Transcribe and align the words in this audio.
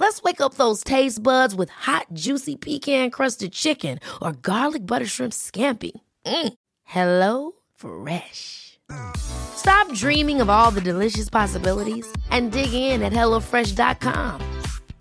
Let's 0.00 0.22
wake 0.22 0.40
up 0.40 0.54
those 0.54 0.82
taste 0.82 1.22
buds 1.22 1.54
with 1.54 1.68
hot, 1.68 2.06
juicy 2.14 2.56
pecan 2.56 3.10
crusted 3.10 3.52
chicken 3.52 3.98
or 4.22 4.32
garlic 4.32 4.86
butter 4.86 5.04
shrimp 5.04 5.34
scampi. 5.34 5.92
Mm. 6.24 6.54
Hello 6.84 7.52
Fresh. 7.76 8.78
Stop 9.18 9.92
dreaming 9.92 10.40
of 10.40 10.48
all 10.48 10.70
the 10.70 10.80
delicious 10.80 11.28
possibilities 11.28 12.10
and 12.30 12.50
dig 12.50 12.72
in 12.72 13.02
at 13.02 13.12
HelloFresh.com. 13.12 14.40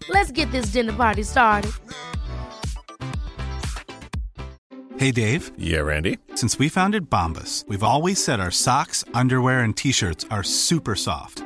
Let's 0.09 0.31
get 0.31 0.51
this 0.51 0.73
dinner 0.73 0.93
party 0.93 1.23
started. 1.23 1.71
Hey, 4.97 5.11
Dave. 5.11 5.53
Yeah, 5.57 5.79
Randy. 5.79 6.17
Since 6.35 6.59
we 6.59 6.67
founded 6.67 7.09
Bombus, 7.09 7.63
we've 7.69 7.83
always 7.83 8.21
said 8.21 8.41
our 8.41 8.51
socks, 8.51 9.05
underwear, 9.13 9.61
and 9.61 9.77
t 9.77 9.93
shirts 9.93 10.25
are 10.29 10.43
super 10.43 10.95
soft. 10.95 11.45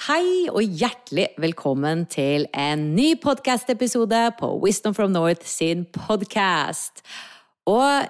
Hei 0.00 0.48
og 0.50 0.64
hjertelig 0.64 1.28
velkommen 1.38 2.06
til 2.10 2.46
en 2.58 2.88
ny 2.96 3.12
podcast-episode 3.22 4.22
på 4.38 4.48
Wisdom 4.64 4.96
from 4.96 5.12
North 5.14 5.44
sin 5.46 5.84
podcast. 5.94 7.04
Og 7.70 8.08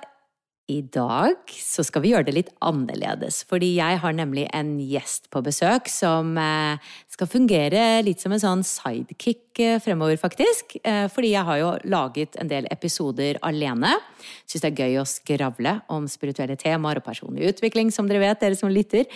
i 0.72 0.78
dag 0.94 1.52
så 1.52 1.84
skal 1.84 2.04
vi 2.04 2.14
gjøre 2.14 2.28
det 2.30 2.36
litt 2.38 2.54
annerledes, 2.64 3.42
fordi 3.50 3.74
jeg 3.76 3.98
har 4.00 4.16
nemlig 4.16 4.46
en 4.56 4.72
gjest 4.78 5.28
på 5.34 5.42
besøk 5.44 5.90
som 5.92 6.32
eh, 6.40 6.80
skal 7.12 7.28
fungere 7.28 8.00
litt 8.06 8.24
som 8.24 8.32
en 8.32 8.40
sånn 8.46 8.64
sidekick 8.64 9.60
eh, 9.60 9.76
fremover, 9.82 10.16
faktisk. 10.22 10.78
Eh, 10.86 11.10
Fordi 11.12 11.34
jeg 11.34 11.44
har 11.50 11.60
jo 11.60 11.76
laget 11.92 12.40
en 12.40 12.48
del 12.48 12.70
episoder 12.72 13.42
alene. 13.44 13.98
Syns 14.46 14.64
det 14.64 14.72
er 14.72 14.84
gøy 14.86 15.00
å 15.02 15.08
skravle 15.18 15.80
om 15.92 16.08
spirituelle 16.08 16.56
temaer 16.56 17.02
og 17.02 17.10
personlig 17.10 17.52
utvikling, 17.52 17.92
som 17.92 18.08
dere 18.08 18.30
vet, 18.30 18.40
dere 18.40 18.56
som 18.56 18.72
lytter. 18.72 19.10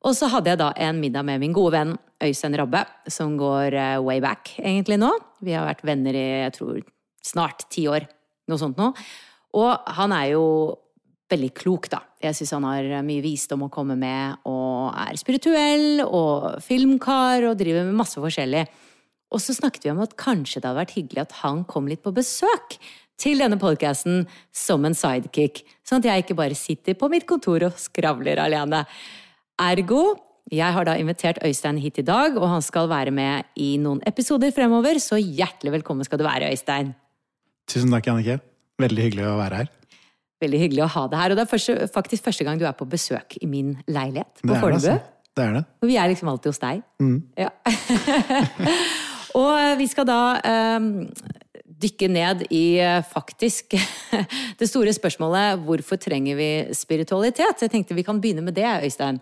Og 0.00 0.16
så 0.16 0.30
hadde 0.32 0.52
jeg 0.52 0.60
da 0.60 0.70
en 0.80 1.00
middag 1.00 1.26
med 1.28 1.42
min 1.42 1.54
gode 1.56 1.74
venn 1.76 1.96
Øystein 2.20 2.56
Rabbe, 2.56 2.84
som 3.08 3.36
går 3.40 3.76
eh, 3.76 3.98
way 4.04 4.20
back 4.20 4.54
egentlig 4.58 5.00
nå. 5.00 5.10
Vi 5.44 5.56
har 5.56 5.68
vært 5.68 5.84
venner 5.84 6.16
i 6.16 6.26
jeg 6.46 6.54
tror 6.56 6.80
snart 7.24 7.66
ti 7.72 7.86
år, 7.88 8.06
noe 8.48 8.60
sånt 8.60 8.80
nå. 8.80 8.90
Og 9.60 9.90
han 9.96 10.14
er 10.16 10.30
jo 10.34 10.44
veldig 11.30 11.50
klok, 11.54 11.88
da. 11.92 12.00
Jeg 12.22 12.36
syns 12.36 12.54
han 12.56 12.66
har 12.66 13.04
mye 13.06 13.22
visdom 13.24 13.66
å 13.66 13.72
komme 13.72 13.96
med, 13.98 14.40
og 14.48 14.90
er 14.98 15.18
spirituell 15.20 16.02
og 16.04 16.58
filmkar 16.64 17.46
og 17.50 17.58
driver 17.60 17.86
med 17.86 18.00
masse 18.00 18.20
forskjellig. 18.20 18.64
Og 19.30 19.42
så 19.42 19.54
snakket 19.54 19.86
vi 19.86 19.92
om 19.92 20.02
at 20.02 20.16
kanskje 20.18 20.58
det 20.58 20.66
hadde 20.66 20.80
vært 20.80 20.96
hyggelig 20.96 21.22
at 21.22 21.36
han 21.44 21.62
kom 21.70 21.86
litt 21.90 22.02
på 22.02 22.14
besøk 22.14 22.80
til 23.20 23.42
denne 23.42 23.60
podkasten 23.60 24.24
som 24.56 24.84
en 24.88 24.96
sidekick, 24.96 25.62
sånn 25.86 26.00
at 26.00 26.08
jeg 26.08 26.24
ikke 26.24 26.38
bare 26.38 26.58
sitter 26.58 26.96
på 26.98 27.10
mitt 27.12 27.28
kontor 27.30 27.68
og 27.68 27.78
skravler 27.78 28.40
alene. 28.42 28.82
Ergo, 29.60 30.14
jeg 30.50 30.72
har 30.72 30.86
da 30.88 30.94
invitert 30.96 31.38
Øystein 31.44 31.78
hit 31.78 32.00
i 32.00 32.04
dag, 32.06 32.36
og 32.40 32.48
han 32.48 32.62
skal 32.64 32.88
være 32.88 33.12
med 33.14 33.50
i 33.60 33.74
noen 33.82 34.00
episoder 34.08 34.54
fremover, 34.56 34.98
så 35.02 35.18
hjertelig 35.20 35.74
velkommen 35.78 36.06
skal 36.06 36.18
du 36.18 36.24
være, 36.24 36.48
Øystein. 36.50 36.94
Tusen 37.68 37.92
takk, 37.92 38.08
Jannicke. 38.08 38.40
Veldig 38.80 39.04
hyggelig 39.04 39.26
å 39.28 39.36
være 39.38 39.60
her. 39.60 39.68
Veldig 40.40 40.62
hyggelig 40.62 40.84
å 40.86 40.88
ha 40.94 41.02
deg 41.12 41.20
her. 41.20 41.34
Og 41.34 41.38
det 41.38 41.44
er 41.44 41.50
første, 41.50 41.76
faktisk 41.92 42.30
første 42.30 42.46
gang 42.46 42.60
du 42.60 42.64
er 42.64 42.76
på 42.78 42.88
besøk 42.88 43.36
i 43.44 43.48
min 43.50 43.74
leilighet 43.84 44.40
på 44.40 44.54
er 44.54 44.64
det, 44.64 44.72
altså. 44.78 44.96
Det 45.36 45.44
er 45.44 45.52
det. 45.58 45.62
Og 45.84 45.92
vi 45.92 45.98
er 46.00 46.08
liksom 46.10 46.32
alltid 46.32 46.50
hos 46.50 46.62
deg. 46.64 46.80
Mm. 47.04 47.18
Ja. 47.38 47.52
og 49.42 49.76
vi 49.78 49.90
skal 49.92 50.08
da 50.08 50.22
um, 50.80 50.88
dykke 51.80 52.08
ned 52.10 52.46
i 52.52 52.64
eh, 52.82 53.04
faktisk 53.06 53.76
det 54.60 54.68
store 54.68 54.92
spørsmålet 54.96 55.62
hvorfor 55.64 56.00
trenger 56.00 56.40
vi 56.40 56.50
spiritualitet? 56.76 57.62
Jeg 57.62 57.72
tenkte 57.72 57.96
vi 57.96 58.04
kan 58.06 58.20
begynne 58.20 58.44
med 58.44 58.56
det, 58.58 58.66
Øystein. 58.84 59.20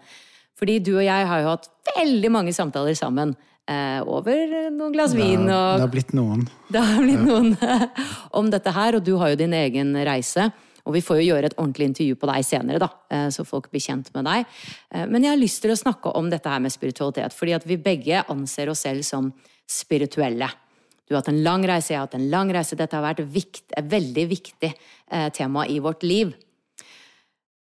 Fordi 0.59 0.79
du 0.83 0.97
og 0.97 1.05
jeg 1.07 1.27
har 1.31 1.43
jo 1.45 1.53
hatt 1.53 1.69
veldig 1.95 2.31
mange 2.35 2.55
samtaler 2.57 2.97
sammen. 2.99 3.37
eh, 3.69 4.01
over 4.01 4.71
noen 4.73 4.95
glass 4.95 5.13
Det 5.13 5.21
vin 5.21 5.45
og 5.45 5.75
det 5.77 5.85
har 5.85 5.93
blitt 5.93 6.15
noen. 6.17 6.47
det 6.73 6.81
har 6.81 7.03
blitt 7.03 7.21
noen 7.27 7.53
om 8.33 8.49
dette 8.51 8.73
her, 8.73 8.97
og 8.97 9.05
du 9.05 9.17
har 9.21 9.35
jo 9.35 9.37
din 9.37 9.53
egen 9.53 9.93
reise. 10.09 10.49
Og 10.89 10.95
vi 10.97 11.03
får 11.05 11.19
jo 11.21 11.27
gjøre 11.35 11.51
et 11.51 11.57
ordentlig 11.59 11.91
intervju 11.91 12.15
på 12.17 12.31
deg 12.31 12.47
senere, 12.49 12.81
da, 12.81 12.89
eh, 13.13 13.27
så 13.35 13.45
folk 13.45 13.69
blir 13.71 13.83
kjent 13.85 14.09
med 14.15 14.25
deg. 14.25 14.47
Eh, 14.95 15.05
Men 15.07 15.23
jeg 15.23 15.35
har 15.35 15.43
lyst 15.43 15.61
til 15.61 15.75
å 15.75 15.77
snakke 15.77 16.15
om 16.17 16.31
dette 16.33 16.49
her 16.49 16.63
med 16.65 16.73
spiritualitet, 16.73 17.37
fordi 17.37 17.55
at 17.55 17.67
vi 17.69 17.77
begge 17.77 18.25
anser 18.33 18.73
oss 18.73 18.87
selv 18.87 19.05
som 19.05 19.29
spirituelle. 19.69 20.49
Du 21.07 21.15
har 21.15 21.21
hatt 21.21 21.29
en 21.29 21.43
lang 21.45 21.63
reise, 21.69 21.93
jeg 21.93 22.01
har 22.01 22.07
hatt 22.07 22.17
en 22.17 22.31
lang 22.31 22.51
reise. 22.53 22.77
Dette 22.77 22.97
har 22.97 23.05
vært 23.05 23.21
et 23.21 23.85
veldig 23.89 24.25
viktig 24.29 24.73
eh, 24.73 25.29
tema 25.37 25.67
i 25.69 25.79
vårt 25.79 26.03
liv. 26.09 26.33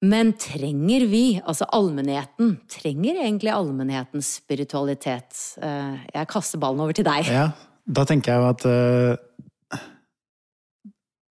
Men 0.06 0.34
trenger 0.40 1.06
vi, 1.10 1.24
altså 1.40 1.68
allmennheten, 1.74 2.58
trenger 2.70 3.22
egentlig 3.24 3.52
allmennheten 3.54 4.24
spiritualitet? 4.26 5.38
Eh, 5.64 6.02
Jeg 6.14 6.28
kaster 6.30 6.62
ballen 6.62 6.84
over 6.84 6.94
til 6.94 7.08
deg. 7.08 7.30
Ja, 7.32 7.50
da 7.88 8.04
tenker 8.06 8.34
jeg 8.34 8.42
jo 8.42 8.50
at 8.50 8.66
uh, 8.66 9.80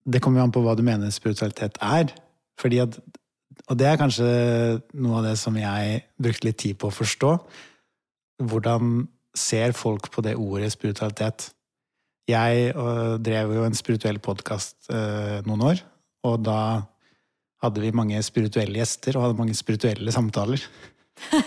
Det 0.05 0.21
kommer 0.21 0.41
jo 0.41 0.47
an 0.47 0.53
på 0.55 0.63
hva 0.63 0.75
du 0.75 0.83
mener 0.83 1.11
spiritualitet 1.11 1.77
er. 1.81 2.13
Fordi 2.59 2.79
at 2.83 2.99
Og 3.69 3.77
det 3.79 3.87
er 3.87 3.99
kanskje 3.99 4.29
noe 4.93 5.19
av 5.19 5.27
det 5.27 5.37
som 5.39 5.55
jeg 5.55 6.01
brukte 6.19 6.47
litt 6.47 6.57
tid 6.59 6.77
på 6.79 6.89
å 6.89 6.95
forstå. 6.95 7.35
Hvordan 8.43 9.07
ser 9.35 9.71
folk 9.71 10.09
på 10.11 10.21
det 10.21 10.35
ordet 10.35 10.71
spiritualitet? 10.73 11.51
Jeg 12.27 12.73
uh, 12.75 13.19
drev 13.19 13.53
jo 13.55 13.67
en 13.67 13.75
spirituell 13.75 14.19
podkast 14.19 14.87
noen 15.43 15.61
år, 15.67 15.83
og 16.23 16.43
da 16.45 16.59
hadde 17.63 17.83
vi 17.83 17.93
mange 17.95 18.19
spirituelle 18.25 18.81
gjester 18.81 19.17
og 19.17 19.27
hadde 19.27 19.39
mange 19.39 19.55
spirituelle 19.57 20.13
samtaler. 20.13 20.61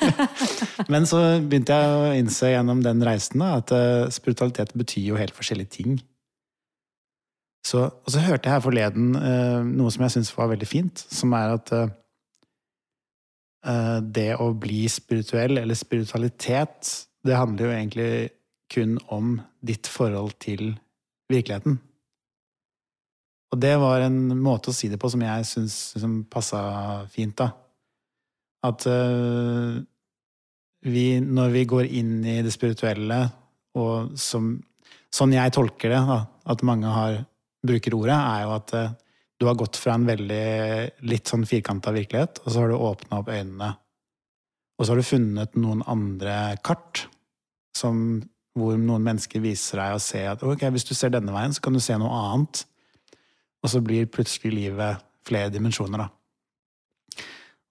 Men 0.93 1.07
så 1.09 1.21
begynte 1.43 1.77
jeg 1.77 1.95
å 1.95 2.13
innse 2.17 2.53
gjennom 2.53 2.83
den 2.85 3.03
reisen 3.05 3.43
da, 3.43 3.57
at 3.61 3.73
eh, 3.75 4.07
spiritualitet 4.15 4.73
betyr 4.79 5.11
jo 5.11 5.19
helt 5.21 5.37
forskjellige 5.37 5.75
ting. 5.79 5.99
Så, 7.67 7.83
og 7.83 8.13
så 8.13 8.23
hørte 8.23 8.47
jeg 8.47 8.55
her 8.55 8.63
forleden 8.63 9.15
eh, 9.19 9.63
noe 9.67 9.91
som 9.93 10.05
jeg 10.07 10.17
syns 10.17 10.33
var 10.37 10.53
veldig 10.53 10.69
fint, 10.71 11.03
som 11.11 11.35
er 11.35 11.57
at 11.57 11.73
eh, 11.75 11.95
eh, 13.67 13.99
det 14.05 14.29
å 14.43 14.53
bli 14.55 14.85
spirituell, 14.93 15.59
eller 15.59 15.79
spiritualitet, 15.79 16.93
det 17.27 17.39
handler 17.39 17.67
jo 17.67 17.75
egentlig 17.75 18.11
kun 18.73 18.97
om 19.15 19.37
ditt 19.67 19.91
forhold 19.91 20.37
til 20.43 20.77
virkeligheten. 21.33 21.81
Og 23.55 23.61
det 23.63 23.75
var 23.79 24.03
en 24.03 24.19
måte 24.43 24.73
å 24.73 24.77
si 24.77 24.91
det 24.91 24.99
på 25.01 25.11
som 25.13 25.23
jeg 25.23 25.47
syns 25.47 25.77
liksom, 25.97 26.17
passa 26.31 26.61
fint, 27.13 27.37
da. 27.39 27.51
At 28.67 28.87
uh, 28.91 29.79
vi, 30.87 31.07
når 31.23 31.53
vi 31.55 31.65
går 31.71 31.91
inn 32.01 32.19
i 32.27 32.41
det 32.47 32.55
spirituelle, 32.55 33.25
og 33.79 34.17
som 34.21 34.57
Sånn 35.17 35.33
jeg 35.33 35.53
tolker 35.55 35.89
det, 35.95 36.01
da, 36.05 36.17
at 36.51 36.63
mange 36.67 36.91
har 36.93 37.15
bruker 37.65 37.95
ordet, 37.97 38.17
er 38.19 38.43
jo 38.43 38.51
at 38.53 38.73
uh, 38.77 38.91
du 39.41 39.47
har 39.49 39.57
gått 39.57 39.79
fra 39.81 39.95
en 39.97 40.05
veldig 40.05 41.07
litt 41.09 41.31
sånn 41.31 41.47
firkanta 41.49 41.93
virkelighet, 41.95 42.43
og 42.43 42.51
så 42.51 42.63
har 42.63 42.73
du 42.73 42.77
åpna 42.77 43.21
opp 43.23 43.31
øynene. 43.33 43.71
Og 44.77 44.85
så 44.85 44.93
har 44.93 45.01
du 45.01 45.07
funnet 45.07 45.57
noen 45.57 45.83
andre 45.89 46.57
kart 46.65 47.07
som, 47.77 48.21
hvor 48.57 48.77
noen 48.81 49.05
mennesker 49.07 49.41
viser 49.45 49.81
deg 49.81 49.97
og 49.97 50.05
ser 50.05 50.31
at 50.35 50.45
ok, 50.45 50.67
hvis 50.75 50.89
du 50.89 50.93
ser 50.97 51.15
denne 51.15 51.33
veien, 51.33 51.55
så 51.57 51.65
kan 51.65 51.77
du 51.77 51.81
se 51.85 51.97
noe 52.01 52.21
annet. 52.27 52.65
Og 53.67 53.73
så 53.73 53.83
blir 53.83 54.07
plutselig 54.07 54.53
livet 54.55 55.03
flere 55.27 55.51
dimensjoner, 55.51 56.05
da. 56.05 57.25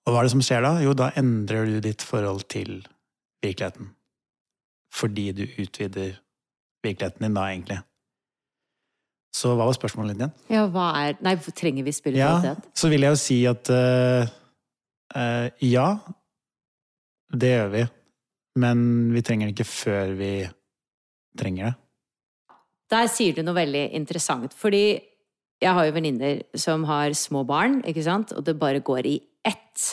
Og 0.05 0.11
hva 0.11 0.19
er 0.19 0.27
det 0.27 0.33
som 0.35 0.43
skjer 0.43 0.65
da? 0.65 0.73
Jo, 0.83 0.91
da 0.91 1.13
endrer 1.15 1.69
du 1.69 1.77
ditt 1.81 2.03
forhold 2.03 2.43
til 2.51 2.81
virkeligheten. 3.41 3.93
Fordi 4.91 5.29
du 5.37 5.45
utvider 5.47 6.17
virkeligheten 6.83 7.23
din 7.23 7.37
da, 7.39 7.45
egentlig. 7.47 7.79
Så 9.35 9.53
hva 9.55 9.69
var 9.69 9.75
spørsmålet 9.75 10.13
ditt 10.13 10.25
igjen? 10.25 10.35
Ja, 10.51 10.65
hva 10.71 10.89
er 10.99 11.17
Nei, 11.23 11.35
trenger 11.39 11.87
vi 11.87 11.91
Ja, 11.91 11.97
spiritualitet? 11.97 12.69
så 12.75 12.91
vil 12.91 13.07
jeg 13.07 13.15
jo 13.15 13.23
si 13.23 13.39
at 13.49 13.71
uh, 13.71 14.35
uh, 15.15 15.47
ja, 15.63 15.87
det 17.31 17.55
gjør 17.55 17.73
vi. 17.73 17.87
Men 18.59 18.85
vi 19.15 19.23
trenger 19.23 19.47
det 19.47 19.55
ikke 19.55 19.71
før 19.71 20.13
vi 20.15 20.31
trenger 21.39 21.71
det. 21.71 21.75
Der 22.91 23.07
sier 23.11 23.35
du 23.35 23.43
noe 23.43 23.57
veldig 23.57 23.89
interessant, 23.97 24.53
fordi 24.53 24.99
jeg 25.65 25.73
har 25.73 25.87
jo 25.87 25.93
venninner 25.95 26.41
som 26.57 26.85
har 26.89 27.13
små 27.17 27.43
barn, 27.47 27.79
ikke 27.87 28.03
sant, 28.05 28.33
og 28.35 28.45
det 28.45 28.57
bare 28.61 28.83
går 28.85 29.07
i 29.09 29.19
ett. 29.45 29.85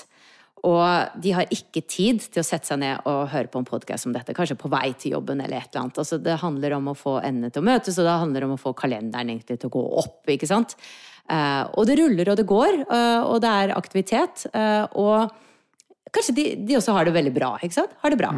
Og 0.62 1.18
de 1.22 1.32
har 1.34 1.48
ikke 1.50 1.82
tid 1.90 2.20
til 2.22 2.42
å 2.42 2.46
sette 2.46 2.70
seg 2.70 2.78
ned 2.82 3.08
og 3.10 3.32
høre 3.32 3.50
på 3.50 3.58
en 3.58 3.66
podkast 3.66 4.06
om 4.06 4.14
dette, 4.14 4.34
kanskje 4.36 4.58
på 4.60 4.70
vei 4.70 4.92
til 4.94 5.16
jobben 5.16 5.40
eller 5.42 5.58
et 5.58 5.72
eller 5.72 5.86
annet. 5.86 6.02
Altså, 6.04 6.20
det 6.22 6.38
handler 6.42 6.76
om 6.76 6.92
å 6.92 6.98
få 6.98 7.16
endene 7.24 7.50
til 7.50 7.64
å 7.64 7.66
møtes, 7.66 7.98
og 7.98 8.06
det 8.06 8.18
handler 8.22 8.46
om 8.46 8.54
å 8.54 8.60
få 8.60 8.74
kalenderen 8.78 9.32
egentlig 9.32 9.58
til 9.58 9.72
å 9.72 9.76
gå 9.78 9.86
opp, 10.04 10.20
ikke 10.30 10.50
sant. 10.50 10.76
Eh, 11.30 11.64
og 11.78 11.88
det 11.88 11.98
ruller 11.98 12.30
og 12.30 12.38
det 12.38 12.46
går, 12.50 12.82
eh, 12.84 13.22
og 13.24 13.42
det 13.42 13.54
er 13.64 13.74
aktivitet. 13.74 14.46
eh, 14.52 14.84
og 15.00 15.32
kanskje 16.14 16.36
de, 16.36 16.46
de 16.68 16.78
også 16.78 16.94
har 16.94 17.08
det 17.08 17.16
veldig 17.16 17.34
bra, 17.34 17.56
ikke 17.58 17.80
sant? 17.80 17.98
Har 18.04 18.14
det 18.14 18.20
bra. 18.20 18.32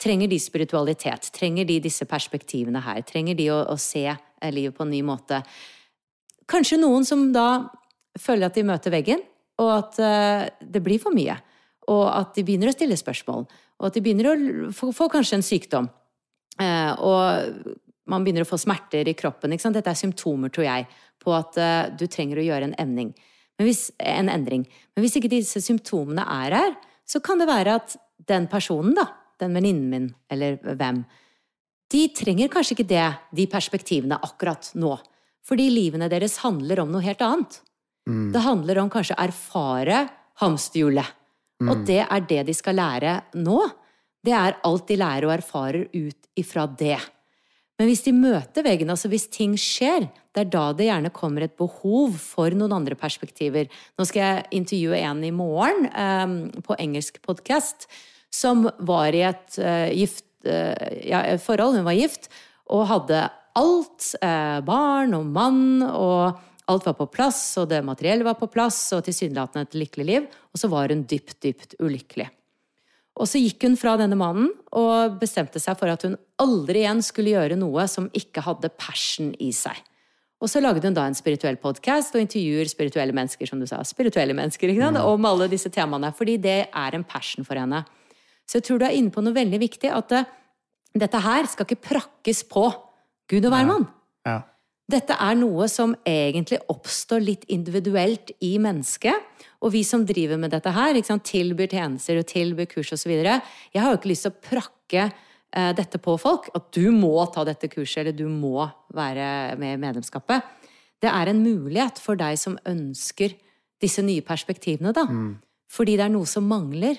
Trenger 0.00 0.28
de 0.28 0.38
spiritualitet? 0.40 1.32
Trenger 1.36 1.68
de 1.68 1.80
disse 1.84 2.04
perspektivene 2.08 2.80
her? 2.82 3.02
Trenger 3.08 3.36
de 3.36 3.50
å, 3.52 3.60
å 3.68 3.76
se 3.80 4.08
livet 4.50 4.76
på 4.76 4.84
en 4.84 4.92
ny 4.92 5.02
måte? 5.04 5.42
Kanskje 6.50 6.80
noen 6.80 7.06
som 7.06 7.28
da 7.34 7.70
føler 8.18 8.48
at 8.48 8.56
de 8.58 8.66
møter 8.66 8.92
veggen, 8.94 9.22
og 9.60 9.70
at 9.74 10.00
eh, 10.02 10.48
det 10.60 10.82
blir 10.82 11.00
for 11.02 11.14
mye. 11.14 11.36
Og 11.90 12.04
at 12.08 12.34
de 12.36 12.44
begynner 12.46 12.70
å 12.70 12.74
stille 12.74 12.98
spørsmål. 12.98 13.46
Og 13.80 13.88
at 13.88 13.96
de 13.96 14.02
begynner 14.04 14.30
å 14.30 14.72
få, 14.74 15.08
kanskje 15.12 15.38
en 15.38 15.46
sykdom. 15.46 15.88
Eh, 16.60 16.92
og 16.96 17.76
man 18.10 18.24
begynner 18.24 18.46
å 18.46 18.50
få 18.50 18.58
smerter 18.60 19.08
i 19.08 19.16
kroppen. 19.18 19.54
Dette 19.54 19.92
er 19.92 19.98
symptomer, 19.98 20.52
tror 20.52 20.66
jeg, 20.66 20.88
på 21.20 21.34
at 21.36 21.58
eh, 21.60 21.90
du 21.94 22.06
trenger 22.10 22.40
å 22.40 22.46
gjøre 22.46 22.70
en 22.70 22.78
endring. 22.82 23.12
Men 23.60 23.68
hvis, 23.68 23.88
en 24.00 24.32
endring. 24.32 24.66
Men 24.94 25.04
hvis 25.04 25.18
ikke 25.20 25.32
disse 25.32 25.60
symptomene 25.64 26.24
er 26.40 26.56
her, 26.56 26.76
så 27.04 27.20
kan 27.24 27.40
det 27.40 27.50
være 27.50 27.76
at 27.80 27.96
den 28.30 28.46
personen, 28.50 28.94
da, 28.96 29.06
den 29.40 29.56
venninnen 29.56 29.90
min, 29.92 30.10
eller 30.32 30.58
hvem, 30.62 31.02
de 31.90 32.02
trenger 32.14 32.50
kanskje 32.52 32.76
ikke 32.76 32.90
det, 32.92 33.06
de 33.34 33.46
perspektivene 33.50 34.20
akkurat 34.22 34.70
nå. 34.78 34.94
Fordi 35.46 35.68
livene 35.72 36.10
deres 36.12 36.38
handler 36.44 36.82
om 36.82 36.92
noe 36.92 37.04
helt 37.04 37.22
annet. 37.24 37.60
Det 38.34 38.42
handler 38.42 38.80
om 38.82 38.90
kanskje 38.90 39.18
erfare 39.20 40.04
hamsterhjulet. 40.40 41.16
Og 41.68 41.84
det 41.86 42.00
er 42.06 42.26
det 42.28 42.42
de 42.48 42.56
skal 42.56 42.78
lære 42.80 43.16
nå. 43.36 43.60
Det 44.24 44.32
er 44.36 44.58
alt 44.66 44.86
de 44.88 44.98
lærer 45.00 45.28
og 45.28 45.34
erfarer 45.36 45.88
ut 45.92 46.30
ifra 46.40 46.66
det. 46.66 46.98
Men 47.80 47.88
hvis 47.88 48.02
de 48.04 48.12
møter 48.12 48.64
veggen, 48.64 48.90
altså 48.92 49.08
hvis 49.08 49.24
ting 49.32 49.54
skjer, 49.56 50.10
det 50.36 50.42
er 50.42 50.50
da 50.52 50.66
det 50.76 50.90
gjerne 50.90 51.12
kommer 51.16 51.46
et 51.46 51.56
behov 51.56 52.18
for 52.20 52.52
noen 52.52 52.74
andre 52.76 52.96
perspektiver. 52.98 53.70
Nå 53.96 54.04
skal 54.08 54.20
jeg 54.20 54.58
intervjue 54.58 55.00
en 55.00 55.22
i 55.24 55.32
morgen 55.32 55.88
um, 55.88 56.34
på 56.64 56.76
engelsk 56.76 57.16
podkast 57.24 57.88
som 58.32 58.68
var 58.84 59.16
i 59.16 59.24
et 59.30 59.56
uh, 59.64 59.88
gift, 59.96 60.26
uh, 60.44 60.76
ja, 61.00 61.22
forhold. 61.40 61.80
Hun 61.80 61.88
var 61.88 61.96
gift 61.96 62.28
og 62.68 62.84
hadde 62.92 63.24
alt. 63.58 64.14
eh, 64.22 64.60
barn 64.60 65.14
og 65.14 65.26
mann, 65.26 65.82
og 65.82 66.38
alt 66.70 66.86
var 66.86 66.94
på 66.94 67.10
plass, 67.10 67.58
og 67.58 67.68
det 67.68 67.82
materielle 67.84 68.24
var 68.24 68.34
på 68.38 68.50
plass, 68.50 68.92
og 68.92 69.04
tilsynelatende 69.04 69.66
et 69.66 69.78
lykkelig 69.78 70.06
liv. 70.06 70.28
Og 70.52 70.58
så 70.58 70.68
var 70.68 70.88
hun 70.88 71.04
dypt, 71.04 71.40
dypt 71.42 71.74
ulykkelig. 71.80 72.28
Og 73.20 73.28
så 73.28 73.40
gikk 73.42 73.66
hun 73.66 73.76
fra 73.76 73.96
denne 74.00 74.16
mannen 74.16 74.48
og 74.72 75.18
bestemte 75.20 75.60
seg 75.60 75.76
for 75.76 75.90
at 75.92 76.04
hun 76.06 76.16
aldri 76.40 76.84
igjen 76.84 77.02
skulle 77.04 77.34
gjøre 77.34 77.58
noe 77.58 77.84
som 77.90 78.08
ikke 78.16 78.44
hadde 78.46 78.70
passion 78.80 79.34
i 79.42 79.50
seg. 79.52 79.76
Og 80.40 80.48
så 80.48 80.62
lagde 80.62 80.86
hun 80.86 80.96
da 80.96 81.04
en 81.04 81.16
spirituell 81.16 81.58
podkast 81.60 82.14
og 82.16 82.22
intervjuer 82.22 82.70
spirituelle 82.70 83.12
mennesker, 83.12 83.44
som 83.50 83.60
du 83.60 83.66
sa, 83.68 83.82
spirituelle 83.84 84.32
mennesker, 84.36 84.72
ikke 84.72 84.86
sant? 84.86 85.02
om 85.04 85.26
alle 85.28 85.50
disse 85.52 85.68
temaene, 85.74 86.14
fordi 86.16 86.38
det 86.40 86.60
er 86.70 86.96
en 86.96 87.04
passion 87.04 87.44
for 87.44 87.60
henne. 87.60 87.82
Så 88.48 88.58
jeg 88.58 88.70
tror 88.70 88.80
du 88.80 88.86
er 88.88 88.96
inne 88.96 89.12
på 89.12 89.20
noe 89.20 89.36
veldig 89.36 89.60
viktig, 89.60 89.90
at 89.92 90.14
dette 90.96 91.20
her 91.26 91.50
skal 91.50 91.68
ikke 91.68 91.84
prakkes 91.90 92.40
på 92.48 92.64
Gud 93.30 93.46
og 93.46 93.54
hvermann. 93.54 93.86
Ja. 94.26 94.40
Dette 94.90 95.14
er 95.22 95.36
noe 95.38 95.68
som 95.70 95.92
egentlig 96.08 96.58
oppstår 96.72 97.22
litt 97.22 97.44
individuelt 97.52 98.32
i 98.42 98.56
mennesket. 98.62 99.28
Og 99.62 99.74
vi 99.74 99.84
som 99.86 100.02
driver 100.08 100.40
med 100.40 100.50
dette 100.54 100.72
her, 100.74 100.98
sant, 101.06 101.26
tilbyr 101.28 101.70
tjenester 101.70 102.18
og 102.18 102.26
tilbyr 102.30 102.66
kurs 102.70 102.90
osv. 102.96 103.12
Jeg 103.12 103.82
har 103.84 103.92
jo 103.92 104.00
ikke 104.00 104.10
lyst 104.10 104.26
til 104.26 104.32
å 104.32 104.40
prakke 104.48 105.04
eh, 105.06 105.70
dette 105.78 106.00
på 106.02 106.16
folk. 106.18 106.50
At 106.56 106.72
du 106.74 106.90
må 106.94 107.12
ta 107.30 107.44
dette 107.46 107.70
kurset, 107.70 108.02
eller 108.02 108.16
du 108.16 108.26
må 108.32 108.66
være 108.96 109.54
med 109.60 109.76
i 109.76 109.82
medlemskapet. 109.84 110.58
Det 111.00 111.12
er 111.12 111.30
en 111.30 111.44
mulighet 111.44 112.00
for 112.02 112.18
deg 112.18 112.40
som 112.40 112.58
ønsker 112.68 113.36
disse 113.80 114.02
nye 114.04 114.24
perspektivene, 114.26 114.92
da. 114.96 115.06
Fordi 115.70 115.94
det 115.96 116.08
er 116.08 116.12
noe 116.12 116.26
som 116.28 116.48
mangler. 116.50 116.98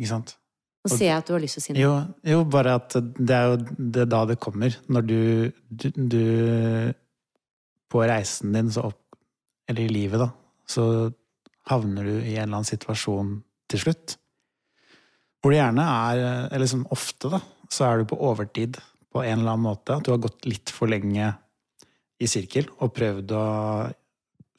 Ikke 0.00 0.10
sant? 0.10 0.34
Nå 0.82 0.90
ser 0.90 1.06
jeg 1.06 1.14
at 1.20 1.28
du 1.28 1.34
har 1.36 1.42
lyst 1.42 1.58
til 1.58 1.62
å 1.62 1.64
si 1.64 1.74
noe. 1.74 1.82
Jo, 1.82 1.92
jo, 2.26 2.38
bare 2.50 2.74
at 2.80 2.96
det 2.98 3.36
er 3.36 3.52
jo 3.52 3.58
det 3.96 4.06
da 4.10 4.22
det 4.26 4.38
kommer. 4.42 4.74
Når 4.90 5.04
du, 5.06 5.20
du, 5.70 5.86
du 5.94 6.24
På 7.92 8.02
reisen 8.08 8.56
din, 8.56 8.70
så 8.72 8.88
opp 8.90 9.18
Eller 9.70 9.86
i 9.86 9.92
livet, 9.92 10.18
da, 10.18 10.32
så 10.66 10.84
havner 11.70 12.08
du 12.08 12.14
i 12.16 12.34
en 12.34 12.48
eller 12.48 12.58
annen 12.58 12.66
situasjon 12.66 13.36
til 13.70 13.84
slutt. 13.84 14.16
Hvor 15.38 15.54
det 15.54 15.60
gjerne 15.60 15.86
er 15.86 16.24
Eller 16.24 16.64
liksom 16.64 16.88
ofte, 16.90 17.30
da, 17.30 17.42
så 17.70 17.86
er 17.86 18.02
du 18.02 18.10
på 18.10 18.18
overtid 18.18 18.80
på 19.12 19.22
en 19.22 19.38
eller 19.38 19.54
annen 19.54 19.68
måte. 19.68 19.96
At 19.96 20.06
du 20.06 20.12
har 20.14 20.22
gått 20.24 20.48
litt 20.48 20.72
for 20.72 20.90
lenge 20.90 21.30
i 22.22 22.28
sirkel 22.30 22.68
og 22.80 22.94
prøvd 22.96 23.34
å 23.36 23.46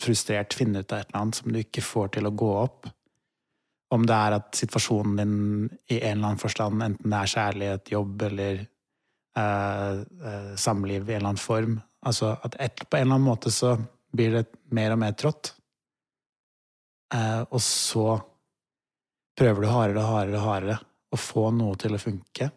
frustrert 0.03 0.56
finne 0.56 0.84
ut 0.84 0.92
av 0.92 1.01
et 1.01 1.10
eller 1.10 1.22
annet 1.22 1.39
som 1.39 1.51
du 1.51 1.60
ikke 1.62 1.84
får 1.84 2.15
til 2.18 2.27
å 2.27 2.36
gå 2.36 2.51
opp. 2.63 2.88
Om 3.94 4.06
det 4.10 4.18
er 4.18 4.36
at 4.40 4.58
situasjonen 4.58 5.18
din 5.20 5.34
i 5.92 6.00
en 6.00 6.18
eller 6.18 6.32
annen 6.32 6.42
forstand, 6.42 6.82
enten 6.82 7.14
det 7.14 7.20
er 7.20 7.34
kjærlighet, 7.34 7.92
jobb 7.94 8.24
eller 8.30 8.62
eh, 9.38 9.98
eh, 10.30 10.54
samliv 10.58 11.10
i 11.10 11.14
en 11.14 11.20
eller 11.20 11.34
annen 11.34 11.44
form 11.44 11.82
Altså 12.04 12.34
at 12.44 12.58
et, 12.60 12.84
på 12.84 12.98
en 12.98 13.06
eller 13.06 13.16
annen 13.16 13.30
måte 13.30 13.52
så 13.54 13.78
blir 14.14 14.34
det 14.36 14.44
mer 14.76 14.92
og 14.92 15.00
mer 15.00 15.14
trått. 15.18 15.54
Eh, 17.14 17.42
og 17.48 17.62
så 17.64 18.18
prøver 19.40 19.64
du 19.64 19.70
hardere 19.70 20.04
og 20.04 20.10
hardere 20.12 20.42
og 20.42 20.48
hardere 20.50 20.78
å 21.14 21.20
få 21.20 21.48
noe 21.56 21.78
til 21.80 21.96
å 21.96 22.02
funke. 22.02 22.50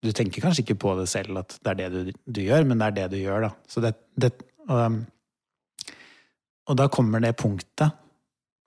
Du 0.00 0.08
tenker 0.16 0.42
kanskje 0.42 0.64
ikke 0.64 0.80
på 0.80 0.94
det 0.96 1.06
selv 1.12 1.42
at 1.42 1.58
det 1.60 1.72
er 1.72 1.80
det 1.82 1.88
du, 1.92 2.12
du 2.24 2.40
gjør, 2.46 2.64
men 2.68 2.80
det 2.80 2.88
er 2.88 2.96
det 2.96 3.08
du 3.12 3.18
gjør, 3.20 3.48
da. 3.48 3.50
Så 3.68 3.82
det, 3.84 3.92
det, 4.16 4.32
og, 4.70 5.02
og 6.70 6.78
da 6.80 6.88
kommer 6.92 7.22
det 7.22 7.36
punktet 7.38 7.98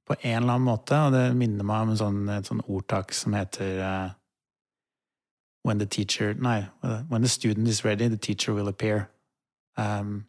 på 0.08 0.16
en 0.20 0.44
eller 0.44 0.58
annen 0.58 0.68
måte, 0.68 0.98
og 1.00 1.14
det 1.16 1.24
minner 1.40 1.68
meg 1.68 1.88
om 1.88 1.96
sånn, 1.98 2.20
et 2.34 2.50
sånn 2.50 2.64
ordtak 2.68 3.14
som 3.16 3.36
heter 3.38 3.80
uh, 3.80 4.12
When 5.64 5.80
the 5.80 5.88
teacher 5.88 6.34
Nei, 6.36 6.66
when 7.08 7.22
the 7.22 7.30
student 7.32 7.70
is 7.70 7.86
ready, 7.86 8.10
the 8.10 8.18
teacher 8.18 8.54
will 8.54 8.68
appear. 8.68 9.08
Um, 9.78 10.26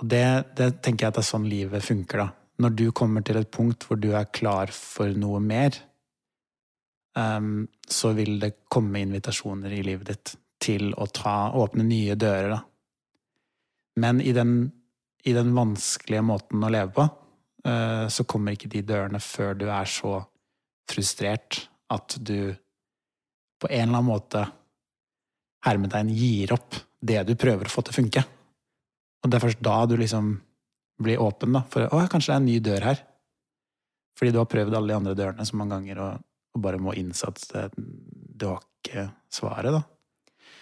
og 0.00 0.10
det, 0.12 0.24
det 0.56 0.82
tenker 0.84 1.06
jeg 1.06 1.12
at 1.12 1.16
det 1.16 1.22
er 1.24 1.30
sånn 1.30 1.48
livet 1.48 1.84
funker, 1.84 2.26
da. 2.26 2.28
Når 2.60 2.74
du 2.76 2.84
kommer 2.92 3.24
til 3.24 3.40
et 3.40 3.48
punkt 3.52 3.86
hvor 3.88 3.96
du 3.96 4.10
er 4.12 4.28
klar 4.28 4.68
for 4.76 5.08
noe 5.16 5.40
mer, 5.40 5.78
um, 7.16 7.64
så 7.88 8.12
vil 8.16 8.36
det 8.42 8.58
komme 8.68 9.00
invitasjoner 9.00 9.72
i 9.72 9.82
livet 9.88 10.12
ditt 10.12 10.34
til 10.60 10.92
å 11.00 11.08
ta, 11.08 11.54
åpne 11.56 11.86
nye 11.88 12.16
dører, 12.20 12.52
da. 12.52 12.60
Men 14.00 14.20
i 14.20 14.32
den, 14.36 14.70
i 15.24 15.32
den 15.36 15.56
vanskelige 15.56 16.24
måten 16.24 16.64
å 16.64 16.72
leve 16.72 16.92
på, 16.96 17.08
så 17.60 18.24
kommer 18.24 18.54
ikke 18.56 18.70
de 18.72 18.80
dørene 18.88 19.18
før 19.20 19.52
du 19.58 19.66
er 19.68 19.88
så 19.90 20.14
frustrert 20.88 21.58
at 21.92 22.16
du 22.16 22.54
på 23.60 23.68
en 23.68 23.82
eller 23.82 23.98
annen 23.98 24.08
måte 24.08 24.44
hermetegn 25.66 26.12
gir 26.16 26.54
opp 26.56 26.78
det 27.00 27.20
du 27.28 27.34
prøver 27.38 27.68
å 27.68 27.72
få 27.72 27.84
til 27.84 27.92
å 27.92 27.98
funke. 27.98 28.22
Og 29.20 29.28
det 29.28 29.36
er 29.36 29.44
først 29.44 29.62
da 29.64 29.76
du 29.88 29.96
liksom 30.00 30.32
blir 31.00 31.20
åpen 31.20 31.54
da, 31.56 31.64
for 31.68 31.88
å, 31.88 32.00
kanskje 32.08 32.32
det 32.32 32.36
er 32.36 32.40
en 32.40 32.48
ny 32.48 32.56
dør 32.64 32.88
her. 32.88 33.04
Fordi 34.18 34.34
du 34.34 34.40
har 34.40 34.50
prøvd 34.52 34.76
alle 34.76 34.92
de 34.92 34.98
andre 34.98 35.16
dørene 35.16 35.46
så 35.48 35.56
mange 35.56 35.76
ganger 35.76 36.02
og, 36.04 36.26
og 36.56 36.64
bare 36.64 36.80
må 36.82 36.96
innse 36.98 37.28
at 37.28 37.70
du 37.76 38.48
har 38.48 38.60
ikke 38.80 39.06
svaret, 39.32 39.72
da. 39.76 39.82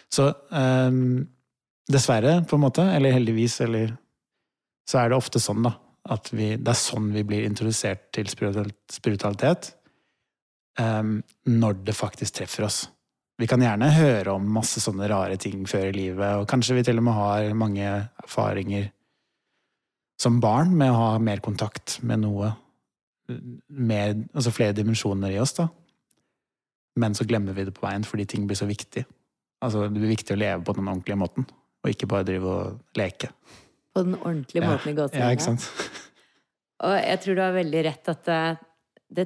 Så 0.09 0.29
um, 0.51 1.21
dessverre, 1.91 2.39
på 2.49 2.57
en 2.57 2.65
måte, 2.65 2.85
eller 2.95 3.15
heldigvis, 3.15 3.59
eller 3.67 3.93
så 4.89 5.03
er 5.03 5.11
det 5.11 5.19
ofte 5.19 5.43
sånn, 5.43 5.67
da. 5.67 5.75
At 6.09 6.31
vi, 6.33 6.55
det 6.57 6.73
er 6.73 6.79
sånn 6.79 7.11
vi 7.13 7.25
blir 7.27 7.47
introdusert 7.47 8.09
til 8.17 8.31
spiritual- 8.31 8.75
spiritualitet. 8.93 9.73
Um, 10.79 11.19
når 11.49 11.81
det 11.89 11.97
faktisk 11.99 12.37
treffer 12.39 12.69
oss. 12.69 12.85
Vi 13.39 13.47
kan 13.51 13.63
gjerne 13.63 13.91
høre 13.95 14.35
om 14.35 14.47
masse 14.55 14.81
sånne 14.83 15.09
rare 15.11 15.37
ting 15.39 15.65
før 15.67 15.89
i 15.89 15.97
livet, 15.97 16.39
og 16.39 16.47
kanskje 16.51 16.77
vi 16.79 16.85
til 16.87 17.01
og 17.01 17.07
med 17.07 17.17
har 17.19 17.55
mange 17.59 17.89
erfaringer 18.23 18.89
som 20.19 20.41
barn 20.43 20.73
med 20.75 20.91
å 20.91 20.99
ha 20.99 21.11
mer 21.23 21.43
kontakt 21.43 22.01
med 22.03 22.25
noe 22.25 22.51
mer, 23.69 24.17
altså 24.33 24.53
flere 24.55 24.75
dimensjoner 24.77 25.35
i 25.35 25.39
oss, 25.43 25.55
da. 25.59 25.69
Men 26.99 27.15
så 27.15 27.27
glemmer 27.29 27.55
vi 27.55 27.69
det 27.69 27.75
på 27.77 27.85
veien 27.85 28.07
fordi 28.07 28.27
ting 28.27 28.47
blir 28.49 28.59
så 28.59 28.67
viktig. 28.67 29.05
Altså, 29.63 29.85
det 29.87 30.01
blir 30.01 30.15
viktig 30.15 30.35
å 30.35 30.41
leve 30.41 30.65
på 30.67 30.75
den 30.75 30.89
ordentlige 30.89 31.19
måten, 31.19 31.47
og 31.83 31.91
ikke 31.93 32.09
bare 32.11 32.27
drive 32.27 32.55
og 32.55 32.99
leke. 32.99 33.31
På 33.99 34.07
den 34.07 34.15
ordentlige 34.23 34.63
måten 34.65 34.95
i 34.95 35.19
ja, 35.19 35.29
ikke 35.35 35.49
sant? 35.51 35.69
Og 36.87 36.95
jeg 37.03 37.21
tror 37.25 37.35
du 37.35 37.43
har 37.43 37.55
veldig 37.57 37.81
rett 37.89 38.09
at 38.13 38.29
det, 38.29 38.43
det, 39.11 39.25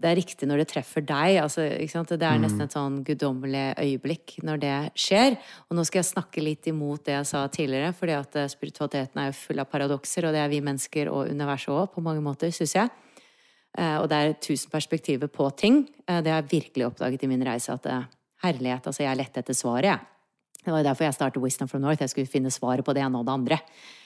det 0.00 0.10
er 0.10 0.18
riktig 0.18 0.46
når 0.46 0.60
det 0.62 0.66
treffer 0.70 1.02
deg. 1.02 1.38
Altså? 1.42 1.64
Det 1.66 2.22
er 2.22 2.36
Mm. 2.38 2.44
nesten 2.44 2.62
et 2.62 2.76
sånn 2.76 3.00
guddommelig 3.04 3.64
øyeblikk 3.80 4.36
når 4.46 4.60
det 4.62 4.74
skjer. 4.94 5.34
Og 5.68 5.76
nå 5.76 5.84
skal 5.88 5.98
jeg 6.04 6.12
snakke 6.12 6.44
litt 6.44 6.68
imot 6.70 7.02
det 7.08 7.16
jeg 7.16 7.26
sa 7.26 7.46
tidligere, 7.48 7.90
fordi 7.96 8.14
at 8.14 8.36
eh, 8.36 8.46
spiritualiteten 8.52 9.18
er 9.18 9.32
jo 9.32 9.38
full 9.40 9.58
av 9.58 9.66
paradokser, 9.72 10.28
og 10.28 10.32
det 10.36 10.44
er 10.44 10.52
vi 10.52 10.60
mennesker 10.62 11.10
og 11.10 11.26
universet 11.32 11.74
òg, 11.74 11.90
på 11.96 12.04
mange 12.06 12.22
måter, 12.22 12.52
syns 12.54 12.76
jeg. 12.78 12.90
Eh, 13.78 13.98
Og 13.98 14.08
det 14.08 14.16
er 14.20 14.38
tusen 14.38 14.70
perspektiver 14.70 15.26
på 15.28 15.50
ting. 15.56 15.88
Eh, 16.06 16.20
Det 16.22 16.30
har 16.30 16.42
jeg 16.42 16.50
virkelig 16.62 16.86
oppdaget 16.86 17.24
i 17.24 17.26
min 17.26 17.42
reise, 17.42 17.72
at 17.72 17.86
herlighet, 18.44 18.86
altså 18.86 19.02
jeg 19.02 19.16
lette 19.16 19.40
etter 19.42 19.54
svaret, 19.54 19.84
jeg. 19.90 19.98
Det 20.64 20.72
var 20.72 20.82
jo 20.82 20.88
derfor 20.90 21.06
jeg 21.06 21.16
startet 21.16 21.42
Wisdom 21.42 21.68
from 21.70 21.82
North. 21.84 22.02
Jeg 22.02 22.12
skulle 22.12 22.30
finne 22.30 22.52
svaret 22.52 22.84
på 22.84 22.92
det 22.96 23.02
ene 23.04 23.20
og 23.20 23.26
det 23.28 23.32
andre. 23.32 23.58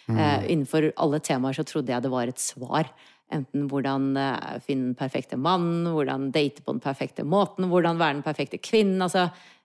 Eh, 0.06 0.46
innenfor 0.52 0.92
alle 1.00 1.18
temaer 1.24 1.56
så 1.56 1.64
trodde 1.66 1.92
jeg 1.92 2.04
det 2.04 2.12
var 2.12 2.30
et 2.30 2.42
svar. 2.42 2.90
Enten 3.32 3.66
hvordan 3.70 4.12
uh, 4.20 4.58
finne 4.62 4.90
den 4.90 4.98
perfekte 4.98 5.38
mannen, 5.40 5.88
hvordan 5.90 6.28
date 6.30 6.62
på 6.62 6.74
den 6.74 6.82
perfekte 6.84 7.24
måten, 7.24 7.66
hvordan 7.70 7.98
være 7.98 8.18
den 8.18 8.26
perfekte 8.26 8.60
kvinnen. 8.62 9.00
Altså, 9.02 9.24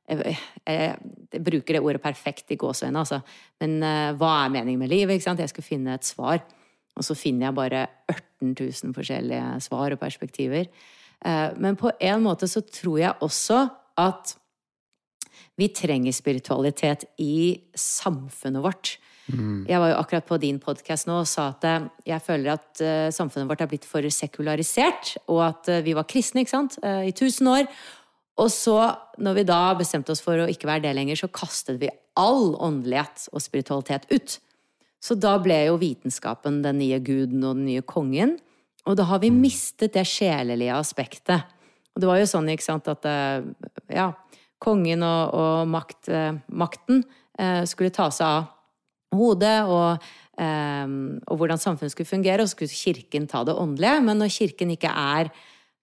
jeg, 0.10 0.38
jeg, 0.63 0.96
jeg 1.36 1.43
bruker 1.46 1.75
det 1.75 1.81
ordet 1.84 2.01
perfekt 2.01 2.55
i 2.55 2.58
gåseøynene, 2.58 3.03
altså. 3.03 3.19
Men 3.62 3.75
uh, 3.84 4.15
hva 4.17 4.31
er 4.46 4.55
meningen 4.55 4.79
med 4.81 4.93
livet? 4.93 5.17
Ikke 5.17 5.27
sant? 5.27 5.43
Jeg 5.43 5.51
skulle 5.51 5.67
finne 5.67 6.00
et 6.00 6.08
svar. 6.08 6.39
Og 6.98 7.05
så 7.05 7.19
finner 7.19 7.50
jeg 7.50 7.58
bare 7.60 7.84
18 8.10 8.55
000 8.55 8.96
forskjellige 8.96 9.60
svar 9.63 9.93
og 9.93 10.01
perspektiver. 10.01 10.65
Men 11.60 11.75
på 11.79 11.91
en 12.00 12.22
måte 12.24 12.48
så 12.48 12.62
tror 12.63 12.98
jeg 13.00 13.24
også 13.24 13.62
at 14.00 14.34
vi 15.59 15.67
trenger 15.75 16.15
spiritualitet 16.15 17.05
i 17.19 17.59
samfunnet 17.75 18.63
vårt. 18.63 18.95
Jeg 19.29 19.77
var 19.77 19.91
jo 19.91 19.99
akkurat 19.99 20.25
på 20.25 20.39
din 20.41 20.57
podkast 20.61 21.05
nå 21.05 21.19
og 21.21 21.27
sa 21.29 21.51
at 21.51 21.65
eh, 21.67 21.85
jeg 22.09 22.23
føler 22.25 22.55
at 22.55 22.81
eh, 22.81 23.11
samfunnet 23.13 23.49
vårt 23.51 23.61
er 23.61 23.69
blitt 23.69 23.85
for 23.85 24.05
sekularisert, 24.13 25.19
og 25.29 25.43
at 25.51 25.69
eh, 25.69 25.83
vi 25.85 25.93
var 25.97 26.07
kristne 26.09 26.41
ikke 26.41 26.55
sant? 26.55 26.79
I 26.81 27.13
tusen 27.13 27.49
år. 27.51 27.67
Og 28.39 28.49
så, 28.49 28.77
når 29.21 29.37
vi 29.37 29.45
da 29.51 29.59
bestemte 29.77 30.15
oss 30.15 30.23
for 30.23 30.39
å 30.39 30.47
ikke 30.49 30.69
være 30.69 30.87
det 30.87 30.95
lenger, 30.97 31.19
så 31.19 31.29
kastet 31.29 31.77
vi 31.81 31.91
all 32.17 32.55
åndelighet 32.55 33.27
og 33.35 33.43
spiritualitet 33.43 34.07
ut. 34.09 34.39
Så 35.03 35.15
da 35.19 35.35
ble 35.43 35.59
jo 35.67 35.77
vitenskapen 35.79 36.63
den 36.63 36.79
nye 36.81 36.97
guden 37.03 37.43
og 37.43 37.59
den 37.59 37.67
nye 37.67 37.83
kongen. 37.85 38.37
Og 38.87 38.97
da 38.97 39.05
har 39.11 39.21
vi 39.21 39.29
mistet 39.35 39.93
det 39.93 40.07
sjelelige 40.09 40.73
aspektet. 40.75 41.45
Og 41.93 42.01
det 42.01 42.09
var 42.09 42.21
jo 42.21 42.31
sånn, 42.31 42.49
ikke 42.51 42.65
sant, 42.65 42.87
at 42.87 43.05
ja, 43.91 44.07
kongen 44.59 45.03
og, 45.05 45.35
og 45.35 45.69
makt, 45.71 46.09
eh, 46.11 46.39
makten 46.51 47.03
eh, 47.39 47.63
skulle 47.69 47.93
ta 47.95 48.09
seg 48.13 48.27
av 48.27 49.19
hodet 49.19 49.55
og, 49.65 50.09
eh, 50.37 50.89
og 51.25 51.39
hvordan 51.39 51.61
samfunnet 51.61 51.93
skulle 51.93 52.09
fungere, 52.09 52.43
og 52.43 52.51
skulle 52.51 52.73
kirken 52.73 53.27
ta 53.29 53.45
det 53.47 53.55
åndelige. 53.57 54.03
Men 54.05 54.21
når 54.21 54.35
kirken 54.35 54.75
ikke 54.75 54.91
er 54.91 55.31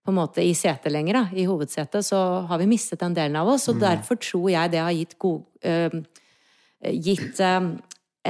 på 0.06 0.12
en 0.12 0.20
måte 0.20 0.44
i 0.44 0.52
setet 0.54 0.92
lenger, 0.94 1.18
da, 1.18 1.24
i 1.34 1.48
hovedsetet, 1.48 2.06
så 2.06 2.20
har 2.46 2.60
vi 2.62 2.68
mistet 2.70 3.02
den 3.02 3.16
delen 3.16 3.40
av 3.40 3.48
oss. 3.50 3.66
Og 3.72 3.80
derfor 3.82 4.20
tror 4.22 4.46
jeg 4.52 4.70
det 4.70 4.84
har 4.84 4.94
gitt, 4.94 5.16
god, 5.18 5.42
eh, 5.66 5.96
gitt 6.94 7.42
eh, 7.42 7.72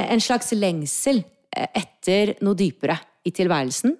en 0.06 0.24
slags 0.24 0.54
lengsel 0.56 1.20
etter 1.52 2.36
noe 2.44 2.56
dypere 2.56 2.96
i 3.28 3.32
tilværelsen. 3.34 3.92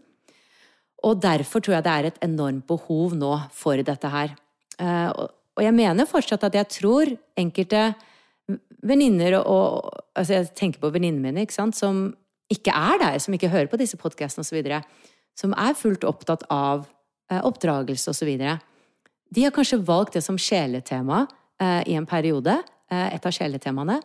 Og 1.07 1.21
derfor 1.21 1.63
tror 1.63 1.77
jeg 1.77 1.87
det 1.87 1.93
er 1.93 2.09
et 2.09 2.23
enormt 2.25 2.67
behov 2.69 3.15
nå 3.17 3.35
for 3.55 3.81
dette 3.85 4.11
her. 4.11 4.33
Eh, 4.81 5.11
og- 5.57 5.65
jeg 5.65 5.75
mener 5.75 6.07
fortsatt 6.07 6.45
at 6.45 6.55
jeg 6.55 6.69
tror 6.69 7.19
enkelte 7.37 7.95
venninner 8.83 9.43
og 9.45 10.03
Altså, 10.17 10.33
jeg 10.33 10.55
tenker 10.57 10.81
på 10.81 10.89
venninnene 10.91 11.21
mine, 11.21 11.43
ikke 11.45 11.53
sant, 11.53 11.77
som 11.77 12.15
ikke 12.49 12.73
er 12.73 12.99
der, 12.99 13.19
som 13.19 13.35
ikke 13.35 13.51
hører 13.53 13.69
på 13.69 13.77
disse 13.77 13.99
podkastene 14.01 14.41
osv., 14.41 14.83
som 15.37 15.53
er 15.53 15.75
fullt 15.75 16.07
opptatt 16.09 16.47
av 16.49 16.87
eh, 17.31 17.43
oppdragelse 17.45 18.09
osv. 18.09 18.31
De 19.29 19.45
har 19.45 19.53
kanskje 19.53 19.85
valgt 19.85 20.17
det 20.17 20.23
som 20.25 20.39
sjeletema 20.41 21.27
eh, 21.61 21.83
i 21.93 21.99
en 21.99 22.07
periode, 22.09 22.55
eh, 22.89 23.15
et 23.15 23.29
av 23.29 23.35
sjeletemaene, 23.37 23.99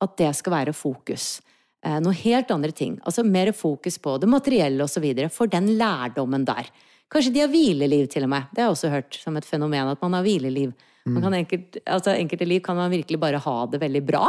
at 0.00 0.16
det 0.16 0.30
skal 0.38 0.54
være 0.54 0.72
fokus. 0.72 1.42
Eh, 1.84 1.98
noe 2.00 2.16
helt 2.16 2.50
andre 2.54 2.72
ting. 2.72 2.96
Altså 3.04 3.26
mer 3.26 3.52
fokus 3.52 3.98
på 4.00 4.16
det 4.22 4.30
materielle 4.30 4.88
osv. 4.88 5.04
For 5.34 5.50
den 5.50 5.74
lærdommen 5.76 6.48
der. 6.48 6.70
Kanskje 7.12 7.32
de 7.34 7.44
har 7.44 7.52
hvileliv, 7.52 8.08
til 8.08 8.24
og 8.24 8.32
med. 8.32 8.48
Det 8.52 8.62
har 8.62 8.70
jeg 8.70 8.78
også 8.78 8.94
hørt 8.94 9.20
som 9.20 9.36
et 9.36 9.44
fenomen, 9.44 9.92
at 9.92 10.00
man 10.00 10.16
har 10.16 10.24
hvileliv. 10.24 10.72
Man 11.08 11.22
kan 11.24 11.34
enkelt, 11.40 11.78
altså 11.86 12.14
enkelte 12.14 12.46
liv 12.48 12.60
kan 12.64 12.76
man 12.76 12.90
virkelig 12.92 13.18
bare 13.20 13.40
ha 13.44 13.56
det 13.72 13.80
veldig 13.80 14.02
bra. 14.06 14.28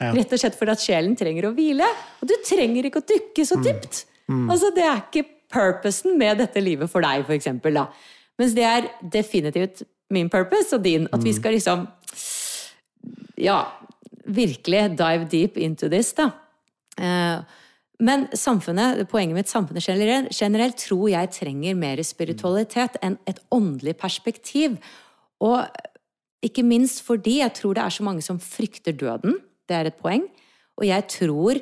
Rett 0.00 0.32
og 0.32 0.40
slett 0.40 0.58
fordi 0.58 0.74
at 0.74 0.82
sjelen 0.82 1.14
trenger 1.16 1.48
å 1.48 1.54
hvile. 1.56 1.86
Og 2.20 2.28
du 2.28 2.34
trenger 2.46 2.88
ikke 2.88 3.02
å 3.02 3.08
dykke 3.08 3.46
så 3.46 3.60
dypt. 3.62 4.04
Altså, 4.28 4.70
det 4.74 4.84
er 4.88 5.02
ikke 5.02 5.26
purposen 5.54 6.16
med 6.18 6.38
dette 6.40 6.60
livet 6.64 6.90
for 6.90 7.04
deg, 7.04 7.26
for 7.26 7.36
eksempel. 7.36 7.76
Da. 7.76 7.86
Mens 8.40 8.54
det 8.56 8.64
er 8.66 8.88
definitivt 9.12 9.84
min 10.10 10.30
purpose 10.32 10.74
og 10.76 10.82
din. 10.84 11.08
At 11.12 11.22
vi 11.24 11.32
skal 11.36 11.52
liksom 11.56 11.86
Ja, 13.36 13.66
virkelig 14.26 14.96
dive 14.96 15.26
deep 15.30 15.56
into 15.58 15.88
this, 15.88 16.12
da. 16.12 16.30
Eh, 16.98 17.40
Men 18.00 18.26
samfunnet, 18.34 19.04
poenget 19.08 19.34
mitt, 19.36 19.48
samfunnet 19.48 19.84
generelt, 19.86 20.32
generelt 20.34 20.76
tror 20.76 21.08
jeg 21.12 21.30
trenger 21.30 21.76
mer 21.78 22.02
spiritualitet 22.02 22.96
enn 23.02 23.18
et 23.30 23.38
åndelig 23.54 23.94
perspektiv. 23.96 24.78
Og 25.40 25.62
ikke 26.44 26.64
minst 26.66 27.02
fordi 27.06 27.38
jeg 27.40 27.54
tror 27.56 27.76
det 27.76 27.84
er 27.84 27.94
så 27.96 28.06
mange 28.06 28.24
som 28.24 28.40
frykter 28.42 28.96
døden. 28.96 29.38
Det 29.68 29.76
er 29.76 29.90
et 29.90 30.00
poeng. 30.00 30.26
Og 30.78 30.86
jeg 30.88 31.06
tror 31.10 31.60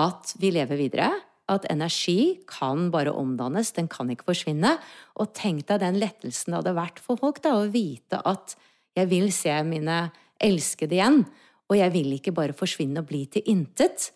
at 0.00 0.32
vi 0.40 0.52
lever 0.54 0.80
videre. 0.80 1.10
At 1.50 1.66
energi 1.70 2.38
kan 2.46 2.90
bare 2.94 3.12
omdannes, 3.12 3.72
den 3.74 3.88
kan 3.90 4.10
ikke 4.12 4.28
forsvinne. 4.28 4.76
Og 5.18 5.32
tenk 5.34 5.66
deg 5.68 5.82
den 5.82 5.98
lettelsen 6.02 6.52
det 6.52 6.60
hadde 6.60 6.76
vært 6.78 7.02
for 7.02 7.20
folk 7.20 7.42
da, 7.42 7.56
å 7.58 7.70
vite 7.70 8.22
at 8.22 8.54
jeg 8.98 9.10
vil 9.10 9.30
se 9.34 9.54
mine 9.66 10.04
elskede 10.40 10.96
igjen. 10.96 11.24
Og 11.70 11.78
jeg 11.78 11.94
vil 11.94 12.16
ikke 12.16 12.34
bare 12.34 12.56
forsvinne 12.56 13.02
og 13.02 13.10
bli 13.10 13.24
til 13.30 13.46
intet. 13.50 14.10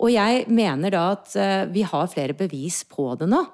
Og 0.00 0.12
jeg 0.12 0.46
mener 0.48 0.92
da 0.94 1.04
at 1.14 1.32
eh, 1.36 1.64
vi 1.72 1.84
har 1.84 2.08
flere 2.12 2.36
bevis 2.36 2.82
på 2.88 3.12
det 3.20 3.28
nå. 3.28 3.44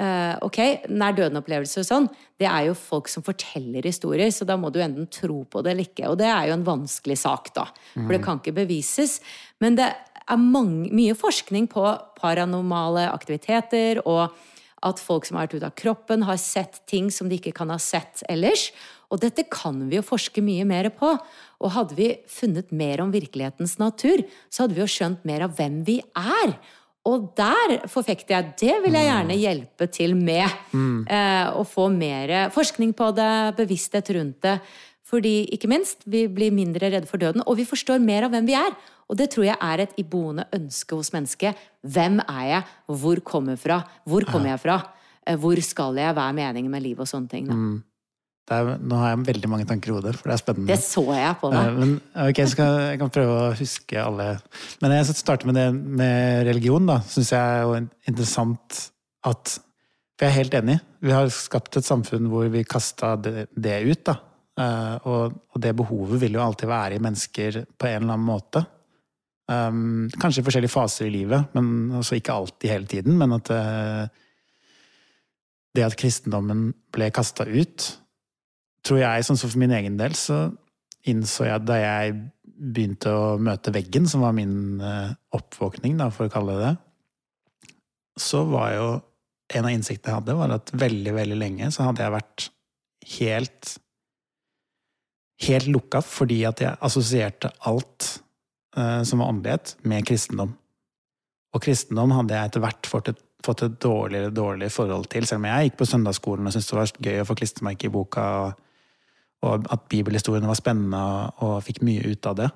Eh, 0.00 0.36
ok, 0.40 0.58
nær 0.88 1.12
døden-opplevelser 1.18 1.82
og 1.82 1.88
sånn, 1.88 2.06
det 2.40 2.46
er 2.48 2.70
jo 2.70 2.76
folk 2.78 3.10
som 3.12 3.24
forteller 3.26 3.84
historier, 3.84 4.30
så 4.32 4.46
da 4.48 4.56
må 4.56 4.70
du 4.72 4.80
enten 4.80 5.10
tro 5.12 5.42
på 5.44 5.60
det 5.62 5.74
eller 5.74 5.88
ikke. 5.88 6.06
Og 6.08 6.16
det 6.22 6.30
er 6.32 6.48
jo 6.48 6.56
en 6.56 6.64
vanskelig 6.66 7.18
sak, 7.20 7.52
da. 7.56 7.66
For 7.94 8.14
det 8.14 8.22
kan 8.24 8.40
ikke 8.40 8.56
bevises. 8.62 9.18
Men 9.60 9.76
det 9.78 9.90
er 9.92 10.40
mange, 10.40 10.88
mye 10.94 11.16
forskning 11.18 11.68
på 11.70 11.84
paranormale 12.18 13.04
aktiviteter, 13.12 14.00
og 14.08 14.32
at 14.82 14.98
folk 14.98 15.28
som 15.28 15.38
har 15.38 15.46
vært 15.46 15.60
ute 15.60 15.68
av 15.68 15.78
kroppen, 15.78 16.24
har 16.26 16.40
sett 16.40 16.80
ting 16.90 17.10
som 17.14 17.28
de 17.30 17.38
ikke 17.38 17.54
kan 17.54 17.70
ha 17.70 17.78
sett 17.78 18.24
ellers. 18.32 18.70
Og 19.12 19.20
dette 19.22 19.44
kan 19.52 19.76
vi 19.90 19.98
jo 19.98 20.04
forske 20.06 20.42
mye 20.44 20.64
mer 20.66 20.88
på. 20.96 21.12
Og 21.62 21.74
hadde 21.76 21.98
vi 21.98 22.08
funnet 22.30 22.72
mer 22.74 23.02
om 23.04 23.12
virkelighetens 23.12 23.76
natur, 23.78 24.24
så 24.48 24.64
hadde 24.64 24.78
vi 24.78 24.82
jo 24.82 24.90
skjønt 24.90 25.26
mer 25.28 25.44
av 25.46 25.54
hvem 25.58 25.82
vi 25.86 26.00
er. 26.18 26.56
Og 27.08 27.32
der 27.36 27.80
forfekter 27.90 28.36
jeg 28.36 28.52
det 28.60 28.74
vil 28.84 28.94
jeg 28.94 29.08
gjerne 29.08 29.36
hjelpe 29.40 29.88
til 29.90 30.14
med. 30.14 30.46
Eh, 31.10 31.48
å 31.58 31.64
få 31.66 31.88
mer 31.90 32.50
forskning 32.54 32.92
på 32.94 33.10
det, 33.16 33.56
bevissthet 33.58 34.10
rundt 34.14 34.40
det. 34.46 34.60
Fordi, 35.12 35.46
ikke 35.52 35.68
minst, 35.68 36.06
vi 36.08 36.24
blir 36.30 36.50
mindre 36.54 36.88
redde 36.88 37.06
for 37.10 37.20
døden, 37.20 37.42
og 37.44 37.58
vi 37.58 37.66
forstår 37.68 37.98
mer 38.00 38.24
av 38.24 38.30
hvem 38.32 38.46
vi 38.48 38.54
er. 38.56 38.70
Og 39.10 39.18
det 39.18 39.26
tror 39.34 39.44
jeg 39.44 39.58
er 39.60 39.82
et 39.84 39.92
iboende 40.00 40.46
ønske 40.56 40.96
hos 40.96 41.10
mennesket. 41.12 41.58
Hvem 41.84 42.20
er 42.22 42.44
jeg? 42.48 42.62
Hvor 42.88 43.20
kommer 43.20 43.52
jeg 43.52 43.60
fra? 43.66 43.82
Hvor 44.08 44.24
kommer 44.24 44.54
jeg 44.54 44.60
fra? 44.62 44.78
Eh, 45.26 45.36
Hvor 45.36 45.60
skal 45.60 45.98
jeg? 46.00 46.14
Hva 46.16 46.28
er 46.30 46.38
meningen 46.38 46.70
med 46.70 46.82
livet? 46.82 47.00
Og 47.04 47.10
sånne 47.10 47.28
ting. 47.28 47.46
Da. 47.50 47.52
Det 47.54 47.91
er, 48.50 48.78
nå 48.82 48.96
har 48.98 49.12
jeg 49.12 49.26
veldig 49.28 49.48
mange 49.48 49.64
tanker 49.70 49.92
i 49.92 49.94
hodet, 49.94 50.16
for 50.18 50.28
det 50.28 50.34
er 50.34 50.40
spennende. 50.40 50.66
Det 50.72 50.82
så 50.82 51.04
jeg 51.14 51.36
på 51.40 51.50
Eh, 51.52 51.54
deg. 51.54 51.76
Men 51.78 51.92
ok, 52.26 52.38
jeg, 52.42 52.50
skal, 52.50 52.80
jeg 52.90 52.98
kan 52.98 53.12
prøve 53.14 53.36
å 53.38 53.52
huske 53.54 54.02
alle 54.02 54.26
Men 54.82 54.90
jeg 54.96 55.14
starter 55.14 55.46
med 55.46 55.54
det 55.54 55.68
med 56.02 56.46
religion, 56.50 56.86
da. 56.90 56.98
Syns 57.06 57.30
jeg 57.32 57.62
er 57.62 57.86
interessant 58.10 58.80
at 59.24 59.54
For 60.18 60.26
jeg 60.26 60.32
er 60.32 60.38
helt 60.40 60.54
enig. 60.58 60.76
Vi 61.00 61.14
har 61.14 61.30
skapt 61.30 61.76
et 61.78 61.86
samfunn 61.86 62.26
hvor 62.28 62.50
vi 62.50 62.64
kasta 62.64 63.14
det, 63.16 63.46
det 63.54 63.78
ut, 63.86 64.02
da. 64.10 64.16
Eh, 64.58 64.96
Og, 65.06 65.38
og 65.54 65.62
det 65.62 65.76
behovet 65.78 66.20
vil 66.20 66.34
jo 66.34 66.42
alltid 66.44 66.68
være 66.68 66.98
i 66.98 67.02
mennesker 67.02 67.62
på 67.78 67.86
en 67.86 68.02
eller 68.02 68.16
annen 68.16 68.26
måte. 68.26 68.66
Um, 69.52 70.08
kanskje 70.20 70.40
i 70.40 70.44
forskjellige 70.46 70.70
faser 70.72 71.06
i 71.06 71.12
livet, 71.12 71.50
men 71.54 71.90
også 71.98 72.16
ikke 72.16 72.32
alltid 72.32 72.70
hele 72.70 72.86
tiden. 72.86 73.16
Men 73.18 73.32
at 73.36 73.48
det 75.74 75.84
at 75.86 75.96
kristendommen 75.98 76.70
ble 76.92 77.08
kasta 77.14 77.44
ut, 77.48 77.98
tror 78.86 79.02
jeg, 79.02 79.26
sånn 79.26 79.38
som 79.38 79.50
for 79.52 79.62
min 79.62 79.74
egen 79.74 79.98
del, 80.00 80.14
så 80.18 80.44
innså 81.08 81.46
jeg 81.48 81.66
da 81.66 81.78
jeg 81.80 82.16
begynte 82.62 83.10
å 83.10 83.36
møte 83.42 83.72
veggen, 83.74 84.06
som 84.10 84.22
var 84.22 84.34
min 84.36 84.80
uh, 84.82 85.14
oppvåkning, 85.34 85.96
da, 85.98 86.10
for 86.14 86.28
å 86.28 86.32
kalle 86.32 86.58
det, 86.60 86.72
så 88.20 88.42
var 88.46 88.74
jo 88.76 88.88
en 89.52 89.68
av 89.68 89.74
innsiktene 89.74 90.12
jeg 90.12 90.20
hadde, 90.20 90.36
var 90.38 90.54
at 90.54 90.72
veldig, 90.78 91.14
veldig 91.16 91.38
lenge 91.38 91.70
så 91.74 91.88
hadde 91.88 92.04
jeg 92.04 92.16
vært 92.18 92.50
helt 93.18 93.78
Helt 95.42 95.66
lukka 95.66 95.98
fordi 96.06 96.36
at 96.46 96.60
jeg 96.62 96.78
assosierte 96.86 97.48
alt 97.66 98.04
eh, 98.78 99.00
som 99.02 99.18
var 99.18 99.32
åndelighet, 99.32 99.72
med 99.90 100.04
kristendom. 100.06 100.52
Og 101.50 101.64
kristendom 101.64 102.12
hadde 102.14 102.36
jeg 102.36 102.50
etter 102.50 102.62
hvert 102.62 102.86
fått 102.86 103.10
et, 103.10 103.22
fått 103.42 103.64
et 103.66 103.74
dårligere 103.82 104.30
dårligere 104.30 104.70
forhold 104.70 105.08
til, 105.10 105.26
selv 105.26 105.42
om 105.42 105.48
jeg 105.50 105.66
gikk 105.66 105.80
på 105.80 105.88
søndagsskolen 105.90 106.46
og 106.46 106.54
syntes 106.54 106.70
det 106.70 106.78
var 106.78 107.08
gøy 107.08 107.24
å 107.24 107.26
få 107.26 107.36
klistremerke 107.40 107.88
i 107.88 107.94
boka, 107.96 108.28
og, 108.44 108.62
og 109.42 109.66
at 109.74 109.86
bibelhistoriene 109.90 110.48
var 110.48 110.58
spennende, 110.58 111.02
og, 111.42 111.60
fikk 111.66 111.82
mye 111.86 112.12
ut 112.12 112.28
av 112.30 112.38
det. 112.38 112.48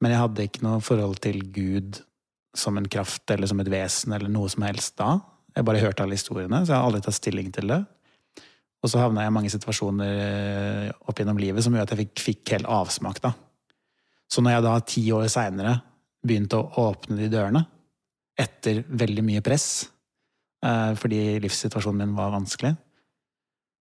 Men 0.00 0.14
jeg 0.14 0.22
hadde 0.22 0.46
ikke 0.46 0.64
noe 0.64 0.84
forhold 0.84 1.20
til 1.24 1.40
Gud 1.52 2.00
som 2.56 2.76
en 2.76 2.88
kraft 2.90 3.30
eller 3.30 3.48
som 3.48 3.60
et 3.62 3.70
vesen 3.70 4.14
eller 4.16 4.32
noe 4.32 4.48
som 4.50 4.64
helst 4.66 4.96
da. 5.00 5.18
Jeg 5.56 5.66
bare 5.66 5.82
hørte 5.82 6.04
alle 6.04 6.18
historiene, 6.18 6.62
så 6.64 6.72
jeg 6.74 6.78
har 6.78 6.88
aldri 6.88 7.02
tatt 7.04 7.18
stilling 7.18 7.50
til 7.54 7.72
det. 7.72 7.80
Og 8.80 8.88
så 8.88 9.00
havna 9.02 9.24
jeg 9.24 9.32
i 9.32 9.36
mange 9.36 9.52
situasjoner 9.52 10.20
eh, 10.24 10.90
opp 11.04 11.20
gjennom 11.20 11.40
livet 11.40 11.64
som 11.64 11.74
gjør 11.76 11.84
at 11.84 11.94
jeg 11.94 12.06
fikk, 12.06 12.22
fikk 12.24 12.52
helt 12.56 12.70
avsmak, 12.70 13.20
da. 13.22 13.34
Så 14.30 14.42
når 14.44 14.56
jeg 14.56 14.64
da 14.66 14.74
ti 14.86 15.02
år 15.12 15.26
seinere 15.32 15.74
begynte 16.24 16.60
å 16.60 16.86
åpne 16.88 17.18
de 17.18 17.28
dørene, 17.32 17.64
etter 18.40 18.84
veldig 18.88 19.24
mye 19.26 19.42
press, 19.44 19.90
eh, 20.64 20.92
fordi 20.96 21.40
livssituasjonen 21.44 22.06
min 22.06 22.16
var 22.16 22.32
vanskelig, 22.32 22.72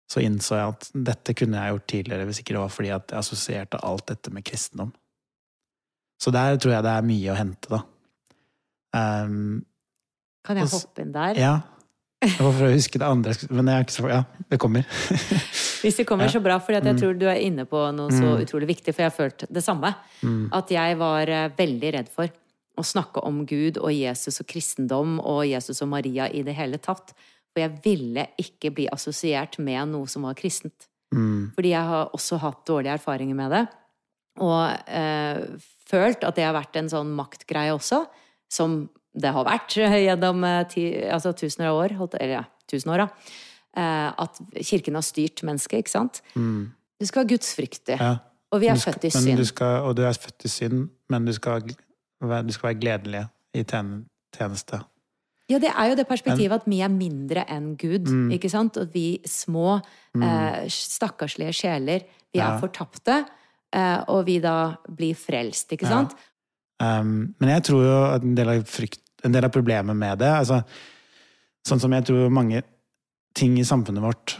så 0.07 0.21
innså 0.23 0.55
jeg 0.55 0.73
at 0.73 0.89
dette 1.11 1.33
kunne 1.35 1.59
jeg 1.59 1.73
gjort 1.75 1.87
tidligere 1.91 2.25
hvis 2.29 2.39
ikke 2.41 2.53
det 2.55 2.61
var 2.63 2.71
fordi 2.71 2.91
at 2.95 3.11
jeg 3.11 3.19
assosierte 3.19 3.79
alt 3.83 4.05
dette 4.07 4.31
med 4.31 4.45
kristendom. 4.47 4.93
Så 6.21 6.31
der 6.33 6.55
tror 6.57 6.73
jeg 6.77 6.83
det 6.87 6.93
er 6.97 7.05
mye 7.09 7.33
å 7.33 7.37
hente, 7.37 7.69
da. 7.69 7.81
Um, 8.97 9.65
Kan 10.47 10.57
jeg 10.61 10.69
hoppe 10.71 11.03
inn 11.03 11.11
der? 11.15 11.39
ja. 11.41 11.55
Det 12.17 12.39
var 12.41 12.49
for 12.57 12.65
å 12.65 12.71
huske 12.73 12.97
det 12.97 13.05
andre, 13.05 13.33
men 13.53 13.67
jeg 13.69 13.77
er 13.77 13.83
ikke 13.85 13.93
så 13.93 14.07
Ja, 14.09 14.23
det 14.49 14.57
kommer. 14.57 14.87
Hvis 15.83 15.99
det 15.99 16.05
kommer 16.09 16.31
så 16.33 16.39
bra, 16.41 16.55
for 16.57 16.73
jeg 16.73 16.81
Mm. 16.81 16.97
tror 16.97 17.13
du 17.19 17.27
er 17.29 17.37
inne 17.45 17.65
på 17.69 17.77
noe 17.93 18.09
så 18.09 18.31
utrolig 18.41 18.65
viktig, 18.71 18.89
for 18.95 19.03
jeg 19.03 19.11
har 19.11 19.13
følt 19.13 19.45
det 19.53 19.61
samme. 19.61 19.91
Mm. 20.23 20.47
At 20.51 20.71
jeg 20.73 20.97
var 20.97 21.29
eh, 21.29 21.51
veldig 21.53 21.91
redd 21.93 22.09
for 22.09 22.25
å 22.77 22.81
snakke 22.83 23.21
om 23.21 23.43
Gud 23.45 23.77
og 23.77 23.93
Jesus 23.93 24.41
og 24.41 24.47
kristendom 24.49 25.19
og 25.19 25.43
Jesus 25.45 25.79
og 25.85 25.89
Maria 25.93 26.25
i 26.33 26.41
det 26.41 26.55
hele 26.57 26.79
tatt. 26.81 27.13
For 27.57 27.63
jeg 27.63 27.79
ville 27.81 28.27
ikke 28.37 28.69
bli 28.77 28.83
assosiert 28.93 29.57
med 29.65 29.89
noe 29.89 30.05
som 30.11 30.27
var 30.27 30.35
kristent. 30.37 30.85
Mm. 31.15 31.47
Fordi 31.55 31.71
jeg 31.71 31.87
har 31.89 32.11
også 32.13 32.37
hatt 32.43 32.59
dårlige 32.69 32.93
erfaringer 32.99 33.33
med 33.39 33.49
det. 33.55 33.63
Og 34.45 34.91
eh, 34.93 35.39
følt 35.89 36.21
at 36.27 36.37
det 36.37 36.45
har 36.45 36.53
vært 36.53 36.77
en 36.77 36.91
sånn 36.91 37.09
maktgreie 37.17 37.73
også, 37.73 38.03
som 38.53 38.83
det 39.17 39.31
har 39.33 39.47
vært 39.47 39.73
gjennom 40.05 40.43
eh, 40.45 40.59
ti, 40.69 40.83
altså 41.09 41.33
tusener 41.33 41.71
av 41.71 41.79
år, 41.81 41.95
holdt- 41.97 42.19
eller 42.21 42.35
ja, 42.37 42.43
tusen 42.69 42.93
år, 42.93 43.07
da. 43.07 43.33
Eh, 43.77 44.09
at 44.27 44.37
kirken 44.69 44.99
har 44.99 45.05
styrt 45.07 45.41
mennesket, 45.47 45.81
ikke 45.81 45.95
sant? 45.95 46.21
Du 46.37 47.05
skal 47.09 47.23
være 47.23 47.31
gudsfryktig. 47.33 47.97
Mm. 47.97 48.03
Ja. 48.05 48.13
Og 48.53 48.61
vi 48.61 48.69
er 48.69 48.77
skal- 48.77 48.93
født 48.93 49.09
i 49.09 49.13
synd. 49.17 49.41
Du 49.41 49.49
skal, 49.49 49.81
og 49.89 49.97
du 49.97 50.03
er 50.05 50.13
født 50.21 50.45
i 50.45 50.53
synd, 50.53 50.85
men 51.09 51.25
du 51.25 51.33
skal, 51.33 51.65
du 51.65 52.53
skal 52.53 52.69
være 52.69 52.79
gledelig 52.83 53.25
i 53.57 53.65
tjen- 53.67 54.05
tjeneste. 54.37 54.83
Ja, 55.49 55.59
det 55.63 55.69
er 55.71 55.89
jo 55.89 55.95
det 55.95 56.07
perspektivet 56.09 56.51
at 56.59 56.65
vi 56.67 56.81
er 56.83 56.89
mindre 56.91 57.45
enn 57.47 57.75
Gud, 57.79 58.09
Mm. 58.11 58.31
ikke 58.35 58.49
sant? 58.51 58.75
Og 58.77 58.91
vi 58.93 59.21
små, 59.23 59.81
eh, 60.21 60.65
stakkarslige 60.67 61.53
sjeler, 61.55 62.03
vi 62.33 62.39
er 62.39 62.59
fortapte, 62.59 63.25
eh, 63.71 64.03
og 64.09 64.25
vi 64.25 64.39
da 64.39 64.75
blir 64.89 65.15
frelst, 65.15 65.71
ikke 65.71 65.83
Ja. 65.83 65.89
sant? 65.89 66.15
Um, 66.79 67.33
men 67.39 67.49
jeg 67.49 67.63
tror 67.63 67.83
jo 67.83 68.15
at 68.15 68.21
en 68.21 68.35
del 68.35 68.49
av, 68.49 68.63
frykt, 68.63 68.99
en 69.23 69.31
del 69.31 69.43
av 69.45 69.51
problemet 69.51 69.95
med 69.95 70.19
det 70.19 70.27
altså, 70.27 70.63
Sånn 71.67 71.79
som 71.81 71.91
jeg 71.91 72.05
tror 72.05 72.29
mange 72.31 72.61
ting 73.35 73.57
i 73.57 73.63
samfunnet 73.63 73.99
vårt 73.99 74.37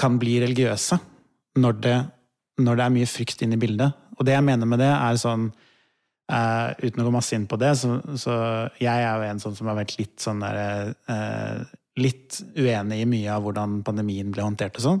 kan 0.00 0.18
bli 0.18 0.40
religiøse 0.40 0.98
når 1.60 1.80
det, 1.80 2.10
når 2.58 2.76
det 2.76 2.84
er 2.86 2.90
mye 2.90 3.06
frykt 3.06 3.42
inn 3.42 3.52
i 3.52 3.56
bildet. 3.60 3.92
Og 4.18 4.24
det 4.26 4.34
jeg 4.34 4.42
mener 4.42 4.66
med 4.66 4.80
det, 4.82 4.88
er 4.90 5.14
sånn 5.20 5.52
eh, 6.30 6.86
Uten 6.86 7.02
å 7.02 7.06
gå 7.08 7.12
masse 7.14 7.36
inn 7.36 7.46
på 7.50 7.58
det, 7.60 7.74
så, 7.80 7.98
så 8.18 8.34
jeg 8.80 9.04
er 9.04 9.20
jo 9.20 9.28
en 9.28 9.42
sånn 9.42 9.56
som 9.58 9.70
har 9.70 9.78
vært 9.80 9.96
litt 9.98 10.16
sånn 10.22 10.42
der 10.44 10.94
uh, 11.10 11.62
Litt 12.00 12.38
uenig 12.56 13.02
i 13.02 13.08
mye 13.08 13.32
av 13.34 13.42
hvordan 13.44 13.80
pandemien 13.84 14.30
ble 14.32 14.44
håndtert 14.46 14.78
og 14.78 14.84
sånn. 14.84 15.00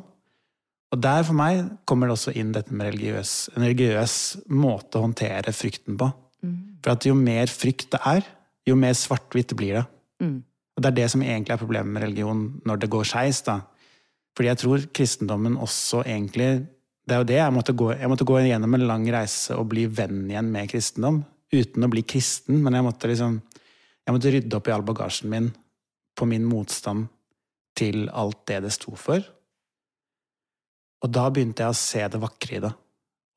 Og 0.90 0.98
der 1.00 1.22
for 1.24 1.38
meg 1.38 1.62
kommer 1.88 2.10
det 2.10 2.16
også 2.16 2.34
inn 2.36 2.50
dette 2.52 2.74
med 2.74 2.90
religiøs, 2.90 3.34
en 3.54 3.62
religiøs 3.62 4.16
måte 4.50 4.98
å 4.98 5.04
håndtere 5.06 5.54
frykten 5.54 5.96
på. 6.00 6.10
For 6.82 6.94
at 6.94 7.06
jo 7.06 7.14
mer 7.16 7.50
frykt 7.52 7.92
det 7.94 8.00
er, 8.08 8.26
jo 8.68 8.76
mer 8.78 8.96
svart-hvitt 8.96 9.54
blir 9.58 9.78
det. 9.78 9.84
Mm. 10.24 10.38
Og 10.76 10.82
det 10.82 10.90
er 10.90 10.96
det 10.96 11.08
som 11.12 11.22
egentlig 11.24 11.54
er 11.54 11.60
problemet 11.60 11.92
med 11.94 12.04
religion 12.06 12.42
når 12.68 12.82
det 12.82 12.90
går 12.92 13.08
skeis. 13.10 13.42
Fordi 14.36 14.50
jeg 14.50 14.60
tror 14.62 14.86
kristendommen 14.96 15.58
også 15.60 16.02
egentlig 16.06 16.50
Det 17.10 17.16
er 17.16 17.24
jo 17.24 17.26
det 17.26 17.38
jeg 17.40 17.54
måtte 17.54 17.74
gå 17.74 17.88
Jeg 17.96 18.08
måtte 18.12 18.24
gå 18.28 18.36
gjennom 18.44 18.76
en 18.76 18.86
lang 18.86 19.06
reise 19.10 19.56
og 19.58 19.66
bli 19.72 19.88
venn 19.90 20.28
igjen 20.30 20.50
med 20.54 20.70
kristendom. 20.70 21.24
Uten 21.50 21.82
å 21.82 21.88
bli 21.90 22.04
kristen, 22.06 22.60
men 22.62 22.76
jeg 22.76 22.86
måtte 22.86 23.10
liksom 23.10 23.40
Jeg 24.06 24.14
måtte 24.14 24.30
rydde 24.30 24.56
opp 24.56 24.68
i 24.70 24.74
all 24.74 24.86
bagasjen 24.86 25.32
min 25.32 25.50
på 26.18 26.26
min 26.28 26.46
motstand 26.46 27.08
til 27.78 28.08
alt 28.12 28.44
det 28.46 28.60
det 28.66 28.72
sto 28.74 28.94
for. 28.98 29.22
Og 31.00 31.12
da 31.12 31.26
begynte 31.32 31.64
jeg 31.64 31.72
å 31.72 31.78
se 31.78 32.02
det 32.12 32.20
vakre 32.20 32.56
i 32.56 32.62
det. 32.64 32.70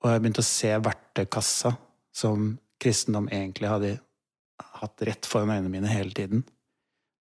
Og 0.03 0.09
jeg 0.11 0.23
begynte 0.23 0.43
å 0.43 0.47
se 0.47 0.71
verktøykassa 0.83 1.71
som 2.13 2.49
kristendom 2.81 3.29
egentlig 3.31 3.71
hadde 3.71 3.93
hatt 4.81 5.05
rett 5.07 5.29
foran 5.29 5.53
øynene 5.53 5.71
mine 5.71 5.91
hele 5.91 6.11
tiden. 6.17 6.43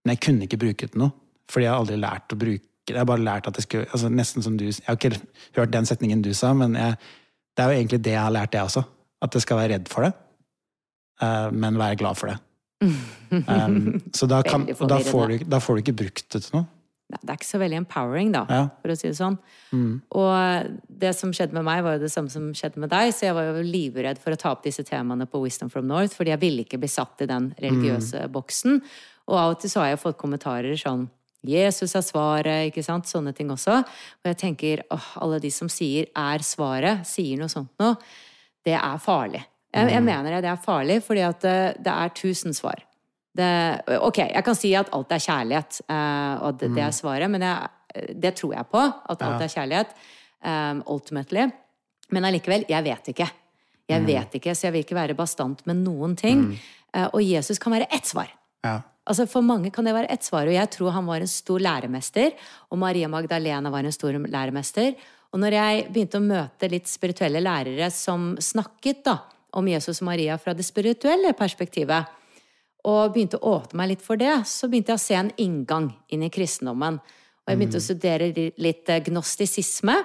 Men 0.01 0.15
jeg 0.15 0.23
kunne 0.25 0.47
ikke 0.47 0.61
bruke 0.63 0.89
det 0.89 0.97
noe, 0.97 1.13
fordi 1.51 1.67
jeg 1.67 1.73
har 1.73 1.83
aldri 1.83 1.99
lært 2.01 2.33
å 2.33 2.39
bruke. 2.41 2.70
Jeg 2.89 2.97
har 2.97 3.05
bare 3.05 3.21
lært 3.23 3.47
at 3.47 3.53
det 3.55 3.63
skulle 3.63 3.85
altså 3.93 4.09
Nesten 4.09 4.41
som 4.43 4.57
du 4.57 4.65
Jeg 4.65 4.81
har 4.87 4.95
ikke 4.97 5.19
hørt 5.55 5.71
den 5.71 5.85
setningen 5.85 6.21
du 6.25 6.33
sa, 6.33 6.53
men 6.53 6.73
jeg, 6.75 6.95
det 7.55 7.63
er 7.63 7.69
jo 7.71 7.77
egentlig 7.79 8.01
det 8.03 8.11
jeg 8.15 8.21
har 8.25 8.31
lært, 8.33 8.53
jeg 8.53 8.63
også. 8.63 8.83
At 9.21 9.33
jeg 9.37 9.41
skal 9.45 9.57
være 9.57 9.73
redd 9.75 9.87
for 9.91 10.01
det, 10.07 10.13
eh, 11.21 11.51
men 11.51 11.77
være 11.77 11.95
glad 12.01 12.15
for 12.17 12.27
det. 12.33 12.39
Um, 13.31 14.01
så 14.11 14.25
da, 14.27 14.41
kan, 14.43 14.65
da, 14.67 14.97
får 14.99 15.27
du, 15.29 15.43
da 15.47 15.59
får 15.63 15.77
du 15.77 15.79
ikke 15.85 15.93
brukt 16.01 16.25
det 16.33 16.41
til 16.43 16.55
noe. 16.57 16.65
Det 17.11 17.29
er 17.29 17.37
ikke 17.37 17.47
så 17.47 17.59
veldig 17.61 17.77
empowering, 17.79 18.31
da, 18.33 18.41
Ja. 18.49 18.63
for 18.81 18.91
å 18.91 18.95
si 18.99 19.07
det 19.07 19.15
sånn. 19.15 19.37
Mm. 19.71 20.01
Og 20.19 20.67
det 20.99 21.13
som 21.15 21.31
skjedde 21.31 21.55
med 21.55 21.63
meg, 21.63 21.79
var 21.85 21.95
jo 21.95 22.01
det 22.03 22.11
samme 22.11 22.27
som 22.33 22.49
skjedde 22.51 22.81
med 22.83 22.89
deg, 22.91 23.13
så 23.15 23.29
jeg 23.29 23.35
var 23.37 23.47
jo 23.53 23.63
livredd 23.63 24.19
for 24.19 24.35
å 24.35 24.39
ta 24.39 24.51
opp 24.51 24.63
disse 24.67 24.83
temaene 24.83 25.29
på 25.31 25.39
Wisdom 25.43 25.69
from 25.71 25.87
North, 25.87 26.15
fordi 26.17 26.33
jeg 26.33 26.41
ville 26.43 26.65
ikke 26.65 26.79
bli 26.81 26.91
satt 26.91 27.23
i 27.23 27.29
den 27.31 27.53
religiøse 27.61 28.25
Mm. 28.25 28.31
boksen. 28.35 28.81
Og 29.29 29.37
av 29.37 29.51
og 29.55 29.59
til 29.61 29.69
så 29.69 29.79
har 29.85 29.89
jeg 29.93 29.99
fått 30.03 30.17
kommentarer 30.19 30.75
sånn 30.75 31.07
Jesus 31.47 31.95
er 31.97 32.05
svaret, 32.05 32.67
ikke 32.69 32.83
sant? 32.85 33.09
Sånne 33.09 33.33
ting 33.33 33.49
også. 33.53 33.79
Og 33.81 34.29
jeg 34.29 34.37
tenker 34.37 34.83
åh, 34.93 35.07
alle 35.23 35.39
de 35.41 35.49
som 35.51 35.69
sier 35.69 36.05
'er 36.13 36.45
svaret', 36.45 37.05
sier 37.05 37.37
noe 37.37 37.49
sånt 37.49 37.71
noe, 37.79 37.97
det 38.65 38.77
er 38.77 38.97
farlig. 39.01 39.43
Jeg, 39.73 39.89
jeg 39.89 40.03
mener 40.03 40.31
det, 40.31 40.43
det 40.43 40.51
er 40.51 40.65
farlig, 40.65 41.01
fordi 41.03 41.21
at 41.21 41.41
det, 41.41 41.59
det 41.79 41.91
er 41.91 42.09
tusen 42.09 42.53
svar. 42.53 42.83
Det, 43.37 43.81
ok, 43.87 44.17
jeg 44.17 44.43
kan 44.43 44.55
si 44.55 44.73
at 44.75 44.89
alt 44.91 45.11
er 45.11 45.23
kjærlighet, 45.23 45.81
eh, 45.87 46.43
og 46.43 46.59
det, 46.59 46.73
det 46.75 46.83
er 46.83 46.91
svaret, 46.91 47.31
men 47.31 47.41
jeg, 47.41 47.69
det 48.19 48.35
tror 48.35 48.53
jeg 48.53 48.67
på, 48.71 48.81
at 49.09 49.21
alt 49.21 49.41
er 49.41 49.47
kjærlighet, 49.47 49.95
um, 50.43 50.83
ultimately. 50.91 51.47
Men 52.11 52.27
allikevel, 52.27 52.65
jeg 52.69 52.83
vet 52.83 53.07
ikke. 53.13 53.27
Jeg 53.91 54.05
vet 54.07 54.35
ikke, 54.39 54.53
så 54.55 54.67
jeg 54.67 54.75
vil 54.75 54.85
ikke 54.85 54.95
være 54.95 55.15
bastant 55.17 55.65
med 55.67 55.81
noen 55.83 56.15
ting. 56.19 56.45
Eh, 56.95 57.07
og 57.07 57.23
Jesus 57.23 57.59
kan 57.59 57.73
være 57.75 57.87
ett 57.91 58.07
svar. 58.07 58.31
Ja. 58.63 58.81
Altså 59.09 59.25
For 59.29 59.41
mange 59.41 59.71
kan 59.73 59.87
det 59.87 59.95
være 59.95 60.11
ett 60.13 60.25
svar, 60.25 60.45
og 60.45 60.53
jeg 60.53 60.69
tror 60.75 60.93
han 60.93 61.07
var 61.09 61.23
en 61.23 61.31
stor 61.31 61.59
læremester. 61.59 62.35
Og 62.69 62.79
Maria 62.81 63.09
Magdalena 63.09 63.71
var 63.73 63.83
en 63.85 63.95
stor 63.95 64.13
læremester. 64.13 64.93
Og 65.31 65.39
når 65.39 65.55
jeg 65.57 65.85
begynte 65.89 66.19
å 66.19 66.25
møte 66.25 66.69
litt 66.69 66.89
spirituelle 66.91 67.41
lærere 67.41 67.87
som 67.93 68.35
snakket 68.39 69.05
da 69.07 69.17
om 69.57 69.67
Jesus 69.67 70.01
og 70.01 70.09
Maria 70.11 70.37
fra 70.39 70.53
det 70.55 70.67
spirituelle 70.67 71.33
perspektivet, 71.35 72.17
og 72.87 73.13
begynte 73.13 73.37
å 73.37 73.57
åpne 73.59 73.77
meg 73.77 73.91
litt 73.91 74.05
for 74.05 74.17
det, 74.17 74.31
så 74.49 74.69
begynte 74.69 74.93
jeg 74.93 74.99
å 74.99 75.03
se 75.03 75.17
en 75.17 75.33
inngang 75.41 75.91
inn 76.09 76.23
i 76.25 76.31
kristendommen. 76.33 76.97
Og 76.97 77.51
jeg 77.51 77.59
begynte 77.59 77.81
å 77.81 77.85
studere 77.85 78.29
litt 78.61 78.89
eh, 78.89 79.03
gnostisisme, 79.05 79.95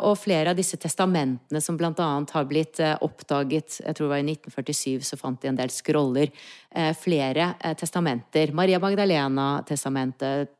og 0.00 0.14
flere 0.16 0.54
av 0.54 0.56
disse 0.56 0.78
testamentene 0.80 1.60
som 1.60 1.76
annet 1.76 2.30
har 2.32 2.46
blitt 2.48 2.78
eh, 2.80 2.94
oppdaget 3.04 3.82
Jeg 3.82 3.96
tror 3.96 4.06
det 4.06 4.12
var 4.14 4.22
i 4.22 4.32
1947 4.32 5.04
så 5.04 5.18
fant 5.20 5.42
de 5.42 5.50
en 5.50 5.58
del 5.58 5.68
scroller. 5.68 6.32
eh, 6.72 6.94
Flere 6.96 7.54
eh, 7.60 7.74
testamenter. 7.76 8.54
Maria 8.56 8.80
Magdalena-testamentet, 8.80 10.54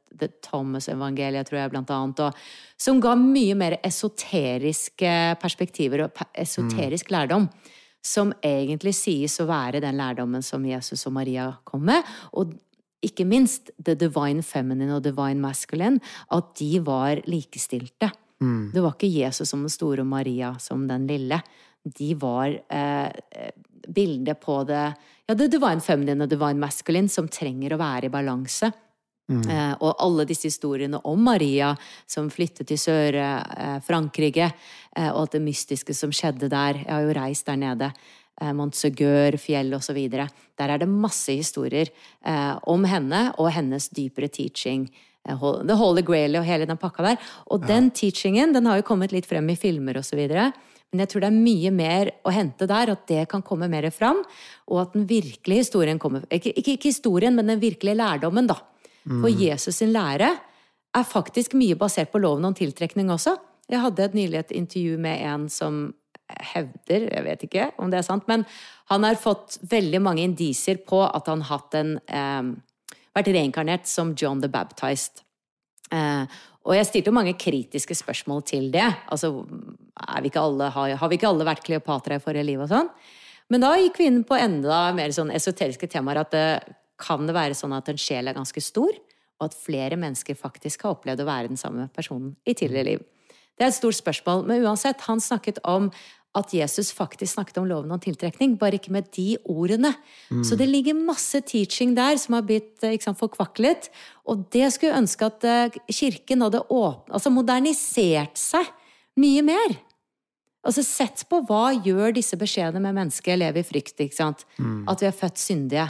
Thomas-evangeliet, 0.44 1.48
tror 1.48 1.60
jeg, 1.60 1.70
blant 1.72 1.90
annet. 1.90 2.20
Og, 2.20 2.44
som 2.76 3.00
ga 3.00 3.14
mye 3.16 3.56
mer 3.56 3.78
esoteriske 3.84 5.16
perspektiver 5.40 6.04
og 6.06 6.22
esoterisk 6.34 7.08
esoterisk 7.08 7.10
lærdom. 7.10 7.48
som 8.04 8.30
egentlig 8.42 8.94
sies 8.94 9.40
å 9.40 9.48
være 9.48 9.80
den 9.82 9.96
lærdommen 9.98 10.42
som 10.42 10.64
Jesus 10.64 11.06
og 11.06 11.12
Maria 11.12 11.48
kom 11.64 11.82
med. 11.84 12.04
Og 12.32 12.54
ikke 13.02 13.24
minst 13.26 13.70
the 13.84 13.94
divine 13.94 14.42
feminine 14.42 14.94
og 14.94 15.02
divine 15.04 15.40
masculine, 15.40 16.00
at 16.30 16.54
de 16.58 16.78
var 16.80 17.20
likestilte. 17.26 18.12
Det 18.74 18.82
var 18.84 18.94
ikke 18.94 19.10
Jesus 19.10 19.50
som 19.50 19.64
den 19.64 19.72
store 19.72 20.04
og 20.04 20.10
Maria 20.10 20.52
som 20.62 20.86
den 20.88 21.06
lille. 21.10 21.40
De 21.82 22.12
var 22.18 22.52
eh, 22.52 23.50
bildet 23.88 24.40
på 24.40 24.62
det 24.68 24.82
ja, 25.28 25.34
det 25.36 25.58
var 25.60 25.74
en 25.74 25.84
feminine 25.84 26.24
og 26.24 26.44
en 26.46 26.60
masculine 26.60 27.10
som 27.12 27.26
trenger 27.28 27.74
å 27.74 27.80
være 27.80 28.08
i 28.08 28.12
balanse. 28.12 28.70
Eh, 29.28 29.74
og 29.84 29.98
alle 30.00 30.24
disse 30.24 30.48
historiene 30.48 31.02
om 31.04 31.20
Maria 31.20 31.74
som 32.08 32.30
flyttet 32.32 32.70
til 32.70 32.80
Sør-Frankrike, 32.80 34.46
eh, 34.96 35.10
og 35.10 35.26
alt 35.26 35.36
det 35.36 35.42
mystiske 35.44 35.92
som 35.92 36.14
skjedde 36.16 36.48
der. 36.48 36.80
Jeg 36.80 36.88
har 36.88 37.04
jo 37.04 37.18
reist 37.18 37.50
der 37.50 37.60
nede. 37.60 37.90
Eh, 38.40 38.54
Montsegur, 38.56 39.36
fjell 39.36 39.74
osv. 39.76 39.98
Der 40.08 40.72
er 40.72 40.78
det 40.80 40.88
masse 40.88 41.36
historier 41.36 41.92
eh, 42.24 42.54
om 42.64 42.88
henne 42.88 43.34
og 43.36 43.52
hennes 43.52 43.90
dypere 43.92 44.30
teaching. 44.32 44.88
The 45.28 45.76
Holy 45.76 46.02
Grail 46.06 46.38
og 46.40 46.46
hele 46.48 46.66
den 46.68 46.80
pakka 46.80 47.04
der. 47.04 47.28
Og 47.52 47.66
den 47.68 47.90
teachingen 47.94 48.54
den 48.56 48.66
har 48.66 48.80
jo 48.80 48.86
kommet 48.88 49.12
litt 49.12 49.28
frem 49.28 49.48
i 49.52 49.58
filmer 49.60 50.00
osv. 50.00 50.24
Men 50.88 51.02
jeg 51.04 51.12
tror 51.12 51.24
det 51.24 51.28
er 51.28 51.36
mye 51.36 51.72
mer 51.74 52.10
å 52.24 52.32
hente 52.32 52.68
der, 52.68 52.94
at 52.94 53.04
det 53.10 53.26
kan 53.28 53.44
komme 53.44 53.68
mer 53.68 53.90
fram. 53.92 54.22
Og 54.72 54.82
at 54.86 54.96
den 54.96 55.04
virkelige 55.08 55.66
historien 55.66 56.00
kommer 56.00 56.24
Ikke, 56.32 56.54
ikke, 56.56 56.78
ikke 56.78 56.92
historien, 56.92 57.36
men 57.36 57.52
den 57.52 57.60
virkelige 57.60 57.98
lærdommen, 57.98 58.48
da. 58.48 58.56
For 59.08 59.32
Jesus 59.32 59.78
sin 59.80 59.92
lære 59.94 60.34
er 60.96 61.04
faktisk 61.06 61.54
mye 61.56 61.76
basert 61.80 62.10
på 62.12 62.20
loven 62.20 62.44
om 62.44 62.56
tiltrekning 62.56 63.10
også. 63.12 63.36
Jeg 63.68 63.80
hadde 63.80 64.04
et 64.04 64.16
nylig 64.16 64.38
et 64.40 64.54
intervju 64.56 64.98
med 65.00 65.22
en 65.28 65.48
som 65.52 65.80
hevder, 66.28 67.08
jeg 67.08 67.24
vet 67.24 67.44
ikke 67.46 67.70
om 67.80 67.90
det 67.92 68.02
er 68.02 68.04
sant, 68.04 68.26
men 68.28 68.44
han 68.90 69.04
har 69.06 69.16
fått 69.20 69.58
veldig 69.70 70.00
mange 70.04 70.24
indisier 70.26 70.80
på 70.84 71.00
at 71.06 71.28
han 71.30 71.44
hatt 71.48 71.76
en 71.78 71.94
eh, 72.04 72.50
vært 73.18 73.32
reinkarnert 73.34 73.88
som 73.90 74.14
John 74.18 74.42
the 74.42 74.50
Baptized. 74.52 75.24
Eh, 75.94 76.38
og 76.68 76.74
jeg 76.76 76.88
stilte 76.88 77.14
mange 77.14 77.36
kritiske 77.40 77.96
spørsmål 77.96 78.42
til 78.48 78.68
det. 78.74 78.86
Altså, 79.08 79.30
vi 80.22 80.32
alle, 80.36 80.72
har, 80.74 81.08
vi 81.08 81.16
ikke 81.16 81.30
alle 81.30 81.46
vært 81.48 81.64
Kleopatra 81.64 82.18
i 82.18 82.22
forrige 82.22 82.46
liv 82.48 82.60
og 82.64 82.68
sånn? 82.72 82.90
Men 83.48 83.64
da 83.64 83.72
gikk 83.80 84.00
vi 84.00 84.08
inn 84.10 84.24
på 84.28 84.36
enda 84.36 84.88
mer 84.96 85.14
sånn 85.16 85.32
esoteriske 85.32 85.88
temaer. 85.88 86.20
At 86.26 86.34
det, 86.34 86.48
kan 87.00 87.28
det 87.28 87.36
være 87.36 87.56
sånn 87.56 87.76
at 87.76 87.88
en 87.88 88.00
sjel 88.00 88.28
er 88.28 88.36
ganske 88.36 88.60
stor, 88.62 88.90
og 89.38 89.46
at 89.46 89.56
flere 89.56 89.96
mennesker 90.00 90.36
faktisk 90.36 90.84
har 90.84 90.96
opplevd 90.96 91.22
å 91.22 91.28
være 91.28 91.52
den 91.52 91.60
samme 91.60 91.86
personen 91.94 92.34
i 92.44 92.56
tidligere 92.58 92.90
liv? 92.90 93.06
Det 93.58 93.66
er 93.66 93.72
et 93.72 93.78
stort 93.78 93.98
spørsmål, 93.98 94.44
men 94.46 94.62
uansett, 94.66 95.00
han 95.08 95.22
snakket 95.22 95.58
om 95.66 95.88
at 96.36 96.52
Jesus 96.52 96.90
faktisk 96.92 97.32
snakket 97.32 97.58
om 97.58 97.66
loven 97.66 97.92
om 97.94 98.00
tiltrekning, 98.00 98.58
bare 98.60 98.76
ikke 98.76 98.92
med 98.94 99.08
de 99.16 99.38
ordene. 99.48 99.94
Så 100.44 100.58
det 100.60 100.68
ligger 100.68 100.94
masse 100.94 101.40
teaching 101.40 101.94
der 101.96 102.18
som 102.20 102.36
har 102.36 102.44
blitt 102.46 102.84
eh, 102.84 102.98
sant, 103.00 103.18
forkvaklet. 103.18 103.88
Og 104.28 104.44
det 104.52 104.68
skulle 104.74 104.92
jeg 104.92 105.02
ønske 105.02 105.28
at 105.28 105.46
eh, 105.48 105.78
kirken 105.88 106.44
hadde 106.44 106.62
åpnet, 106.68 107.14
altså 107.16 107.32
modernisert 107.32 108.36
seg 108.38 108.68
mye 109.18 109.44
mer. 109.46 109.78
Altså 110.68 110.84
sett 110.84 111.24
på 111.30 111.40
hva 111.48 111.70
gjør 111.72 112.12
disse 112.18 112.36
beskjedene 112.38 112.82
med 112.84 112.98
mennesket, 112.98 113.38
lever 113.40 113.62
i 113.62 113.66
frykt, 113.66 113.96
ikke 114.04 114.18
sant? 114.18 114.44
At 114.90 115.00
vi 115.00 115.08
er 115.08 115.16
født 115.16 115.40
syndige. 115.40 115.88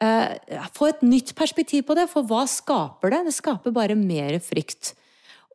Uh, 0.00 0.32
få 0.72 0.88
et 0.88 1.02
nytt 1.04 1.34
perspektiv 1.36 1.84
på 1.84 1.96
det, 1.98 2.06
for 2.08 2.24
hva 2.24 2.46
skaper 2.48 3.12
det? 3.12 3.18
Det 3.26 3.34
skaper 3.36 3.74
bare 3.76 3.98
mer 3.98 4.38
frykt. 4.40 4.94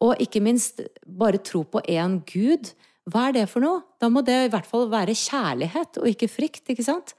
Og 0.03 0.19
ikke 0.21 0.43
minst, 0.43 0.83
bare 1.07 1.41
tro 1.41 1.63
på 1.65 1.81
én 1.89 2.19
Gud. 2.29 2.69
Hva 3.11 3.27
er 3.29 3.35
det 3.37 3.45
for 3.51 3.61
noe? 3.61 3.83
Da 4.01 4.09
må 4.09 4.23
det 4.25 4.37
i 4.47 4.51
hvert 4.53 4.67
fall 4.67 4.87
være 4.89 5.13
kjærlighet 5.17 5.99
og 6.01 6.09
ikke 6.09 6.29
frykt, 6.31 6.63
ikke 6.73 6.85
sant? 6.85 7.13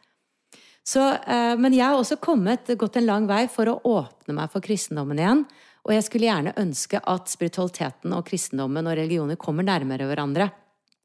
Så, 0.86 1.02
eh, 1.02 1.54
men 1.58 1.74
jeg 1.74 1.86
har 1.86 1.98
også 1.98 2.18
kommet, 2.22 2.68
gått 2.78 2.98
en 2.98 3.06
lang 3.06 3.26
vei 3.26 3.46
for 3.50 3.70
å 3.70 3.80
åpne 3.82 4.36
meg 4.38 4.50
for 4.52 4.62
kristendommen 4.62 5.18
igjen. 5.18 5.44
Og 5.86 5.94
jeg 5.94 6.06
skulle 6.06 6.28
gjerne 6.28 6.54
ønske 6.58 7.00
at 7.02 7.30
spiritualiteten 7.30 8.14
og 8.14 8.26
kristendommen 8.26 8.86
og 8.86 8.96
religioner 8.98 9.38
kommer 9.38 9.66
nærmere 9.66 10.06
hverandre. 10.10 10.50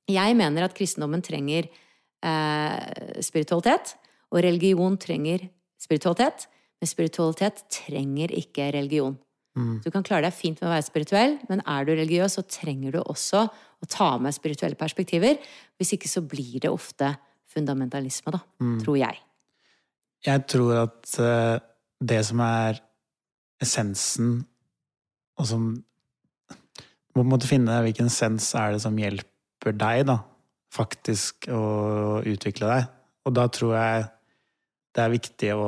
Jeg 0.10 0.38
mener 0.38 0.66
at 0.66 0.78
kristendommen 0.78 1.22
trenger 1.26 1.70
eh, 1.70 3.22
spiritualitet, 3.22 3.96
og 4.34 4.42
religion 4.46 4.98
trenger 5.02 5.46
spiritualitet. 5.82 6.48
Men 6.82 6.90
spiritualitet 6.90 7.66
trenger 7.70 8.34
ikke 8.34 8.72
religion. 8.74 9.20
Du 9.84 9.90
kan 9.92 10.06
klare 10.08 10.30
deg 10.30 10.34
fint 10.34 10.62
med 10.62 10.70
å 10.70 10.72
være 10.72 10.86
spirituell, 10.86 11.34
men 11.50 11.60
er 11.68 11.84
du 11.86 11.92
religiøs, 11.92 12.38
så 12.38 12.44
trenger 12.48 12.96
du 12.96 13.02
også 13.02 13.50
å 13.82 13.90
ta 13.90 14.14
med 14.22 14.36
spirituelle 14.36 14.78
perspektiver. 14.80 15.40
Hvis 15.80 15.96
ikke 15.98 16.10
så 16.12 16.24
blir 16.26 16.60
det 16.62 16.72
ofte 16.72 17.16
fundamentalisme, 17.52 18.34
da. 18.34 18.42
Tror 18.84 18.98
jeg. 19.00 19.20
Jeg 20.26 20.46
tror 20.50 20.84
at 20.84 21.14
eh, 21.20 21.58
det 22.02 22.22
som 22.28 22.42
er 22.46 22.82
essensen, 23.62 24.42
og 25.38 25.48
som 25.50 25.72
Må 27.12 27.26
måte 27.28 27.44
finne 27.44 27.82
hvilken 27.84 28.08
essens 28.08 28.46
er 28.56 28.72
det 28.72 28.78
som 28.86 28.96
hjelper 28.96 29.74
deg, 29.76 30.06
da, 30.08 30.14
faktisk 30.72 31.50
å 31.52 32.22
utvikle 32.24 32.70
deg. 32.70 32.86
Og 33.28 33.34
da 33.36 33.44
tror 33.52 33.74
jeg 33.76 34.06
det 34.96 35.04
er 35.04 35.12
viktig 35.12 35.50
å 35.60 35.66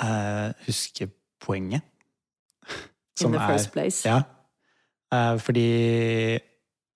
eh, 0.00 0.48
huske 0.64 1.10
poenget. 1.44 1.84
In 3.20 3.36
the 3.36 3.44
first 3.44 3.72
place. 3.76 4.00
Ja. 4.08 4.22
Eh, 5.14 5.36
fordi 5.42 5.70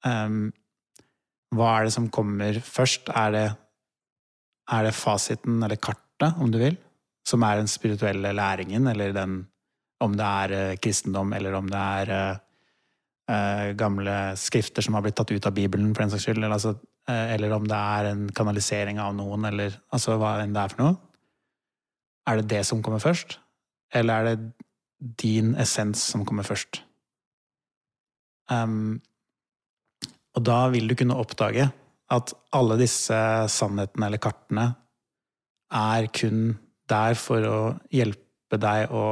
ehm, 0.07 0.51
Hva 1.55 1.71
er 1.77 1.87
det 1.87 1.95
som 1.95 2.11
kommer 2.15 2.61
først? 2.63 3.11
Er 3.11 3.33
det, 3.35 3.47
er 4.71 4.87
det 4.87 4.95
fasiten, 4.95 5.63
eller 5.63 5.81
kartet, 5.83 6.37
om 6.39 6.51
du 6.51 6.61
vil, 6.61 6.77
som 7.27 7.43
er 7.43 7.59
den 7.59 7.71
spirituelle 7.71 8.33
læringen, 8.33 8.87
eller 8.87 9.13
den 9.13 9.47
Om 10.01 10.15
det 10.17 10.25
er 10.25 10.53
eh, 10.57 10.77
kristendom, 10.81 11.33
eller 11.37 11.55
om 11.55 11.67
det 11.69 11.77
er 11.79 12.11
eh, 13.29 13.75
gamle 13.77 14.15
skrifter 14.37 14.83
som 14.83 14.95
har 14.95 15.03
blitt 15.05 15.17
tatt 15.19 15.31
ut 15.31 15.47
av 15.47 15.53
Bibelen, 15.53 15.95
for 15.95 16.03
den 16.03 16.11
saks 16.11 16.25
skyld, 16.25 16.39
eller, 16.39 16.55
altså, 16.57 16.75
eller 17.07 17.53
om 17.53 17.67
det 17.69 17.77
er 17.77 18.09
en 18.09 18.23
kanalisering 18.33 18.99
av 18.99 19.13
noen, 19.15 19.45
eller 19.45 19.77
altså 19.93 20.17
hva 20.17 20.39
enn 20.41 20.55
det 20.57 20.63
er 20.63 20.73
for 20.73 20.83
noe. 20.83 20.97
Er 22.27 22.41
det 22.41 22.49
det 22.49 22.65
som 22.67 22.81
kommer 22.83 23.03
først? 23.03 23.39
Eller 23.93 24.15
er 24.15 24.25
det 24.31 24.53
din 25.21 25.55
essens 25.55 26.01
som 26.01 26.25
kommer 26.25 26.47
først? 26.49 26.83
Um, 28.51 29.01
og 30.37 30.45
da 30.47 30.61
vil 30.73 30.91
du 30.91 30.97
kunne 30.99 31.19
oppdage 31.19 31.69
at 32.11 32.33
alle 32.57 32.79
disse 32.81 33.17
sannhetene 33.51 34.09
eller 34.09 34.23
kartene 34.23 34.67
er 35.71 36.09
kun 36.15 36.57
der 36.91 37.15
for 37.19 37.47
å 37.47 37.59
hjelpe 37.95 38.59
deg 38.59 38.91
å 38.91 39.05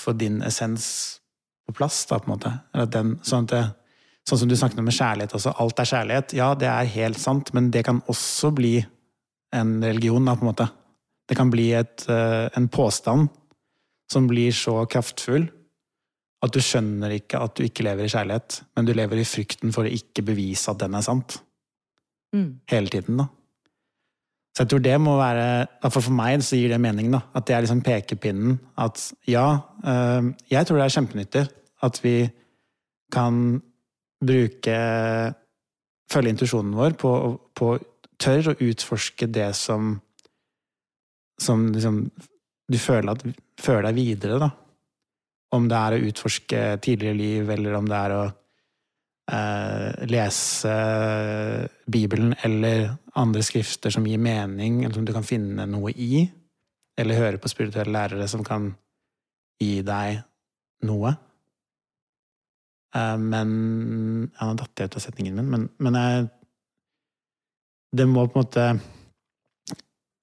få 0.00 0.14
din 0.18 0.40
essens 0.42 0.86
på 1.66 1.74
plass, 1.78 2.00
da, 2.10 2.18
på 2.18 2.26
en 2.26 2.34
måte. 2.34 2.52
Den, 2.90 3.14
sånn, 3.26 3.46
det, 3.50 3.62
sånn 4.26 4.42
som 4.42 4.50
du 4.50 4.56
snakket 4.58 4.80
om 4.82 4.88
med 4.90 4.96
kjærlighet 4.96 5.36
også. 5.38 5.54
Alt 5.62 5.78
er 5.78 5.90
kjærlighet. 5.92 6.34
Ja, 6.34 6.48
det 6.58 6.66
er 6.66 6.90
helt 6.96 7.22
sant, 7.22 7.52
men 7.54 7.70
det 7.74 7.84
kan 7.86 8.02
også 8.10 8.50
bli 8.56 8.80
en 9.54 9.76
religion, 9.84 10.26
da, 10.26 10.34
på 10.34 10.42
en 10.42 10.50
måte. 10.50 10.66
Det 11.30 11.38
kan 11.38 11.52
bli 11.52 11.70
et, 11.78 12.02
eh, 12.10 12.48
en 12.58 12.66
påstand 12.72 13.30
som 14.10 14.26
blir 14.26 14.50
så 14.50 14.80
kraftfull 14.90 15.46
at 16.42 16.54
du 16.54 16.58
skjønner 16.62 17.14
ikke 17.14 17.38
at 17.38 17.54
du 17.58 17.62
ikke 17.66 17.84
lever 17.86 18.08
i 18.08 18.12
kjærlighet, 18.12 18.62
men 18.76 18.88
du 18.88 18.92
lever 18.96 19.20
i 19.22 19.28
frykten 19.28 19.74
for 19.74 19.86
å 19.86 19.94
ikke 19.94 20.24
bevise 20.26 20.72
at 20.72 20.80
den 20.82 20.96
er 20.98 21.04
sant. 21.06 21.38
Mm. 22.34 22.48
Hele 22.70 22.92
tiden, 22.92 23.20
da. 23.22 23.28
Så 24.52 24.64
jeg 24.64 24.70
tror 24.72 24.82
det 24.84 24.96
må 25.00 25.14
være 25.16 25.90
For 25.94 26.12
meg 26.12 26.42
så 26.44 26.58
gir 26.58 26.74
det 26.74 26.80
mening, 26.82 27.08
da. 27.14 27.22
At 27.32 27.46
det 27.48 27.54
er 27.56 27.64
liksom 27.64 27.80
pekepinnen. 27.84 28.58
At 28.76 29.00
ja, 29.28 29.46
øh, 29.80 30.32
jeg 30.50 30.66
tror 30.68 30.76
det 30.76 30.84
er 30.84 30.96
kjempenyttig 30.96 31.44
at 31.82 32.00
vi 32.04 32.16
kan 33.12 33.62
bruke 34.22 34.76
Følge 36.12 36.28
intuisjonen 36.34 36.74
vår 36.76 36.92
på, 37.00 37.10
på 37.56 37.68
tørr 38.20 38.50
å 38.52 38.58
utforske 38.60 39.30
det 39.32 39.54
som 39.56 39.94
Som 41.40 41.70
liksom 41.72 42.04
du 42.72 42.78
føler, 42.78 43.10
at, 43.12 43.24
føler 43.60 43.88
deg 43.88 43.96
videre, 43.98 44.36
da. 44.40 44.48
Om 45.52 45.66
det 45.68 45.78
er 45.78 45.96
å 45.96 46.06
utforske 46.08 46.60
tidligere 46.84 47.18
liv, 47.18 47.50
eller 47.50 47.76
om 47.76 47.88
det 47.88 47.98
er 47.98 48.14
å 48.16 48.22
eh, 49.32 50.04
lese 50.08 50.76
Bibelen 51.86 52.34
eller 52.42 52.94
andre 53.20 53.42
skrifter 53.44 53.92
som 53.92 54.06
gir 54.08 54.22
mening, 54.22 54.82
eller 54.84 54.96
som 54.96 55.04
du 55.04 55.12
kan 55.12 55.26
finne 55.26 55.66
noe 55.68 55.92
i. 55.92 56.24
Eller 56.98 57.20
høre 57.20 57.40
på 57.40 57.50
spirituelle 57.52 57.92
lærere 57.92 58.28
som 58.28 58.44
kan 58.44 58.70
gi 59.60 59.82
deg 59.86 60.22
noe. 60.88 61.14
Eh, 62.96 63.16
men 63.18 63.50
Ja, 64.32 64.48
nå 64.48 64.56
datt 64.58 64.78
jeg 64.78 64.90
ut 64.90 64.98
av 65.00 65.04
setningen 65.04 65.36
min, 65.36 65.50
men, 65.50 65.68
men 65.78 66.00
jeg 66.00 66.28
Det 67.92 68.06
må 68.08 68.24
på 68.24 68.40
en 68.40 68.46
måte 68.46 68.66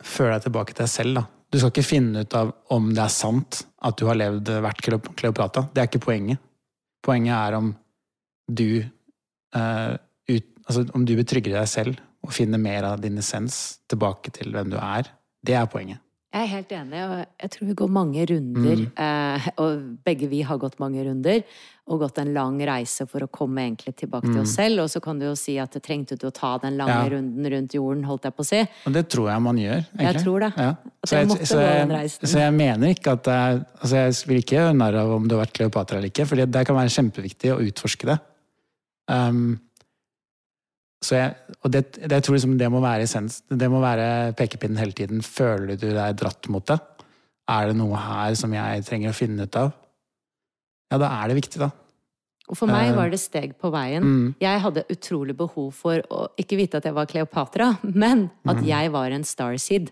føre 0.01 0.37
deg 0.37 0.47
tilbake 0.47 0.73
til 0.73 0.85
deg 0.85 0.89
selv, 0.89 1.19
da. 1.19 1.38
Du 1.49 1.57
skal 1.57 1.71
ikke 1.73 1.85
finne 1.87 2.23
ut 2.25 2.35
av 2.37 2.51
om 2.75 2.91
det 2.93 3.01
er 3.01 3.13
sant 3.13 3.63
at 3.85 3.97
du 3.97 4.05
har 4.09 4.17
levd, 4.19 4.51
Kleop- 4.83 5.13
Kleopatra. 5.17 5.65
Det 5.73 5.81
er 5.81 5.89
ikke 5.89 6.03
poenget. 6.03 6.41
Poenget 7.05 7.33
er 7.33 7.57
om 7.57 7.71
du 8.49 8.83
uh, 9.55 9.95
ut, 10.29 10.47
altså 10.67 10.83
om 10.93 11.05
du 11.07 11.15
betrygger 11.17 11.57
deg 11.57 11.71
selv, 11.71 12.03
og 12.25 12.35
finner 12.35 12.61
mer 12.61 12.85
av 12.91 13.01
din 13.01 13.17
essens 13.17 13.79
tilbake 13.89 14.33
til 14.35 14.51
hvem 14.53 14.73
du 14.73 14.77
er. 14.77 15.09
Det 15.45 15.55
er 15.55 15.69
poenget. 15.71 16.03
Jeg 16.29 16.45
er 16.45 16.49
helt 16.51 16.71
enig, 16.77 16.99
og 17.09 17.21
jeg 17.41 17.49
tror 17.55 17.67
vi 17.71 17.73
går 17.79 17.89
mange 17.89 18.23
runder. 18.29 18.81
Eh, 19.01 19.45
og 19.63 19.79
begge 20.05 20.27
vi 20.29 20.43
har 20.45 20.59
gått 20.61 20.75
mange 20.77 21.01
runder, 21.07 21.39
og 21.89 22.03
gått 22.03 22.19
en 22.21 22.29
lang 22.35 22.59
reise 22.69 23.07
for 23.09 23.25
å 23.25 23.29
komme 23.33 23.63
egentlig 23.63 23.95
tilbake 23.97 24.29
til 24.29 24.43
oss 24.43 24.53
selv. 24.59 24.83
Og 24.83 24.91
så 24.93 25.01
kan 25.01 25.17
du 25.17 25.25
jo 25.25 25.33
si 25.33 25.55
at 25.57 25.73
det 25.73 25.81
trengte 25.87 26.19
du 26.21 26.27
å 26.29 26.31
ta 26.31 26.51
den 26.61 26.77
lange 26.77 26.99
Ja. 26.99 27.07
runden 27.15 27.49
rundt 27.49 27.73
jorden, 27.73 28.03
holdt 28.05 28.27
jeg 28.29 28.35
på 28.37 28.45
å 28.45 28.45
si. 28.45 28.59
Og 28.85 28.93
det 28.93 29.09
tror 29.09 29.31
jeg 29.31 29.41
man 29.41 29.57
gjør. 29.57 29.81
egentlig. 29.97 30.21
tror 30.21 30.39
det. 30.45 30.51
Ja. 30.55 30.69
At 30.69 31.09
jeg 31.09 31.19
jeg, 31.19 31.27
måtte 31.31 31.47
så, 31.49 31.55
gå 31.57 31.61
jeg, 31.65 31.87
den 31.87 31.97
reisen. 31.97 32.27
så 32.27 32.37
jeg 32.45 32.53
mener 32.53 32.87
ikke 32.93 33.11
at 33.17 33.27
er 33.27 33.65
altså 33.81 33.95
Jeg 33.95 34.27
vil 34.27 34.37
ikke 34.43 34.55
gjøre 34.59 34.77
narr 34.77 34.95
av 35.01 35.11
om 35.11 35.27
du 35.27 35.35
har 35.35 35.45
vært 35.47 35.53
Kleopatra 35.57 35.97
eller 35.97 36.09
ikke, 36.13 36.27
for 36.27 36.35
det 36.35 36.65
kan 36.67 36.75
være 36.75 36.93
kjempeviktig 36.93 37.55
å 37.55 37.61
utforske 37.65 38.05
det. 38.05 38.19
Um, 39.09 39.59
jeg, 41.01 41.35
og 41.63 41.71
det, 41.71 41.81
det, 41.95 42.11
jeg 42.11 42.23
tror 42.23 42.35
liksom 42.35 42.57
det 42.59 42.67
må 42.71 42.81
være 42.83 43.05
essens. 43.07 43.41
Det 43.47 43.69
må 43.71 43.79
være 43.81 44.33
pekepinnen 44.35 44.77
hele 44.77 44.91
tiden. 44.91 45.21
Føler 45.23 45.77
du 45.79 45.87
deg 45.95 46.17
dratt 46.19 46.49
mot 46.51 46.65
det? 46.67 46.79
Er 47.49 47.67
det 47.71 47.77
noe 47.79 47.95
her 47.97 48.35
som 48.35 48.51
jeg 48.53 48.83
trenger 48.85 49.09
å 49.13 49.15
finne 49.17 49.47
ut 49.47 49.55
av? 49.55 49.71
Ja, 50.91 50.97
da 50.97 51.07
er 51.21 51.29
det 51.31 51.37
viktig, 51.39 51.59
da. 51.61 51.69
Og 52.49 52.57
for 52.57 52.65
meg 52.67 52.89
Eh, 52.89 52.95
var 52.97 53.09
det 53.13 53.19
steg 53.21 53.51
på 53.61 53.69
veien. 53.71 54.03
mm. 54.03 54.35
Jeg 54.41 54.59
hadde 54.61 54.83
utrolig 54.89 55.35
behov 55.37 55.71
for 55.73 56.01
å 56.09 56.27
ikke 56.37 56.57
vite 56.57 56.77
at 56.77 56.83
jeg 56.85 56.93
var 56.97 57.05
Kleopatra, 57.05 57.77
men 57.83 58.29
Mm. 58.43 58.49
at 58.49 58.63
jeg 58.65 58.91
var 58.91 59.11
en 59.11 59.23
starseed. 59.23 59.91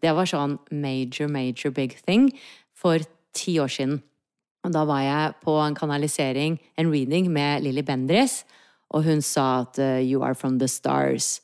Det 0.00 0.14
var 0.16 0.24
sånn 0.24 0.58
major, 0.72 1.28
major 1.28 1.70
big 1.70 1.94
thing 2.06 2.32
for 2.74 2.98
ti 3.34 3.56
år 3.60 3.68
siden. 3.68 4.02
Og 4.64 4.72
da 4.72 4.84
var 4.84 5.00
jeg 5.02 5.34
på 5.44 5.58
en 5.66 5.74
kanalisering, 5.74 6.58
en 6.78 6.90
reading, 6.90 7.30
med 7.30 7.62
Lilly 7.62 7.82
Bendriss, 7.82 8.44
og 8.94 9.04
hun 9.08 9.22
sa 9.24 9.64
at 9.64 9.80
uh, 9.82 9.98
you 9.98 10.22
are 10.22 10.36
from 10.38 10.60
the 10.62 10.70
stars. 10.70 11.40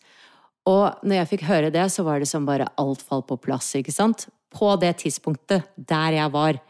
Og 0.69 1.01
når 1.03 1.23
jeg 1.23 1.31
fikk 1.35 1.47
høre 1.49 1.71
det, 1.75 1.89
så 1.91 2.05
var 2.07 2.21
det 2.23 2.29
som 2.31 2.47
bare 2.47 2.69
alt 2.79 3.03
falt 3.03 3.27
på 3.31 3.39
plass, 3.43 3.73
ikke 3.75 3.95
sant? 3.95 4.29
På 4.55 4.75
det 4.79 4.97
tidspunktet 5.03 5.67
der 5.75 6.19
jeg 6.21 6.33
var. 6.35 6.61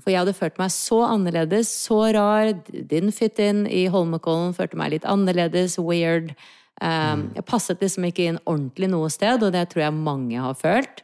For 0.00 0.12
jeg 0.12 0.22
hadde 0.22 0.36
følt 0.36 0.56
meg 0.60 0.70
så 0.72 1.02
annerledes, 1.04 1.68
så 1.84 1.98
rar, 2.16 2.54
didn't 2.70 3.12
fit 3.16 3.38
in 3.42 3.66
i 3.68 3.86
Holmenkollen, 3.92 4.54
følte 4.56 4.78
meg 4.80 4.94
litt 4.94 5.08
annerledes, 5.08 5.78
weird. 5.78 6.32
Um, 6.80 7.28
Jeg 7.36 7.44
passet 7.44 7.82
liksom 7.82 8.06
ikke 8.08 8.30
inn 8.30 8.38
ordentlig 8.46 8.88
noe 8.88 9.10
sted, 9.12 9.42
og 9.44 9.52
det 9.52 9.66
tror 9.72 9.84
jeg 9.84 9.98
mange 9.98 10.40
har 10.40 10.56
følt 10.56 11.02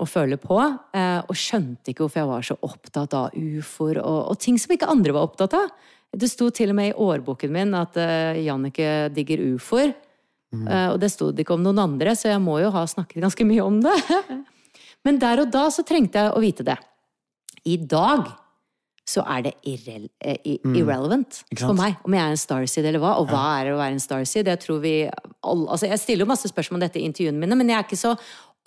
og 0.00 0.08
føler 0.08 0.40
på. 0.40 0.58
Uh, 0.96 1.20
Og 1.28 1.36
skjønte 1.36 1.92
ikke 1.92 2.04
hvorfor 2.04 2.20
jeg 2.20 2.30
var 2.30 2.44
så 2.50 2.58
opptatt 2.68 3.16
av 3.16 3.32
ufoer 3.36 4.02
og, 4.02 4.20
og 4.32 4.38
ting 4.40 4.60
som 4.60 4.76
ikke 4.76 4.90
andre 4.90 5.16
var 5.16 5.28
opptatt 5.28 5.56
av. 5.56 5.72
Det 6.10 6.28
sto 6.30 6.48
til 6.50 6.72
og 6.72 6.78
med 6.78 6.90
i 6.90 6.96
årboken 6.98 7.52
min 7.54 7.74
at 7.78 7.98
uh, 8.00 8.38
Jannicke 8.38 9.10
digger 9.14 9.42
ufoer. 9.54 9.94
Eh, 10.50 10.88
og 10.90 10.98
det 10.98 11.12
sto 11.12 11.30
det 11.30 11.44
ikke 11.44 11.54
om 11.54 11.62
noen 11.62 11.78
andre, 11.78 12.14
så 12.18 12.32
jeg 12.32 12.42
må 12.42 12.58
jo 12.62 12.72
ha 12.74 12.82
snakket 12.90 13.22
ganske 13.22 13.46
mye 13.46 13.62
om 13.64 13.78
det. 13.84 13.96
Men 15.06 15.20
der 15.22 15.44
og 15.44 15.52
da 15.54 15.68
så 15.72 15.84
trengte 15.86 16.24
jeg 16.24 16.34
å 16.34 16.42
vite 16.42 16.66
det. 16.66 16.76
I 17.70 17.76
dag 17.78 18.26
så 19.10 19.24
er 19.26 19.46
det 19.48 19.54
irre 19.66 19.96
eh, 20.22 20.38
irrelevant 20.46 21.40
Ikke 21.50 21.66
for 21.66 21.76
meg 21.76 21.96
om 22.06 22.14
jeg 22.14 22.22
er 22.22 22.34
en 22.34 22.40
starseed 22.40 22.86
eller 22.86 23.02
hva. 23.02 23.16
Og 23.22 23.30
hva 23.30 23.46
er 23.58 23.66
det 23.66 23.72
å 23.74 23.80
være 23.80 23.96
en 23.96 24.02
starseed? 24.02 24.50
Jeg 24.52 24.62
tror 24.62 24.78
vi 24.84 24.94
all, 25.08 25.64
altså 25.66 25.88
Jeg 25.90 26.02
stiller 26.02 26.24
jo 26.26 26.30
masse 26.30 26.50
spørsmål 26.50 26.78
om 26.78 26.84
dette 26.84 27.00
i 27.00 27.08
intervjuene 27.08 27.42
mine, 27.42 27.58
men 27.58 27.72
jeg 27.72 27.78
er 27.78 27.88
ikke 27.88 28.00
så 28.00 28.14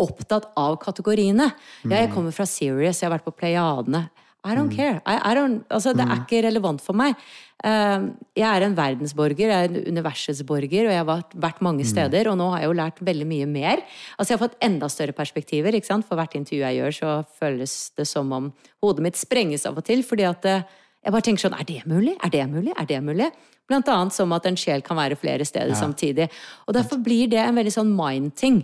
opptatt 0.04 0.50
av 0.58 0.76
kategoriene. 0.82 1.52
Jeg 1.86 2.10
kommer 2.16 2.34
fra 2.34 2.48
Sirius, 2.50 3.00
jeg 3.00 3.08
har 3.08 3.14
vært 3.14 3.28
på 3.28 3.36
Pleiadene. 3.38 4.08
I 4.44 4.56
don't 4.56 4.72
care. 4.76 5.00
I, 5.08 5.32
I 5.32 5.36
don't, 5.38 5.64
altså, 5.72 5.94
det 5.96 6.04
er 6.04 6.20
ikke 6.20 6.42
relevant 6.44 6.82
for 6.84 6.98
meg. 7.00 7.16
Eh, 7.64 8.08
jeg 8.36 8.44
er 8.44 8.66
en 8.66 8.76
verdensborger, 8.76 9.48
jeg 9.48 9.70
er 9.70 9.70
en 9.70 9.94
universets 9.96 10.42
borger, 10.44 10.90
og 10.90 10.92
jeg 10.92 11.00
har 11.00 11.24
vært, 11.32 11.62
mange 11.64 11.86
steder, 11.88 12.28
og 12.28 12.36
nå 12.42 12.50
har 12.52 12.60
jeg 12.64 12.68
jo 12.68 12.76
lært 12.76 13.00
veldig 13.08 13.28
mye 13.30 13.48
mer. 13.48 13.84
Altså, 14.18 14.34
jeg 14.34 14.40
har 14.40 14.44
fått 14.44 14.58
enda 14.68 14.90
større 14.92 15.16
perspektiver, 15.16 15.78
ikke 15.78 15.88
sant? 15.88 16.08
For 16.10 16.20
hvert 16.20 16.36
intervju 16.36 16.60
jeg 16.60 16.80
gjør, 16.82 16.98
så 16.98 17.14
føles 17.40 17.78
det 17.96 18.08
som 18.10 18.36
om 18.36 18.52
hodet 18.84 19.08
mitt 19.08 19.20
sprenges 19.20 19.64
av 19.70 19.80
og 19.80 19.88
til, 19.88 20.04
fordi 20.04 20.28
at 20.28 20.50
eh, 20.52 20.68
jeg 21.04 21.16
bare 21.16 21.28
tenker 21.30 21.46
sånn, 21.46 21.56
er 21.60 21.68
det 21.68 21.80
mulig? 21.88 22.18
Er 22.20 22.36
det 22.36 22.44
mulig? 22.52 22.76
Er 22.76 22.92
det 22.92 23.00
mulig? 23.04 23.32
Blant 23.72 23.88
annet 23.92 24.16
som 24.16 24.36
at 24.36 24.46
en 24.48 24.60
sjel 24.60 24.84
kan 24.84 25.00
være 25.00 25.16
flere 25.20 25.48
steder 25.48 25.76
samtidig. 25.80 26.28
Og 26.68 26.76
derfor 26.76 27.00
blir 27.04 27.32
det 27.32 27.40
en 27.40 27.56
veldig 27.56 27.72
sånn 27.76 27.92
mind-ting, 27.96 28.62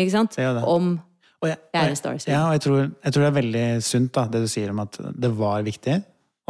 ikke 0.00 0.12
sant? 0.12 0.36
det. 0.56 0.64
Om 0.64 0.94
Og 1.40 1.48
jeg, 1.48 1.56
Jeg 1.72 1.80
er 1.80 1.94
en. 1.94 2.20
Ja, 2.28 2.40
og 2.46 2.54
jeg 2.56 2.62
tror, 2.66 2.80
jeg 2.84 3.14
tror 3.14 3.24
det 3.24 3.28
er 3.30 3.36
veldig 3.38 3.64
sunt, 3.84 4.12
da, 4.16 4.26
det 4.28 4.42
du 4.44 4.48
sier 4.50 4.72
om 4.74 4.82
at 4.82 4.98
det 5.24 5.30
var 5.38 5.64
viktig, 5.64 5.96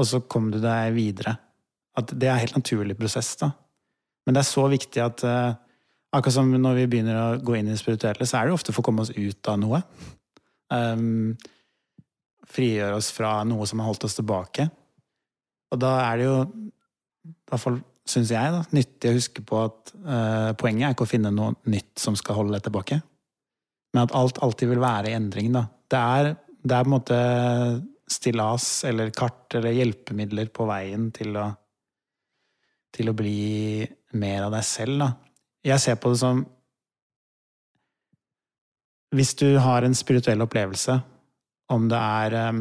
og 0.00 0.09
så 0.09 0.20
kom 0.26 0.48
du 0.50 0.59
deg 0.62 0.94
videre. 0.96 1.37
At 1.98 2.11
det 2.11 2.26
er 2.26 2.35
en 2.35 2.42
helt 2.42 2.59
naturlig 2.59 2.96
prosess, 2.98 3.37
da. 3.38 3.53
Men 4.26 4.37
det 4.37 4.42
er 4.42 4.50
så 4.50 4.64
viktig 4.70 5.03
at 5.05 5.22
uh, 5.26 5.53
akkurat 6.14 6.37
som 6.37 6.50
når 6.50 6.83
vi 6.83 6.88
begynner 6.90 7.20
å 7.20 7.29
gå 7.42 7.57
inn 7.57 7.70
i 7.70 7.74
det 7.74 7.81
spirituelle, 7.81 8.26
så 8.26 8.40
er 8.40 8.48
det 8.48 8.57
ofte 8.57 8.74
for 8.74 8.83
å 8.83 8.88
komme 8.90 9.07
oss 9.07 9.12
ut 9.14 9.50
av 9.50 9.61
noe. 9.62 9.81
Um, 10.74 11.37
frigjøre 12.50 12.98
oss 12.98 13.12
fra 13.14 13.40
noe 13.46 13.66
som 13.70 13.83
har 13.83 13.90
holdt 13.90 14.09
oss 14.09 14.18
tilbake. 14.18 14.66
Og 15.70 15.79
da 15.83 15.94
er 16.09 16.18
det 16.18 16.26
jo, 16.26 16.37
i 17.31 17.53
hvert 17.53 17.62
fall 17.62 17.79
syns 18.11 18.33
jeg, 18.35 18.55
da, 18.57 18.64
nyttig 18.74 19.11
å 19.12 19.16
huske 19.16 19.44
på 19.46 19.62
at 19.62 19.94
uh, 20.03 20.50
poenget 20.59 20.88
er 20.88 20.96
ikke 20.96 21.07
å 21.07 21.11
finne 21.11 21.31
noe 21.35 21.55
nytt 21.70 22.00
som 22.00 22.18
skal 22.18 22.40
holde 22.40 22.57
deg 22.57 22.66
tilbake. 22.66 22.98
Men 23.94 24.05
at 24.05 24.14
alt 24.14 24.38
alltid 24.42 24.70
vil 24.70 24.83
være 24.83 25.11
i 25.11 25.16
endring, 25.16 25.50
da. 25.55 25.64
Det 25.90 26.00
er, 26.00 26.35
det 26.62 26.76
er 26.76 26.85
på 26.85 26.90
en 26.90 26.94
måte 26.94 27.18
stillas 28.11 28.68
eller 28.87 29.11
kart 29.14 29.59
eller 29.59 29.74
hjelpemidler 29.74 30.50
på 30.55 30.66
veien 30.70 31.11
til 31.14 31.38
å 31.38 31.48
til 32.94 33.11
å 33.11 33.16
bli 33.16 33.85
mer 34.18 34.48
av 34.48 34.55
deg 34.57 34.64
selv, 34.66 34.96
da. 34.98 35.11
Jeg 35.70 35.83
ser 35.83 35.98
på 36.00 36.12
det 36.12 36.20
som 36.22 36.40
Hvis 39.14 39.35
du 39.37 39.59
har 39.59 39.85
en 39.85 39.94
spirituell 39.94 40.40
opplevelse, 40.40 40.94
om 41.74 41.88
det 41.90 41.98
er 41.98 42.37
um, 42.48 42.61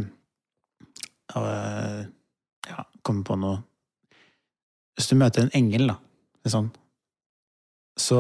øh, 1.38 2.02
Ja, 2.68 2.84
kommer 3.02 3.24
på 3.24 3.38
noe 3.40 3.62
Hvis 4.98 5.08
du 5.10 5.16
møter 5.16 5.46
en 5.46 5.54
engel, 5.56 5.88
da, 5.94 5.96
sånn, 6.50 6.72
så 8.00 8.20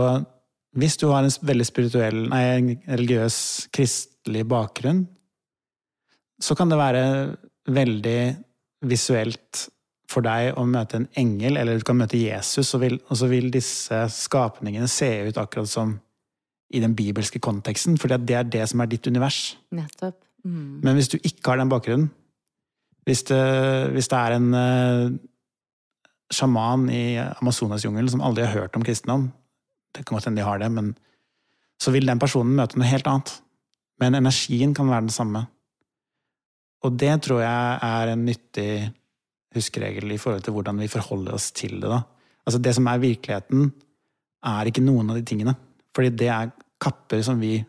hvis 0.78 0.98
du 1.02 1.08
har 1.10 1.26
en 1.26 1.34
veldig 1.50 1.66
spirituell, 1.66 2.20
nei, 2.30 2.44
en 2.54 2.70
religiøs, 2.86 3.40
kristelig 3.74 4.46
bakgrunn, 4.50 5.06
så 6.40 6.56
kan 6.56 6.70
det 6.72 6.78
være 6.80 7.04
veldig 7.70 8.20
visuelt 8.90 9.66
for 10.10 10.26
deg 10.26 10.58
å 10.58 10.66
møte 10.66 11.02
en 11.02 11.10
engel, 11.20 11.58
eller 11.60 11.78
du 11.78 11.86
kan 11.86 11.98
møte 12.00 12.18
Jesus, 12.18 12.72
og, 12.74 12.84
vil, 12.84 12.98
og 13.10 13.20
så 13.20 13.30
vil 13.30 13.50
disse 13.54 14.04
skapningene 14.14 14.90
se 14.90 15.10
ut 15.28 15.38
akkurat 15.42 15.70
som 15.70 15.98
i 16.70 16.82
den 16.82 16.96
bibelske 16.98 17.42
konteksten, 17.42 17.98
for 17.98 18.14
det 18.14 18.36
er 18.36 18.50
det 18.50 18.66
som 18.70 18.82
er 18.82 18.90
ditt 18.90 19.08
univers. 19.10 19.58
nettopp. 19.74 20.22
Mm. 20.46 20.80
Men 20.86 20.96
hvis 20.96 21.10
du 21.12 21.18
ikke 21.18 21.52
har 21.52 21.60
den 21.60 21.72
bakgrunnen, 21.72 22.10
hvis 23.08 23.24
det, 23.28 23.42
hvis 23.96 24.08
det 24.12 24.18
er 24.20 24.36
en 24.36 24.54
uh, 24.54 25.10
sjaman 26.32 26.86
i 26.94 27.18
Amazonasjungelen 27.18 28.12
som 28.14 28.22
aldri 28.22 28.46
har 28.46 28.54
hørt 28.54 28.78
om 28.78 28.86
kristendom, 28.86 29.32
det 29.96 30.06
kan 30.06 30.16
godt 30.18 30.30
hende 30.30 30.42
de 30.42 30.48
har 30.48 30.60
det, 30.62 30.70
men 30.72 30.92
så 31.82 31.92
vil 31.96 32.06
den 32.06 32.20
personen 32.20 32.56
møte 32.58 32.78
noe 32.80 32.90
helt 32.90 33.08
annet. 33.08 33.32
Men 34.00 34.16
energien 34.16 34.74
kan 34.76 34.88
være 34.88 35.08
den 35.08 35.16
samme. 35.16 35.46
Og 36.86 36.96
det 37.00 37.12
tror 37.26 37.42
jeg 37.44 37.80
er 37.84 38.14
en 38.14 38.26
nyttig 38.28 38.70
huskeregel 39.56 40.14
i 40.14 40.20
forhold 40.22 40.46
til 40.46 40.56
hvordan 40.56 40.80
vi 40.80 40.88
forholder 40.92 41.36
oss 41.36 41.50
til 41.52 41.80
det. 41.82 41.90
da. 41.90 42.04
Altså 42.48 42.62
Det 42.62 42.76
som 42.76 42.88
er 42.88 43.02
virkeligheten, 43.02 43.72
er 44.46 44.70
ikke 44.70 44.84
noen 44.86 45.10
av 45.12 45.18
de 45.20 45.26
tingene. 45.28 45.56
Fordi 45.96 46.12
det 46.16 46.30
er 46.32 46.52
kapper 46.80 47.24
som 47.24 47.40
vi 47.40 47.66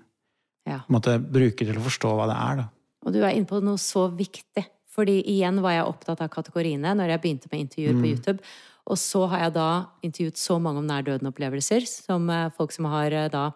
Ja. 0.66 0.80
måte, 0.88 1.18
bruker 1.18 1.66
til 1.66 1.74
å 1.74 1.82
forstå 1.82 2.10
hva 2.14 2.26
det 2.28 2.36
er. 2.36 2.56
da. 2.56 2.68
Og 3.06 3.12
du 3.12 3.22
er 3.24 3.30
inne 3.34 3.46
på 3.46 3.62
noe 3.62 3.76
så 3.76 4.08
viktig. 4.14 4.66
Fordi 4.90 5.22
igjen 5.24 5.60
var 5.62 5.70
jeg 5.72 5.86
opptatt 5.86 6.20
av 6.20 6.28
kategoriene 6.28 6.94
når 6.94 7.08
jeg 7.08 7.20
begynte 7.22 7.48
med 7.50 7.60
intervjuer 7.60 8.00
på 8.00 8.06
YouTube. 8.10 8.38
Og 8.90 8.98
så 8.98 9.22
har 9.30 9.44
jeg 9.44 9.54
da 9.54 9.70
intervjuet 10.06 10.40
så 10.40 10.58
mange 10.62 10.82
om 10.82 10.88
nær 10.88 11.04
døden-opplevelser, 11.06 11.86
som 11.86 12.26
eh, 12.32 12.50
folk 12.56 12.74
som 12.74 12.88
har 12.90 13.14
eh, 13.14 13.30
da 13.30 13.50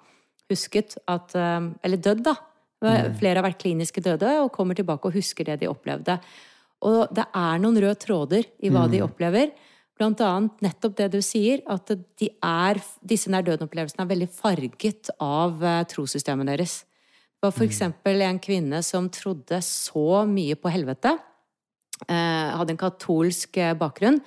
husket 0.50 0.98
at 1.10 1.34
eh, 1.38 1.70
Eller 1.82 2.02
dødd, 2.02 2.24
da. 2.30 2.36
Flere 2.84 3.38
har 3.38 3.46
vært 3.46 3.62
kliniske 3.62 4.02
døde 4.04 4.28
og 4.42 4.50
kommer 4.52 4.76
tilbake 4.76 5.08
og 5.08 5.14
husker 5.16 5.46
det 5.48 5.62
de 5.62 5.70
opplevde. 5.70 6.18
Og 6.84 7.14
det 7.16 7.24
er 7.24 7.62
noen 7.62 7.78
røde 7.80 7.96
tråder 7.96 8.44
i 8.60 8.68
hva 8.68 8.82
de 8.92 9.00
opplever. 9.00 9.54
Blant 9.96 10.20
annet 10.20 10.60
nettopp 10.66 10.98
det 10.98 11.06
du 11.14 11.22
sier, 11.24 11.62
at 11.70 11.94
de 11.94 12.28
er, 12.44 12.82
disse 13.00 13.32
nær 13.32 13.46
døden-opplevelsene 13.46 14.04
er 14.04 14.10
veldig 14.10 14.28
farget 14.36 15.08
av 15.16 15.64
trossystemet 15.88 16.50
deres. 16.50 16.82
Det 16.84 17.46
var 17.46 17.56
for 17.56 17.64
eksempel 17.64 18.26
en 18.26 18.42
kvinne 18.42 18.82
som 18.84 19.08
trodde 19.08 19.62
så 19.64 20.26
mye 20.28 20.58
på 20.60 20.74
helvete. 20.74 21.14
Hadde 22.04 22.74
en 22.74 22.84
katolsk 22.84 23.62
bakgrunn. 23.80 24.20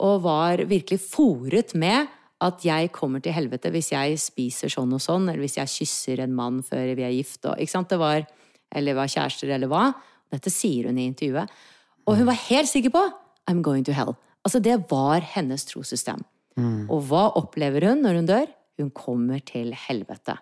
Og 0.00 0.22
var 0.24 0.62
virkelig 0.68 1.00
fòret 1.02 1.74
med 1.78 2.08
at 2.40 2.62
jeg 2.64 2.88
kommer 2.94 3.20
til 3.20 3.34
helvete 3.36 3.68
hvis 3.72 3.90
jeg 3.92 4.16
spiser 4.20 4.72
sånn 4.72 4.94
og 4.96 5.02
sånn, 5.04 5.28
eller 5.28 5.42
hvis 5.44 5.58
jeg 5.58 5.72
kysser 5.74 6.22
en 6.24 6.36
mann 6.36 6.62
før 6.64 6.94
vi 6.96 7.04
er 7.04 7.12
gift. 7.12 7.42
Og, 7.44 7.58
ikke 7.60 7.74
sant? 7.74 7.90
Det 7.92 8.00
var, 8.00 8.24
eller 8.72 8.96
var 8.96 9.12
kjærester, 9.12 9.52
eller 9.56 9.68
hva. 9.70 9.90
Dette 10.32 10.52
sier 10.52 10.88
hun 10.88 10.98
i 11.00 11.08
intervjuet. 11.10 11.52
Og 12.08 12.16
hun 12.16 12.28
var 12.30 12.38
helt 12.48 12.70
sikker 12.70 12.94
på 12.94 13.04
I'm 13.50 13.60
going 13.66 13.84
to 13.84 13.92
hell. 13.92 14.14
Altså, 14.46 14.60
det 14.62 14.78
var 14.88 15.20
hennes 15.34 15.66
trossystem. 15.68 16.22
Og 16.92 17.04
hva 17.08 17.30
opplever 17.38 17.86
hun 17.88 18.02
når 18.04 18.18
hun 18.20 18.26
dør? 18.28 18.48
hun 18.80 18.90
kommer 18.96 19.40
til 19.44 19.74
helvete. 19.76 20.36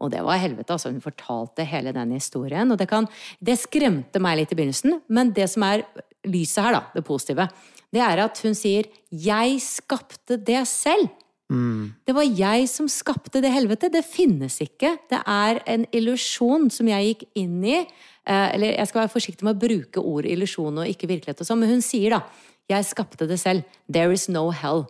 Og 0.00 0.12
det 0.12 0.22
var 0.24 0.40
helvete, 0.40 0.72
altså. 0.72 0.92
Hun 0.92 1.04
fortalte 1.04 1.66
hele 1.68 1.92
den 1.96 2.14
historien. 2.16 2.70
Og 2.72 2.78
det, 2.80 2.88
kan, 2.90 3.08
det 3.40 3.58
skremte 3.60 4.22
meg 4.22 4.40
litt 4.40 4.54
i 4.54 4.58
begynnelsen, 4.58 5.00
men 5.12 5.34
det 5.36 5.50
som 5.52 5.66
er 5.68 5.84
lyset 6.28 6.64
her, 6.64 6.78
da, 6.78 6.82
det 6.94 7.06
positive, 7.06 7.48
det 7.90 8.02
er 8.04 8.22
at 8.22 8.38
hun 8.44 8.54
sier 8.54 8.86
'jeg 9.10 9.60
skapte 9.60 10.36
det 10.36 10.62
selv'. 10.68 11.10
Det 12.06 12.14
var 12.14 12.22
jeg 12.22 12.68
som 12.70 12.86
skapte 12.86 13.40
det 13.42 13.50
helvete. 13.50 13.90
Det 13.90 14.04
finnes 14.06 14.60
ikke. 14.62 14.94
Det 15.10 15.18
er 15.26 15.58
en 15.66 15.86
illusjon 15.92 16.70
som 16.70 16.86
jeg 16.86 17.08
gikk 17.08 17.24
inn 17.34 17.64
i. 17.64 17.80
Eh, 18.26 18.54
eller 18.54 18.76
jeg 18.76 18.86
skal 18.86 19.00
være 19.02 19.14
forsiktig 19.16 19.42
med 19.42 19.56
å 19.56 19.62
bruke 19.66 19.98
ord 19.98 20.28
illusjon 20.30 20.78
og 20.78 20.86
ikke 20.86 21.10
virkelighet 21.10 21.40
og 21.40 21.48
sånn, 21.48 21.58
men 21.58 21.68
hun 21.74 21.82
sier 21.82 22.10
da 22.10 22.22
'jeg 22.70 22.84
skapte 22.84 23.26
det 23.26 23.40
selv'. 23.40 23.64
There 23.90 24.12
is 24.12 24.28
no 24.28 24.50
hell. 24.50 24.86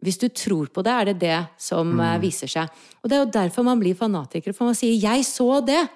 Hvis 0.00 0.18
du 0.20 0.28
tror 0.32 0.70
på 0.72 0.82
det, 0.86 0.92
er 0.92 1.10
det 1.10 1.18
det 1.20 1.38
som 1.60 1.90
mm. 1.98 2.20
viser 2.22 2.48
seg. 2.48 2.70
Og 3.02 3.10
det 3.10 3.16
er 3.16 3.24
jo 3.24 3.32
derfor 3.34 3.66
man 3.66 3.80
blir 3.80 3.98
fanatiker, 3.98 4.54
for 4.56 4.70
man 4.70 4.78
sier 4.78 4.96
'jeg 4.96 5.24
så 5.28 5.60
det'. 5.60 5.88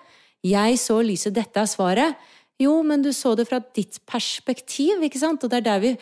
Jeg 0.45 0.77
så 0.79 1.01
lyset, 1.01 1.33
dette 1.33 1.57
er 1.61 1.67
svaret. 1.67 2.17
Jo, 2.61 2.83
men 2.83 3.03
du 3.03 3.11
så 3.13 3.35
det 3.37 3.49
fra 3.49 3.59
ditt 3.75 3.99
perspektiv, 4.07 5.03
ikke 5.03 5.19
sant? 5.19 5.43
Og 5.45 5.51
det 5.51 5.63
er 5.63 5.69
der 5.73 5.81
vi 5.81 5.97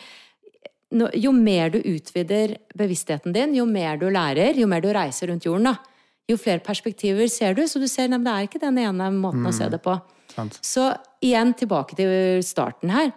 Jo 0.93 1.31
mer 1.31 1.71
du 1.73 1.79
utvider 1.79 2.55
bevisstheten 2.77 3.33
din, 3.33 3.55
jo 3.55 3.65
mer 3.65 3.97
du 3.97 4.11
lærer, 4.13 4.53
jo 4.53 4.67
mer 4.67 4.79
du 4.79 4.91
reiser 4.93 5.27
rundt 5.27 5.43
jorden, 5.43 5.63
da, 5.63 5.77
jo 6.29 6.37
flere 6.37 6.59
perspektiver 6.59 7.25
ser 7.27 7.55
du. 7.55 7.63
Så 7.65 7.79
du 7.81 7.87
ser, 7.87 8.07
nei, 8.07 8.19
det 8.21 8.29
er 8.29 8.45
ikke 8.45 8.61
den 8.61 8.77
ene 8.77 9.09
måten 9.09 9.47
å 9.49 9.51
se 9.51 9.65
det 9.73 9.81
på. 9.81 9.95
Sant. 10.35 10.59
Så 10.61 10.91
igjen 11.23 11.55
tilbake 11.57 11.97
til 11.97 12.43
starten 12.45 12.93
her. 12.93 13.09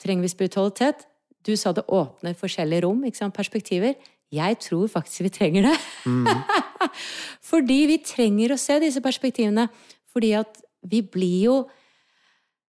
Trenger 0.00 0.24
vi 0.24 0.32
spiritualitet? 0.32 1.04
Du 1.44 1.52
sa 1.56 1.74
det 1.76 1.84
åpner 1.84 2.32
forskjellige 2.38 2.86
rom, 2.86 3.04
ikke 3.04 3.20
sant? 3.20 3.36
perspektiver. 3.36 3.94
Jeg 4.34 4.58
tror 4.60 4.88
faktisk 4.92 5.24
vi 5.24 5.30
trenger 5.32 5.62
det. 5.70 5.76
Fordi 7.50 7.78
vi 7.88 7.98
trenger 8.04 8.52
å 8.54 8.58
se 8.60 8.78
disse 8.82 9.00
perspektivene. 9.04 9.68
Fordi 10.12 10.32
at 10.38 10.60
vi 10.88 11.02
blir 11.02 11.38
jo 11.48 11.56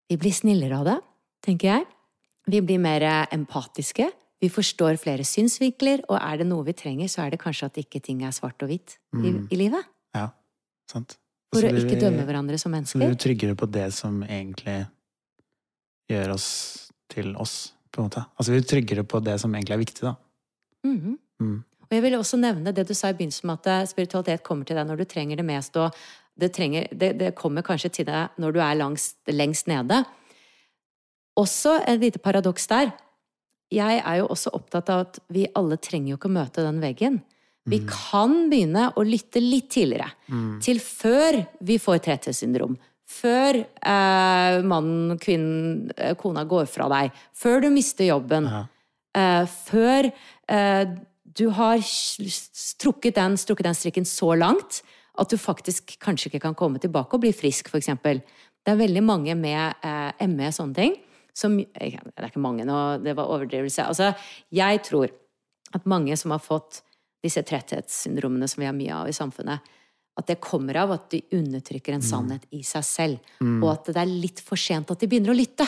Vi 0.09 0.17
blir 0.17 0.33
snillere 0.33 0.77
av 0.79 0.85
det, 0.87 0.95
tenker 1.45 1.67
jeg. 1.69 1.83
Vi 2.49 2.61
blir 2.65 2.79
mer 2.81 3.03
empatiske. 3.29 4.07
Vi 4.41 4.47
forstår 4.49 4.95
flere 4.97 5.21
synsvinkler, 5.27 6.01
og 6.09 6.17
er 6.17 6.39
det 6.41 6.47
noe 6.49 6.63
vi 6.65 6.73
trenger, 6.73 7.05
så 7.11 7.21
er 7.27 7.35
det 7.35 7.37
kanskje 7.43 7.67
at 7.69 7.77
ikke 7.77 8.01
ting 8.01 8.23
er 8.25 8.31
svart 8.33 8.57
og 8.65 8.71
hvitt 8.71 8.95
i, 9.21 9.29
i 9.53 9.59
livet. 9.59 9.85
Ja, 10.17 10.31
sant. 10.89 11.13
For 11.53 11.61
å 11.61 11.69
ikke 11.75 11.93
vi- 11.93 12.01
dømme 12.01 12.25
hverandre 12.25 12.57
som 12.57 12.71
Så 12.73 12.97
blir 12.97 13.05
mennesker. 13.05 13.13
vi 13.13 13.21
tryggere 13.21 13.55
på 13.59 13.69
det 13.69 13.85
som 13.93 14.23
egentlig 14.23 14.79
gjør 16.09 16.33
oss 16.33 16.47
til 17.13 17.35
oss, 17.37 17.73
på 17.93 18.01
en 18.01 18.09
måte. 18.09 18.25
Altså 18.39 18.49
vi 18.55 18.57
blir 18.63 18.69
tryggere 18.73 19.03
på 19.05 19.21
det 19.29 19.37
som 19.41 19.53
egentlig 19.53 19.75
er 19.77 19.83
viktig, 19.85 20.01
da. 20.09 20.15
Mhm. 20.89 21.19
Mm. 21.39 21.57
Og 21.89 21.95
jeg 21.97 22.05
vil 22.05 22.19
også 22.19 22.37
nevne 22.37 22.73
det 22.75 22.85
du 22.85 22.93
sa 22.93 23.09
i 23.09 23.17
begynnelsen 23.17 23.49
med 23.49 23.61
at 23.61 23.69
eh, 23.73 23.89
spiritualitet 23.89 24.45
kommer 24.45 24.67
til 24.67 24.77
deg 24.77 24.87
når 24.89 25.01
du 25.01 25.07
trenger 25.09 25.39
det 25.39 25.47
mest, 25.47 25.77
og 25.81 25.95
det, 26.39 26.51
trenger, 26.55 26.87
det, 26.91 27.13
det 27.19 27.33
kommer 27.39 27.65
kanskje 27.65 27.91
til 27.99 28.07
deg 28.09 28.39
når 28.39 28.55
du 28.55 28.61
er 28.63 28.77
langs, 28.79 29.13
lengst 29.27 29.67
nede. 29.71 30.03
Også 31.39 31.79
et 31.87 32.01
lite 32.03 32.21
paradoks 32.21 32.67
der. 32.69 32.93
Jeg 33.73 33.99
er 34.01 34.21
jo 34.21 34.29
også 34.33 34.53
opptatt 34.57 34.89
av 34.89 35.05
at 35.07 35.19
vi 35.33 35.47
alle 35.57 35.77
trenger 35.81 36.13
jo 36.13 36.19
ikke 36.19 36.29
å 36.29 36.37
møte 36.39 36.65
den 36.65 36.79
veggen. 36.83 37.19
Vi 37.69 37.83
kan 37.85 38.47
begynne 38.49 38.87
å 38.97 39.03
lytte 39.05 39.41
litt 39.43 39.69
tidligere. 39.73 40.09
Til 40.63 40.79
før 40.81 41.37
vi 41.65 41.77
får 41.81 41.99
tretthetssyndrom. 42.07 42.77
Før 43.09 43.57
eh, 43.61 44.57
mannen, 44.69 45.17
kvinnen, 45.21 45.89
eh, 45.97 46.15
kona 46.17 46.43
går 46.49 46.67
fra 46.69 46.85
deg. 46.91 47.15
Før 47.33 47.63
du 47.63 47.69
mister 47.73 48.05
jobben. 48.05 48.45
Eh, 49.17 49.45
før 49.49 50.09
eh, 50.09 50.91
du 51.39 51.47
har 51.55 51.79
trukket 51.79 52.57
strukket 52.59 53.15
den, 53.15 53.37
strukket 53.39 53.69
den 53.69 53.77
strikken 53.77 54.07
så 54.07 54.33
langt 54.35 54.81
at 55.19 55.31
du 55.31 55.37
faktisk 55.39 55.95
kanskje 56.03 56.29
ikke 56.29 56.43
kan 56.47 56.57
komme 56.57 56.79
tilbake 56.79 57.15
og 57.15 57.23
bli 57.23 57.31
frisk, 57.35 57.71
eksempel. 57.75 58.21
Det 58.63 58.73
er 58.73 58.79
veldig 58.79 59.03
mange 59.03 59.35
med 59.39 59.79
eh, 59.83 60.27
ME 60.27 60.49
og 60.51 60.55
sånne 60.55 60.77
ting 60.77 60.97
som 61.35 61.57
eh, 61.59 61.95
Det 61.95 62.15
er 62.17 62.29
ikke 62.29 62.43
mange 62.43 62.67
nå, 62.67 62.99
det 63.03 63.15
var 63.17 63.31
overdrivelse. 63.31 63.87
Altså, 63.87 64.13
jeg 64.51 64.83
tror 64.87 65.11
at 65.75 65.85
mange 65.89 66.15
som 66.17 66.33
har 66.35 66.43
fått 66.43 66.81
disse 67.23 67.43
tretthetssyndromene 67.43 68.47
som 68.47 68.63
vi 68.63 68.67
har 68.69 68.75
mye 68.75 68.95
av 68.95 69.09
i 69.11 69.15
samfunnet, 69.15 69.75
at 70.19 70.27
det 70.27 70.39
kommer 70.43 70.75
av 70.81 70.93
at 70.95 71.09
de 71.13 71.21
undertrykker 71.35 71.95
en 71.95 72.03
sannhet 72.03 72.47
i 72.55 72.61
seg 72.67 72.83
selv. 72.83 73.29
Og 73.61 73.69
at 73.71 73.91
det 73.91 74.01
er 74.01 74.09
litt 74.09 74.41
for 74.43 74.59
sent 74.59 74.91
at 74.91 74.99
de 74.99 75.07
begynner 75.07 75.31
å 75.31 75.37
lytte. 75.37 75.67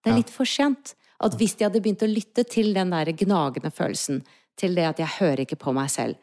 Det 0.00 0.12
er 0.12 0.16
litt 0.20 0.32
for 0.32 0.48
sent. 0.48 0.94
At 1.20 1.36
hvis 1.36 1.58
de 1.58 1.66
hadde 1.66 1.82
begynt 1.84 2.04
å 2.04 2.08
lytte 2.08 2.46
til 2.48 2.72
den 2.76 2.92
der 2.94 3.10
gnagende 3.12 3.72
følelsen, 3.74 4.22
til 4.56 4.74
det 4.74 4.84
at 4.84 4.98
'jeg 4.98 5.18
hører 5.20 5.40
ikke 5.40 5.56
på 5.56 5.72
meg 5.72 5.88
selv', 5.88 6.16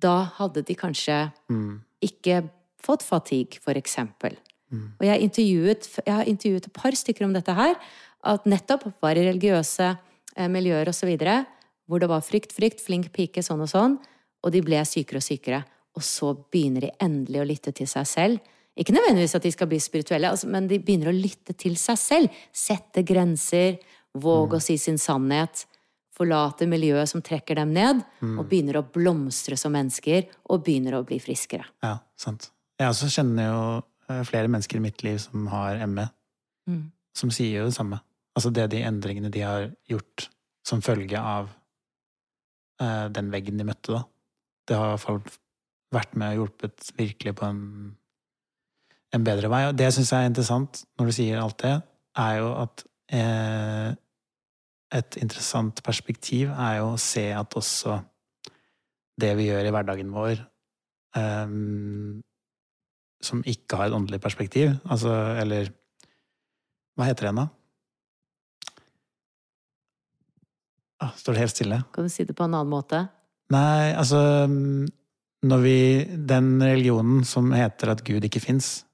da 0.00 0.24
hadde 0.38 0.62
de 0.62 0.74
kanskje 0.74 1.32
ikke 2.02 2.48
fått 2.82 3.02
fatigue, 3.02 3.60
for 3.60 3.72
eksempel. 3.72 4.36
Og 5.00 5.06
jeg, 5.06 5.30
jeg 5.38 6.14
har 6.14 6.24
intervjuet 6.26 6.66
et 6.66 6.72
par 6.72 6.92
stykker 6.92 7.24
om 7.24 7.32
dette 7.32 7.52
her, 7.54 7.74
at 8.24 8.46
nettopp 8.48 8.88
var 9.02 9.16
i 9.16 9.26
religiøse 9.26 9.96
eh, 10.36 10.48
miljøer 10.48 10.88
osv., 10.88 11.12
hvor 11.86 12.00
det 12.00 12.08
var 12.08 12.24
frykt, 12.24 12.52
frykt, 12.56 12.80
flink 12.80 13.12
pike, 13.12 13.42
sånn 13.44 13.60
og 13.60 13.68
sånn, 13.68 13.98
og 14.44 14.52
de 14.52 14.62
ble 14.64 14.80
sykere 14.88 15.20
og 15.20 15.26
sykere. 15.26 15.60
Og 15.94 16.02
så 16.02 16.32
begynner 16.34 16.86
de 16.86 16.94
endelig 17.04 17.42
å 17.42 17.48
lytte 17.48 17.74
til 17.76 17.86
seg 17.86 18.08
selv. 18.08 18.54
Ikke 18.74 18.94
nødvendigvis 18.96 19.36
at 19.36 19.44
de 19.44 19.52
skal 19.54 19.68
bli 19.70 19.78
spirituelle, 19.78 20.30
altså, 20.32 20.48
men 20.50 20.66
de 20.66 20.80
begynner 20.82 21.12
å 21.12 21.14
lytte 21.14 21.54
til 21.60 21.76
seg 21.78 22.00
selv. 22.00 22.40
Sette 22.50 23.04
grenser, 23.06 23.76
våge 24.14 24.58
å 24.58 24.64
si 24.64 24.78
sin 24.80 24.98
sannhet. 24.98 25.66
Forlate 26.14 26.66
miljøet 26.70 27.10
som 27.10 27.22
trekker 27.26 27.58
dem 27.58 27.72
ned, 27.74 28.04
og 28.22 28.44
begynner 28.50 28.78
å 28.78 28.84
blomstre 28.94 29.56
som 29.58 29.72
mennesker, 29.74 30.28
og 30.50 30.62
begynner 30.66 30.94
å 31.00 31.04
bli 31.06 31.18
friskere. 31.22 31.66
Ja, 31.82 31.96
sant. 32.16 32.50
Jeg 32.78 32.90
også 32.92 33.08
kjenner 33.10 33.48
jo 33.50 33.62
eh, 34.10 34.20
flere 34.28 34.50
mennesker 34.50 34.78
i 34.78 34.84
mitt 34.84 35.02
liv 35.06 35.18
som 35.22 35.46
har 35.52 35.80
ME, 35.90 36.08
Mm. 36.64 36.86
som 37.12 37.28
sier 37.34 37.58
jo 37.60 37.64
det 37.68 37.74
samme. 37.76 37.98
Altså 38.34 38.48
det 38.54 38.70
de 38.72 38.78
endringene 38.88 39.28
de 39.30 39.42
har 39.44 39.66
gjort 39.90 40.28
som 40.64 40.80
følge 40.80 41.18
av 41.20 41.50
eh, 42.80 43.08
den 43.12 43.28
veggen 43.34 43.58
de 43.60 43.66
møtte, 43.68 43.92
da. 43.98 44.04
Det 44.64 44.78
har 44.78 44.86
i 44.86 44.94
hvert 44.94 45.04
fall 45.04 45.20
vært 45.92 46.14
med 46.16 46.32
og 46.32 46.38
hjulpet 46.46 46.88
virkelig 46.96 47.34
på 47.36 47.44
en, 47.50 47.60
en 49.12 49.26
bedre 49.26 49.50
vei. 49.52 49.60
Og 49.68 49.76
det 49.76 49.90
jeg 49.90 49.98
syns 49.98 50.12
er 50.16 50.30
interessant 50.30 50.80
når 50.98 51.10
du 51.10 51.16
sier 51.18 51.42
alt 51.42 51.58
det, 51.62 51.74
er 52.24 52.38
jo 52.40 52.48
at 52.62 52.84
eh, 53.12 53.90
et 54.94 55.16
interessant 55.22 55.82
perspektiv 55.84 56.52
er 56.54 56.78
jo 56.78 56.92
å 56.92 57.00
se 57.00 57.26
at 57.34 57.56
også 57.58 57.98
det 59.20 59.32
vi 59.38 59.48
gjør 59.48 59.68
i 59.68 59.72
hverdagen 59.74 60.12
vår, 60.14 60.40
um, 61.18 62.22
som 63.24 63.42
ikke 63.46 63.78
har 63.78 63.90
et 63.90 63.96
åndelig 63.96 64.20
perspektiv, 64.22 64.74
altså, 64.84 65.12
eller 65.40 65.72
Hva 66.94 67.08
heter 67.08 67.26
det 67.26 67.34
da? 67.40 67.48
Ah, 71.02 71.10
står 71.18 71.34
det 71.34 71.40
helt 71.42 71.54
stille? 71.54 71.78
Kan 71.94 72.06
du 72.06 72.12
si 72.12 72.24
det 72.24 72.36
på 72.38 72.46
en 72.46 72.54
annen 72.54 72.70
måte? 72.70 73.00
Nei, 73.52 73.90
altså 73.92 74.46
mm, 74.48 74.86
Når 75.50 75.64
vi 75.64 75.78
Den 76.30 76.52
religionen 76.62 77.24
som 77.28 77.50
heter 77.52 77.90
at 77.92 78.04
Gud 78.06 78.24
ikke 78.24 78.40
fins, 78.40 78.84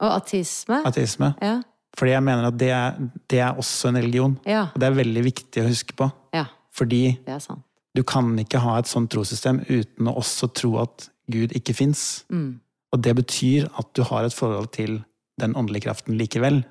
Og 0.00 0.12
ateisme? 0.20 0.82
ateisme 0.86 1.34
Ja. 1.42 1.58
Fordi 1.96 2.12
jeg 2.12 2.24
mener 2.26 2.50
at 2.50 2.58
det 2.60 2.70
er, 2.76 2.98
det 3.30 3.38
er 3.40 3.56
også 3.56 3.88
en 3.88 3.96
religion. 3.96 4.36
Ja. 4.46 4.66
Og 4.74 4.80
det 4.80 4.88
er 4.88 4.98
veldig 4.98 5.24
viktig 5.24 5.62
å 5.64 5.68
huske 5.70 5.96
på. 5.96 6.10
ja. 6.36 6.46
Fordi 6.76 7.16
Det 7.24 7.38
sant. 7.40 7.62
du 7.96 8.02
kan 8.04 8.34
ikke 8.38 8.60
ha 8.60 8.74
et 8.78 8.86
sånt 8.90 9.08
trossystem 9.08 9.62
uten 9.64 10.10
å 10.10 10.12
også 10.20 10.50
tro 10.52 10.74
at 10.82 11.06
Gud 11.32 11.54
ikke 11.56 11.72
fins. 11.72 12.24
Mm. 12.28 12.60
Og 12.92 13.00
det 13.00 13.14
betyr 13.16 13.64
at 13.80 13.88
du 13.96 14.02
har 14.04 14.26
et 14.26 14.34
forhold 14.36 14.68
til 14.76 14.98
den 15.40 15.56
åndelige 15.56 15.86
kraften 15.88 16.18
likevel. 16.20 16.64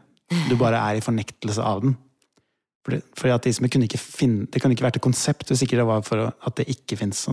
Du 0.49 0.53
bare 0.61 0.77
er 0.77 0.99
i 0.99 1.01
fornektelse 1.01 1.61
av 1.61 1.81
den. 1.81 1.97
Fordi, 2.86 3.01
fordi 3.17 3.34
ateisme 3.34 3.69
kunne 3.73 3.88
ikke 3.89 3.97
finne 3.97 4.45
Det 4.45 4.61
kunne 4.61 4.78
ikke 4.78 4.86
vært 4.86 4.99
et 4.99 5.01
konsept 5.01 5.49
hvis 5.49 5.63
ikke 5.65 5.78
det 5.80 5.88
var 5.89 6.03
for 6.05 6.30
at 6.30 6.57
det 6.59 6.67
ikke 6.69 6.99
fins. 7.01 7.26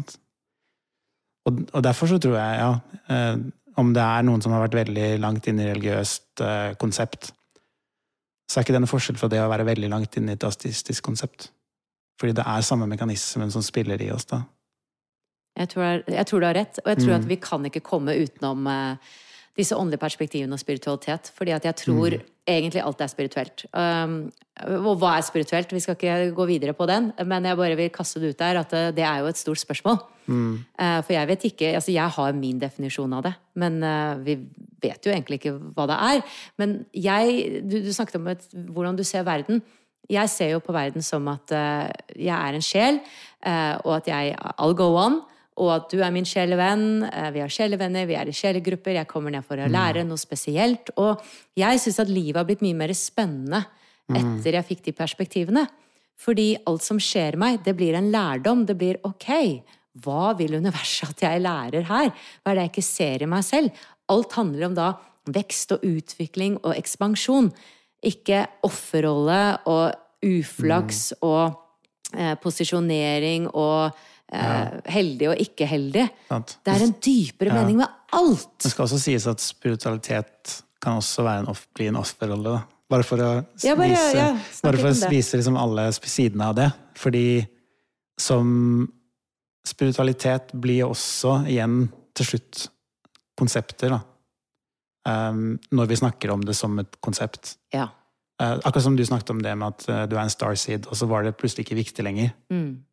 Og, 1.45 1.61
og 1.75 1.85
derfor 1.85 2.09
så 2.09 2.19
tror 2.19 2.39
jeg, 2.39 2.57
ja 2.57 2.73
eh, 3.13 3.37
Om 3.77 3.93
det 3.93 4.03
er 4.03 4.25
noen 4.25 4.41
som 4.41 4.53
har 4.57 4.65
vært 4.65 4.79
veldig 4.81 5.11
langt 5.21 5.49
inn 5.49 5.61
i 5.61 5.69
religiøst 5.69 6.41
eh, 6.41 6.73
konsept, 6.81 7.35
så 8.53 8.61
er 8.61 8.67
ikke 8.67 8.75
det 8.77 8.83
noen 8.85 8.91
forskjell 8.93 9.17
fra 9.17 9.29
det 9.33 9.39
å 9.41 9.49
være 9.49 9.65
veldig 9.65 9.89
langt 9.89 10.17
inn 10.21 10.29
i 10.29 10.35
et 10.37 10.45
ateistisk 10.45 11.07
konsept. 11.09 11.49
Fordi 12.21 12.35
det 12.37 12.45
er 12.45 12.65
samme 12.67 12.85
mekanismen 12.91 13.51
som 13.55 13.65
spiller 13.65 14.01
i 14.05 14.11
oss, 14.13 14.27
da. 14.29 14.43
Jeg 15.57 15.69
tror, 15.73 16.03
jeg 16.09 16.27
tror 16.29 16.41
du 16.41 16.47
har 16.47 16.57
rett, 16.57 16.79
og 16.85 16.91
jeg 16.93 16.99
tror 17.03 17.13
Mm. 17.15 17.21
at 17.21 17.29
vi 17.29 17.37
kan 17.37 17.65
ikke 17.69 17.81
komme 17.85 18.15
utenom 18.17 18.67
eh, 18.67 18.97
disse 19.57 19.77
åndelige 19.77 20.01
perspektivene 20.01 20.57
og 20.57 20.61
spiritualitet. 20.63 21.33
Fordi 21.37 21.51
at 21.53 21.65
jeg 21.65 21.77
tror 21.77 22.11
Mm. 22.17 22.23
egentlig 22.49 22.83
alt 22.83 23.01
er 23.01 23.07
spirituelt. 23.07 23.67
Um, 23.73 24.33
og 24.87 24.97
hva 24.99 25.17
er 25.17 25.23
spirituelt? 25.23 25.73
Vi 25.73 25.81
skal 25.81 25.97
ikke 25.97 26.35
gå 26.35 26.47
videre 26.47 26.73
på 26.73 26.87
den, 26.87 27.13
men 27.25 27.45
jeg 27.45 27.57
bare 27.57 27.77
vil 27.77 27.91
kaste 27.91 28.21
det 28.21 28.31
ut 28.31 28.39
der 28.39 28.59
at 28.61 28.73
eh, 28.73 28.91
det 28.93 29.05
er 29.05 29.19
jo 29.21 29.27
et 29.27 29.37
stort 29.37 29.59
spørsmål. 29.59 29.99
Mm. 30.27 30.65
Uh, 30.79 31.03
for 31.03 31.13
jeg 31.13 31.29
vet 31.29 31.45
ikke 31.45 31.75
Altså, 31.75 31.93
jeg 31.93 32.09
har 32.09 32.33
min 32.33 32.59
definisjon 32.59 33.13
av 33.13 33.23
det, 33.23 33.35
men 33.55 33.83
uh, 33.83 34.15
vi 34.25 34.39
vet 34.83 35.07
jo 35.07 35.11
egentlig 35.11 35.41
ikke 35.41 35.59
hva 35.75 35.87
det 35.87 35.97
er. 35.99 36.23
Men 36.59 36.87
jeg 36.95 37.63
Du, 37.71 37.79
du 37.83 37.93
snakket 37.93 38.17
om 38.17 38.29
et, 38.29 38.49
hvordan 38.53 38.97
du 38.97 39.03
ser 39.05 39.23
verden. 39.23 39.63
Jeg 40.11 40.29
ser 40.31 40.51
jo 40.51 40.59
på 40.59 40.73
verden 40.73 41.03
som 41.03 41.27
at 41.29 41.51
uh, 41.53 41.91
jeg 42.17 42.49
er 42.49 42.55
en 42.55 42.63
sjel, 42.63 43.01
og 43.85 43.97
at 43.97 44.07
jeg 44.07 44.37
I'll 44.61 44.75
go 44.75 44.97
on. 44.97 45.23
Og 45.61 45.69
at 45.75 45.91
du 45.93 46.01
er 46.01 46.11
min 46.15 46.25
sjelevenn. 46.25 47.05
eh, 47.13 47.31
Vi 47.35 47.41
har 47.41 47.49
sjelevenner, 47.49 48.07
vi 48.07 48.15
er 48.17 48.29
i 48.29 48.33
sjelegrupper, 48.33 48.95
jeg 48.95 49.09
kommer 49.09 49.31
ned 49.31 49.45
for 49.45 49.57
å 49.57 49.69
lære 49.69 50.05
noe 50.07 50.17
spesielt. 50.17 50.91
Og 50.97 51.21
jeg 51.57 51.79
syns 51.79 52.01
at 52.01 52.09
livet 52.09 52.37
har 52.37 52.45
blitt 52.49 52.63
mye 52.63 52.75
mer 52.75 52.93
spennende 52.95 53.65
etter 54.13 54.53
jeg 54.59 54.65
fikk 54.67 54.83
de 54.85 54.93
perspektivene. 54.93 55.67
Fordi 56.19 56.57
alt 56.67 56.83
som 56.83 56.99
skjer 56.99 57.37
meg, 57.37 57.63
det 57.65 57.75
blir 57.77 57.95
en 57.95 58.11
lærdom. 58.13 58.67
Det 58.67 58.77
blir 58.79 58.99
ok, 59.05 59.63
hva 60.03 60.35
vil 60.37 60.55
universet 60.57 61.11
at 61.11 61.23
jeg 61.23 61.41
lærer 61.43 61.83
her? 61.89 62.11
Hva 62.43 62.53
er 62.53 62.55
det 62.55 62.63
jeg 62.67 62.73
ikke 62.73 62.83
ser 62.87 63.23
i 63.23 63.27
meg 63.27 63.45
selv? 63.45 63.71
Alt 64.09 64.33
handler 64.33 64.67
om 64.67 64.75
da 64.75 64.93
vekst 65.33 65.73
og 65.73 65.85
utvikling 65.85 66.59
og 66.63 66.75
ekspansjon. 66.77 67.53
Ikke 68.03 68.47
offerrolle 68.67 69.59
og 69.67 69.93
uflaks 70.23 71.13
og 71.21 71.55
eh, 72.17 72.35
posisjonering 72.43 73.49
og 73.53 73.93
eh, 74.33 74.77
heldig 74.95 75.29
og 75.33 75.41
ikke 75.45 75.67
heldig. 75.69 76.07
Sant. 76.29 76.57
Det 76.65 76.75
er 76.75 76.85
en 76.87 76.95
dypere 77.05 77.55
mening 77.55 77.81
med 77.83 77.89
alt! 78.17 78.49
Det 78.63 78.73
skal 78.73 78.87
også 78.87 79.01
sies 79.03 79.27
at 79.31 79.43
spiritualitet 79.43 80.59
kan 80.83 80.99
også 80.99 81.25
være 81.27 81.45
en 81.45 81.51
off, 81.53 81.67
bli 81.77 81.87
en 81.91 82.01
offerrolle. 82.01 82.57
Bare 82.93 83.07
for 83.07 83.23
å 83.25 83.31
spise, 83.45 83.69
Ja, 83.69 83.77
bare- 83.79 84.17
ja, 84.17 84.27
bare 84.63 84.81
for 84.81 84.91
å 84.91 84.97
spise 84.99 85.39
liksom 85.39 85.57
alle 85.57 85.87
sidene 85.93 86.49
av 86.51 86.57
det. 86.59 86.73
Fordi 86.99 87.47
som 88.21 88.91
spiritualitet 89.67 90.53
blir 90.59 90.85
også 90.89 91.47
igjen 91.49 91.87
til 92.15 92.27
slutt 92.27 92.67
konsepter, 93.39 93.95
da. 93.95 94.01
Um, 95.09 95.59
når 95.75 95.89
vi 95.91 95.97
snakker 95.99 96.31
om 96.31 96.43
det 96.47 96.55
som 96.55 96.79
et 96.79 97.01
konsept. 97.03 97.57
Ja. 97.75 97.89
Uh, 98.43 98.59
akkurat 98.63 98.85
som 98.85 98.97
du 98.97 99.03
snakket 99.07 99.31
om 99.31 99.41
det 99.43 99.57
med 99.59 99.75
at 99.75 99.89
uh, 99.89 100.07
du 100.07 100.15
er 100.17 100.23
en 100.23 100.31
starseed, 100.31 100.87
og 100.87 100.99
så 100.99 101.09
var 101.11 101.25
det 101.27 101.37
plutselig 101.41 101.67
ikke 101.67 101.81
viktig 101.81 102.05
lenger. 102.07 102.33
Mm. 102.53 102.85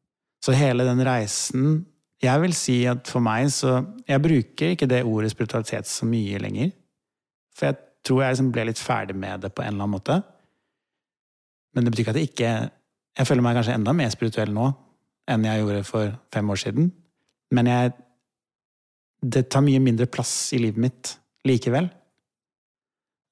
Så 0.44 0.56
hele 0.56 0.86
den 0.88 1.02
reisen 1.06 1.86
Jeg 2.24 2.42
vil 2.42 2.54
si 2.56 2.82
at 2.88 3.08
for 3.08 3.24
meg 3.24 3.48
så 3.52 3.86
Jeg 4.08 4.22
bruker 4.24 4.74
ikke 4.74 4.88
det 4.88 5.04
ordet 5.08 5.32
spiritualitet 5.32 5.88
så 5.88 6.06
mye 6.08 6.40
lenger. 6.40 6.72
For 7.56 7.70
jeg 7.70 7.78
tror 8.04 8.22
jeg 8.24 8.34
liksom 8.34 8.52
ble 8.56 8.66
litt 8.70 8.80
ferdig 8.80 9.16
med 9.16 9.42
det 9.44 9.54
på 9.56 9.62
en 9.64 9.74
eller 9.74 9.84
annen 9.84 9.96
måte. 9.98 10.20
Men 11.76 11.86
det 11.86 11.92
betyr 11.94 12.02
ikke 12.04 12.12
at 12.16 12.20
jeg 12.22 12.32
ikke 12.32 12.52
Jeg 13.20 13.28
føler 13.28 13.44
meg 13.44 13.56
kanskje 13.58 13.76
enda 13.76 13.94
mer 13.94 14.10
spirituell 14.14 14.54
nå 14.56 14.70
enn 15.30 15.44
jeg 15.46 15.62
gjorde 15.62 15.84
for 15.86 16.14
fem 16.34 16.50
år 16.50 16.58
siden. 16.58 16.92
Men 17.52 17.68
jeg 17.68 17.92
Det 19.22 19.50
tar 19.52 19.62
mye 19.62 19.80
mindre 19.84 20.08
plass 20.08 20.54
i 20.56 20.58
livet 20.58 20.80
mitt 20.80 21.18
likevel. 21.46 21.90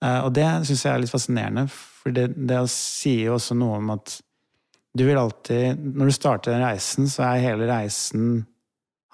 Eh, 0.03 0.19
Og 0.25 0.33
det 0.35 0.45
syns 0.67 0.83
jeg 0.83 0.93
er 0.93 0.99
litt 0.99 1.11
fascinerende, 1.11 1.67
for 1.71 2.11
det, 2.11 2.33
det 2.35 2.59
sier 2.69 3.29
jo 3.29 3.37
også 3.37 3.55
noe 3.55 3.77
om 3.77 3.89
at 3.95 4.21
du 4.97 5.03
vil 5.05 5.19
alltid 5.19 5.79
Når 5.97 6.09
du 6.09 6.15
starter 6.15 6.53
den 6.53 6.65
reisen, 6.65 7.09
så 7.11 7.27
er 7.27 7.43
hele 7.45 7.69
reisen 7.69 8.45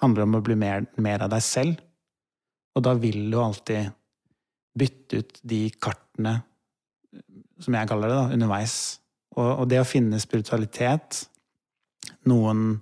handler 0.02 0.26
om 0.26 0.38
å 0.38 0.44
bli 0.44 0.56
mer, 0.58 0.86
mer 1.00 1.24
av 1.24 1.30
deg 1.32 1.44
selv. 1.44 1.78
Og 2.74 2.82
da 2.84 2.94
vil 2.98 3.28
du 3.30 3.38
alltid 3.40 3.92
bytte 4.74 5.20
ut 5.20 5.38
de 5.46 5.60
kartene, 5.78 6.34
som 7.62 7.76
jeg 7.78 7.88
kaller 7.88 8.10
det, 8.10 8.16
da, 8.18 8.34
underveis. 8.34 8.74
Og, 9.36 9.46
og 9.62 9.68
det 9.70 9.80
å 9.82 9.86
finne 9.88 10.20
spiritualitet 10.22 11.24
Noen 12.28 12.76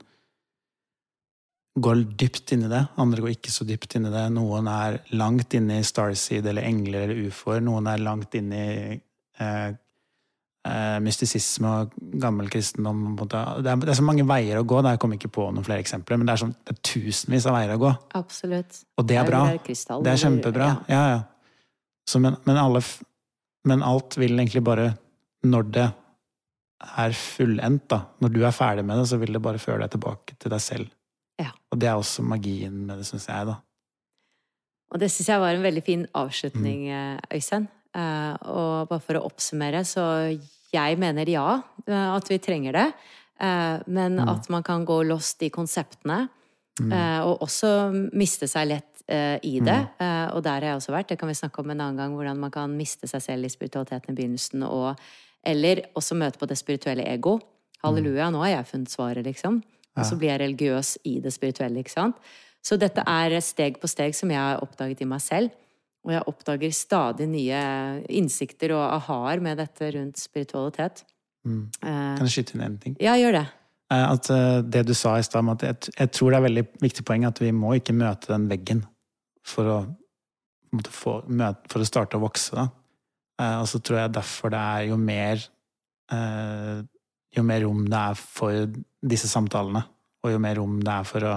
går 1.82 2.02
dypt 2.18 2.52
inn 2.54 2.66
i 2.66 2.70
det, 2.70 2.80
andre 3.00 3.22
går 3.24 3.32
ikke 3.36 3.52
så 3.54 3.64
dypt 3.66 3.96
inn 3.96 4.08
i 4.08 4.12
det. 4.12 4.24
Noen 4.34 4.68
er 4.70 4.98
langt 5.16 5.54
inne 5.56 5.78
i 5.80 5.86
Starseed 5.86 6.46
eller 6.50 6.66
engler 6.68 7.06
eller 7.06 7.28
ufoer. 7.28 7.62
Noen 7.64 7.88
er 7.90 8.02
langt 8.02 8.34
inne 8.38 8.60
i 8.60 8.74
eh, 8.94 9.70
eh, 10.68 10.98
mystisisme 11.02 11.68
og 11.68 11.94
gammel 12.22 12.48
kristendom. 12.52 13.16
Det 13.26 13.38
er, 13.38 13.62
det 13.82 13.88
er 13.92 13.98
så 13.98 14.04
mange 14.06 14.26
veier 14.28 14.60
å 14.60 14.64
gå. 14.66 14.82
Da. 14.82 14.96
kommer 14.96 15.16
kom 15.18 15.28
ikke 15.28 15.32
på 15.34 15.46
noen 15.52 15.64
flere 15.66 15.82
eksempler, 15.84 16.18
men 16.20 16.26
det 16.28 16.34
er, 16.36 16.42
sånn, 16.44 16.54
det 16.66 16.76
er 16.76 16.82
tusenvis 16.86 17.46
av 17.50 17.56
veier 17.58 17.74
å 17.76 17.80
gå. 17.82 17.92
Absolutt. 18.20 18.82
Og 18.98 19.06
det 19.08 19.16
er 19.20 19.26
bra. 19.28 19.42
Det 19.56 20.12
er 20.14 20.22
kjempebra. 20.26 20.68
ja. 20.68 20.76
Ja, 20.96 21.02
ja. 21.16 21.20
Så, 22.08 22.18
men, 22.18 22.34
men, 22.44 22.56
alle, 22.58 22.80
men 23.70 23.82
alt 23.86 24.16
vil 24.18 24.32
egentlig 24.34 24.64
bare 24.66 24.88
Når 25.46 25.68
det 25.74 25.84
er 26.98 27.12
fullendt, 27.14 27.84
da, 27.92 28.00
når 28.22 28.32
du 28.34 28.40
er 28.46 28.50
ferdig 28.54 28.82
med 28.84 28.98
det, 28.98 29.04
så 29.10 29.18
vil 29.22 29.32
det 29.36 29.40
bare 29.42 29.58
føre 29.62 29.84
deg 29.84 29.92
tilbake 29.94 30.34
til 30.42 30.50
deg 30.50 30.60
selv. 30.62 30.88
Ja. 31.38 31.52
Og 31.70 31.78
det 31.78 31.88
er 31.90 31.94
også 31.98 32.22
magien 32.26 32.80
med 32.88 32.98
det, 32.98 33.06
syns 33.06 33.28
jeg, 33.30 33.46
da. 33.46 33.54
Og 34.92 34.98
det 35.00 35.08
syns 35.14 35.28
jeg 35.30 35.40
var 35.40 35.54
en 35.54 35.62
veldig 35.64 35.82
fin 35.86 36.02
avslutning, 36.14 36.82
Mm. 36.90 37.16
eh, 37.22 37.36
Øystein. 37.38 37.68
Eh, 37.94 38.34
og 38.48 38.88
bare 38.88 39.00
for 39.04 39.18
å 39.18 39.26
oppsummere, 39.28 39.82
så 39.84 40.04
jeg 40.72 40.98
mener 40.98 41.28
ja, 41.28 41.60
eh, 41.86 42.08
at 42.16 42.28
vi 42.30 42.38
trenger 42.38 42.72
det. 42.72 42.86
Eh, 43.40 43.82
men 43.86 44.16
Mm. 44.16 44.28
at 44.28 44.48
man 44.50 44.62
kan 44.62 44.86
gå 44.86 45.02
lost 45.06 45.42
i 45.42 45.50
konseptene. 45.50 46.28
eh, 46.90 47.20
og 47.20 47.40
også 47.40 47.92
miste 48.14 48.48
seg 48.48 48.68
lett 48.68 49.02
i 49.44 49.58
det. 49.60 49.88
Mm. 50.00 50.00
Eh, 50.00 50.34
og 50.34 50.42
der 50.42 50.60
har 50.60 50.60
jeg 50.62 50.76
også 50.78 50.92
vært. 50.94 51.08
Det 51.08 51.18
kan 51.18 51.28
vi 51.28 51.34
snakke 51.34 51.58
om 51.60 51.70
en 51.70 51.80
annen 51.80 51.96
gang. 51.98 52.14
Hvordan 52.16 52.38
man 52.38 52.50
kan 52.50 52.70
miste 52.74 53.06
seg 53.06 53.20
selv 53.20 53.44
i 53.44 53.48
spiritualiteten 53.48 54.10
i 54.10 54.14
begynnelsen. 54.16 54.62
Og, 54.64 54.96
eller 55.44 55.82
også 55.94 56.16
møte 56.16 56.38
på 56.38 56.46
det 56.48 56.56
spirituelle 56.56 57.04
ego. 57.04 57.38
Halleluja, 57.84 58.30
nå 58.30 58.38
har 58.38 58.62
jeg 58.62 58.66
funnet 58.70 58.88
svaret, 58.88 59.24
liksom. 59.26 59.62
Og 59.98 60.04
så 60.06 60.16
blir 60.16 60.30
jeg 60.30 60.40
religiøs 60.40 60.98
i 61.04 61.20
det 61.20 61.32
spirituelle, 61.34 61.78
ikke 61.82 61.90
sant. 61.90 62.16
Så 62.62 62.78
dette 62.78 63.02
er 63.06 63.40
steg 63.40 63.78
på 63.82 63.88
steg 63.90 64.14
som 64.14 64.30
jeg 64.30 64.38
har 64.38 64.62
oppdaget 64.62 65.02
i 65.02 65.04
meg 65.04 65.20
selv. 65.20 65.50
Og 66.02 66.10
jeg 66.10 66.26
oppdager 66.26 66.72
stadig 66.74 67.28
nye 67.30 67.58
innsikter 68.10 68.74
og 68.74 68.82
aha-er 68.98 69.42
med 69.44 69.60
dette 69.62 69.90
rundt 69.94 70.18
spiritualitet. 70.18 71.04
Mm. 71.46 71.68
Eh, 71.82 72.14
Kan 72.18 72.26
jeg 72.26 72.34
skyte 72.36 72.56
inn 72.56 72.64
en 72.66 72.78
ting? 72.82 72.96
ja, 73.02 73.14
gjør 73.18 73.38
det. 73.38 73.44
Eh, 73.92 74.04
At 74.08 74.30
eh, 74.34 74.58
det 74.62 74.84
du 74.88 74.94
sa 74.98 75.16
i 75.18 75.22
stad, 75.26 75.48
at 75.54 75.62
jeg, 75.62 75.92
jeg 75.98 76.12
tror 76.14 76.30
det 76.30 76.38
er 76.40 76.46
veldig 76.48 76.64
viktig 76.82 77.04
poeng 77.06 77.26
at 77.28 77.42
vi 77.42 77.52
må 77.54 77.76
ikke 77.78 77.94
møte 77.94 78.32
den 78.32 78.48
veggen 78.50 78.84
for 79.46 79.70
å, 79.70 79.78
for 80.90 81.82
å 81.82 81.86
starte 81.86 82.18
å 82.18 82.22
vokse. 82.22 82.54
Da. 82.56 82.68
Og 83.60 83.66
så 83.70 83.80
tror 83.82 84.02
jeg 84.04 84.14
derfor 84.14 84.52
det 84.54 84.60
er 84.60 84.84
jo 84.92 84.98
mer 85.00 85.40
Jo 87.32 87.42
mer 87.42 87.62
rom 87.64 87.86
det 87.88 87.96
er 87.96 88.18
for 88.20 88.66
disse 89.00 89.28
samtalene, 89.30 89.80
og 90.22 90.30
jo 90.34 90.38
mer 90.38 90.58
rom 90.60 90.74
det 90.84 90.92
er 90.92 91.06
for 91.08 91.24
å 91.24 91.32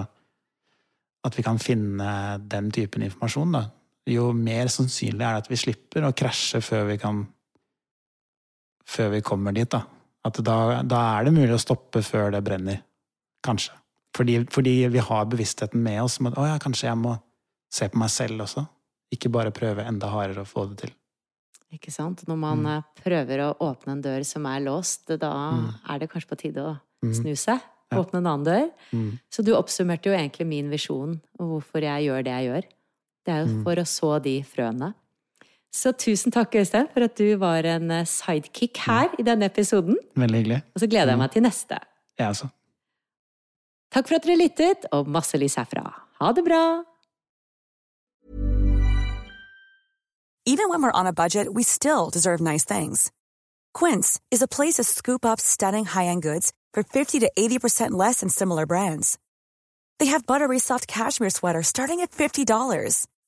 at 1.26 1.38
vi 1.38 1.41
kan 1.45 1.57
finne 1.57 2.38
den 2.45 2.68
typen 2.76 3.01
informasjon, 3.07 3.55
da. 3.55 3.63
Jo 4.08 4.28
mer 4.38 4.68
sannsynlig 4.70 5.24
er 5.26 5.34
det 5.39 5.43
at 5.45 5.49
vi 5.49 5.58
slipper 5.58 6.06
å 6.06 6.14
krasje 6.14 6.62
før 6.62 6.86
vi 6.91 6.97
kan 7.01 7.24
Før 8.86 9.10
vi 9.16 9.22
kommer 9.26 9.51
dit, 9.56 9.66
da. 9.74 9.80
At 10.26 10.38
da, 10.45 10.84
da 10.86 10.99
er 11.18 11.26
det 11.26 11.32
mulig 11.34 11.56
å 11.56 11.62
stoppe 11.62 12.03
før 12.06 12.30
det 12.36 12.43
brenner. 12.45 12.84
Kanskje. 13.45 13.74
Fordi, 14.16 14.36
fordi 14.53 14.74
vi 14.93 15.01
har 15.01 15.26
bevisstheten 15.26 15.82
med 15.82 16.03
oss 16.03 16.20
om 16.22 16.30
at 16.30 16.38
å 16.38 16.45
ja, 16.45 16.60
kanskje 16.62 16.86
jeg 16.91 16.99
må 17.01 17.16
se 17.74 17.88
på 17.89 17.97
meg 17.97 18.12
selv 18.14 18.45
også. 18.45 18.64
Ikke 19.14 19.32
bare 19.34 19.49
prøve 19.56 19.88
enda 19.89 20.12
hardere 20.14 20.45
å 20.45 20.49
få 20.49 20.68
det 20.70 20.78
til. 20.84 20.93
Ikke 21.74 21.91
sant? 21.91 22.22
Når 22.30 22.38
man 22.38 22.62
Mm. 22.62 22.70
eh, 22.78 22.84
prøver 23.03 23.41
å 23.47 23.58
åpne 23.58 23.91
en 23.97 24.01
dør 24.06 24.24
som 24.24 24.45
er 24.45 24.62
låst, 24.62 25.08
da 25.20 25.34
er 25.89 25.99
det 25.99 26.12
kanskje 26.14 26.30
på 26.30 26.38
tide 26.38 26.62
å 26.62 26.80
Mm. 27.03 27.14
snu 27.14 27.34
seg. 27.36 27.60
Åpne 27.91 28.18
en 28.22 28.28
annen 28.28 28.45
dør. 28.45 28.72
Mm. 28.93 29.20
Så 29.32 29.43
du 29.43 29.51
oppsummerte 29.53 30.06
jo 30.10 30.14
egentlig 30.14 30.45
min 30.47 30.70
visjon 30.70 31.20
og 31.39 31.45
hvorfor 31.64 31.82
jeg 31.82 32.06
gjør 32.08 32.24
det 32.24 32.34
jeg 32.38 32.49
gjør. 32.51 32.70
Det 33.26 33.34
er 33.34 33.39
jo 33.45 33.45
Mm. 33.53 33.63
for 33.63 33.76
å 33.76 33.86
så 33.86 34.21
de 34.23 34.43
frøene. 34.43 34.93
Så 35.73 35.91
tusen 35.97 36.32
takk, 36.32 36.51
Øystein, 36.55 36.88
for 36.93 37.03
at 37.03 37.15
du 37.17 37.36
var 37.38 37.65
en 37.65 37.91
eh, 37.91 38.05
sidekick 38.05 38.78
her 38.78 39.09
i 39.19 39.23
denne 39.23 39.45
episoden. 39.49 39.97
Veldig 40.15 40.38
hyggelig. 40.43 40.61
Og 40.76 40.80
så 40.82 40.88
gleder 40.88 41.09
jeg 41.11 41.17
meg 41.17 41.32
til 41.32 41.41
neste. 41.43 41.80
Jeg 42.19 42.28
også. 42.30 42.49
Takk 43.91 44.07
for 44.07 44.15
at 44.15 44.23
dere 44.23 44.38
lyttet, 44.38 44.86
og 44.91 45.07
masse 45.07 45.38
lys 45.38 45.55
herfra. 45.55 45.91
Ha 46.21 46.32
det 46.32 46.45
bra! 46.45 46.84
Even 50.47 50.69
when 50.69 50.82
we're 50.82 50.91
on 50.99 51.07
a 51.07 51.13
budget, 51.13 51.53
we 51.53 51.63
still 51.63 52.09
deserve 52.11 52.39
nice 52.39 52.63
things. 52.63 53.11
Quince 53.73 54.19
is 54.32 54.41
a 54.41 54.47
place 54.47 54.76
to 54.76 54.84
scoop 54.84 55.26
up 55.26 55.39
stunning 55.41 55.86
high-end 55.86 56.21
goods 56.21 56.53
for 56.73 56.84
50 56.84 57.19
to 57.21 57.32
80% 57.38 57.91
less 57.91 58.19
than 58.19 58.30
similar 58.30 58.65
brands. 58.65 59.17
They 59.99 60.05
have 60.07 60.26
buttery 60.28 60.59
soft 60.59 60.88
cashmere 60.88 61.32
sweaters 61.32 61.67
starting 61.67 61.99
at 62.01 62.11
$50, 62.11 63.07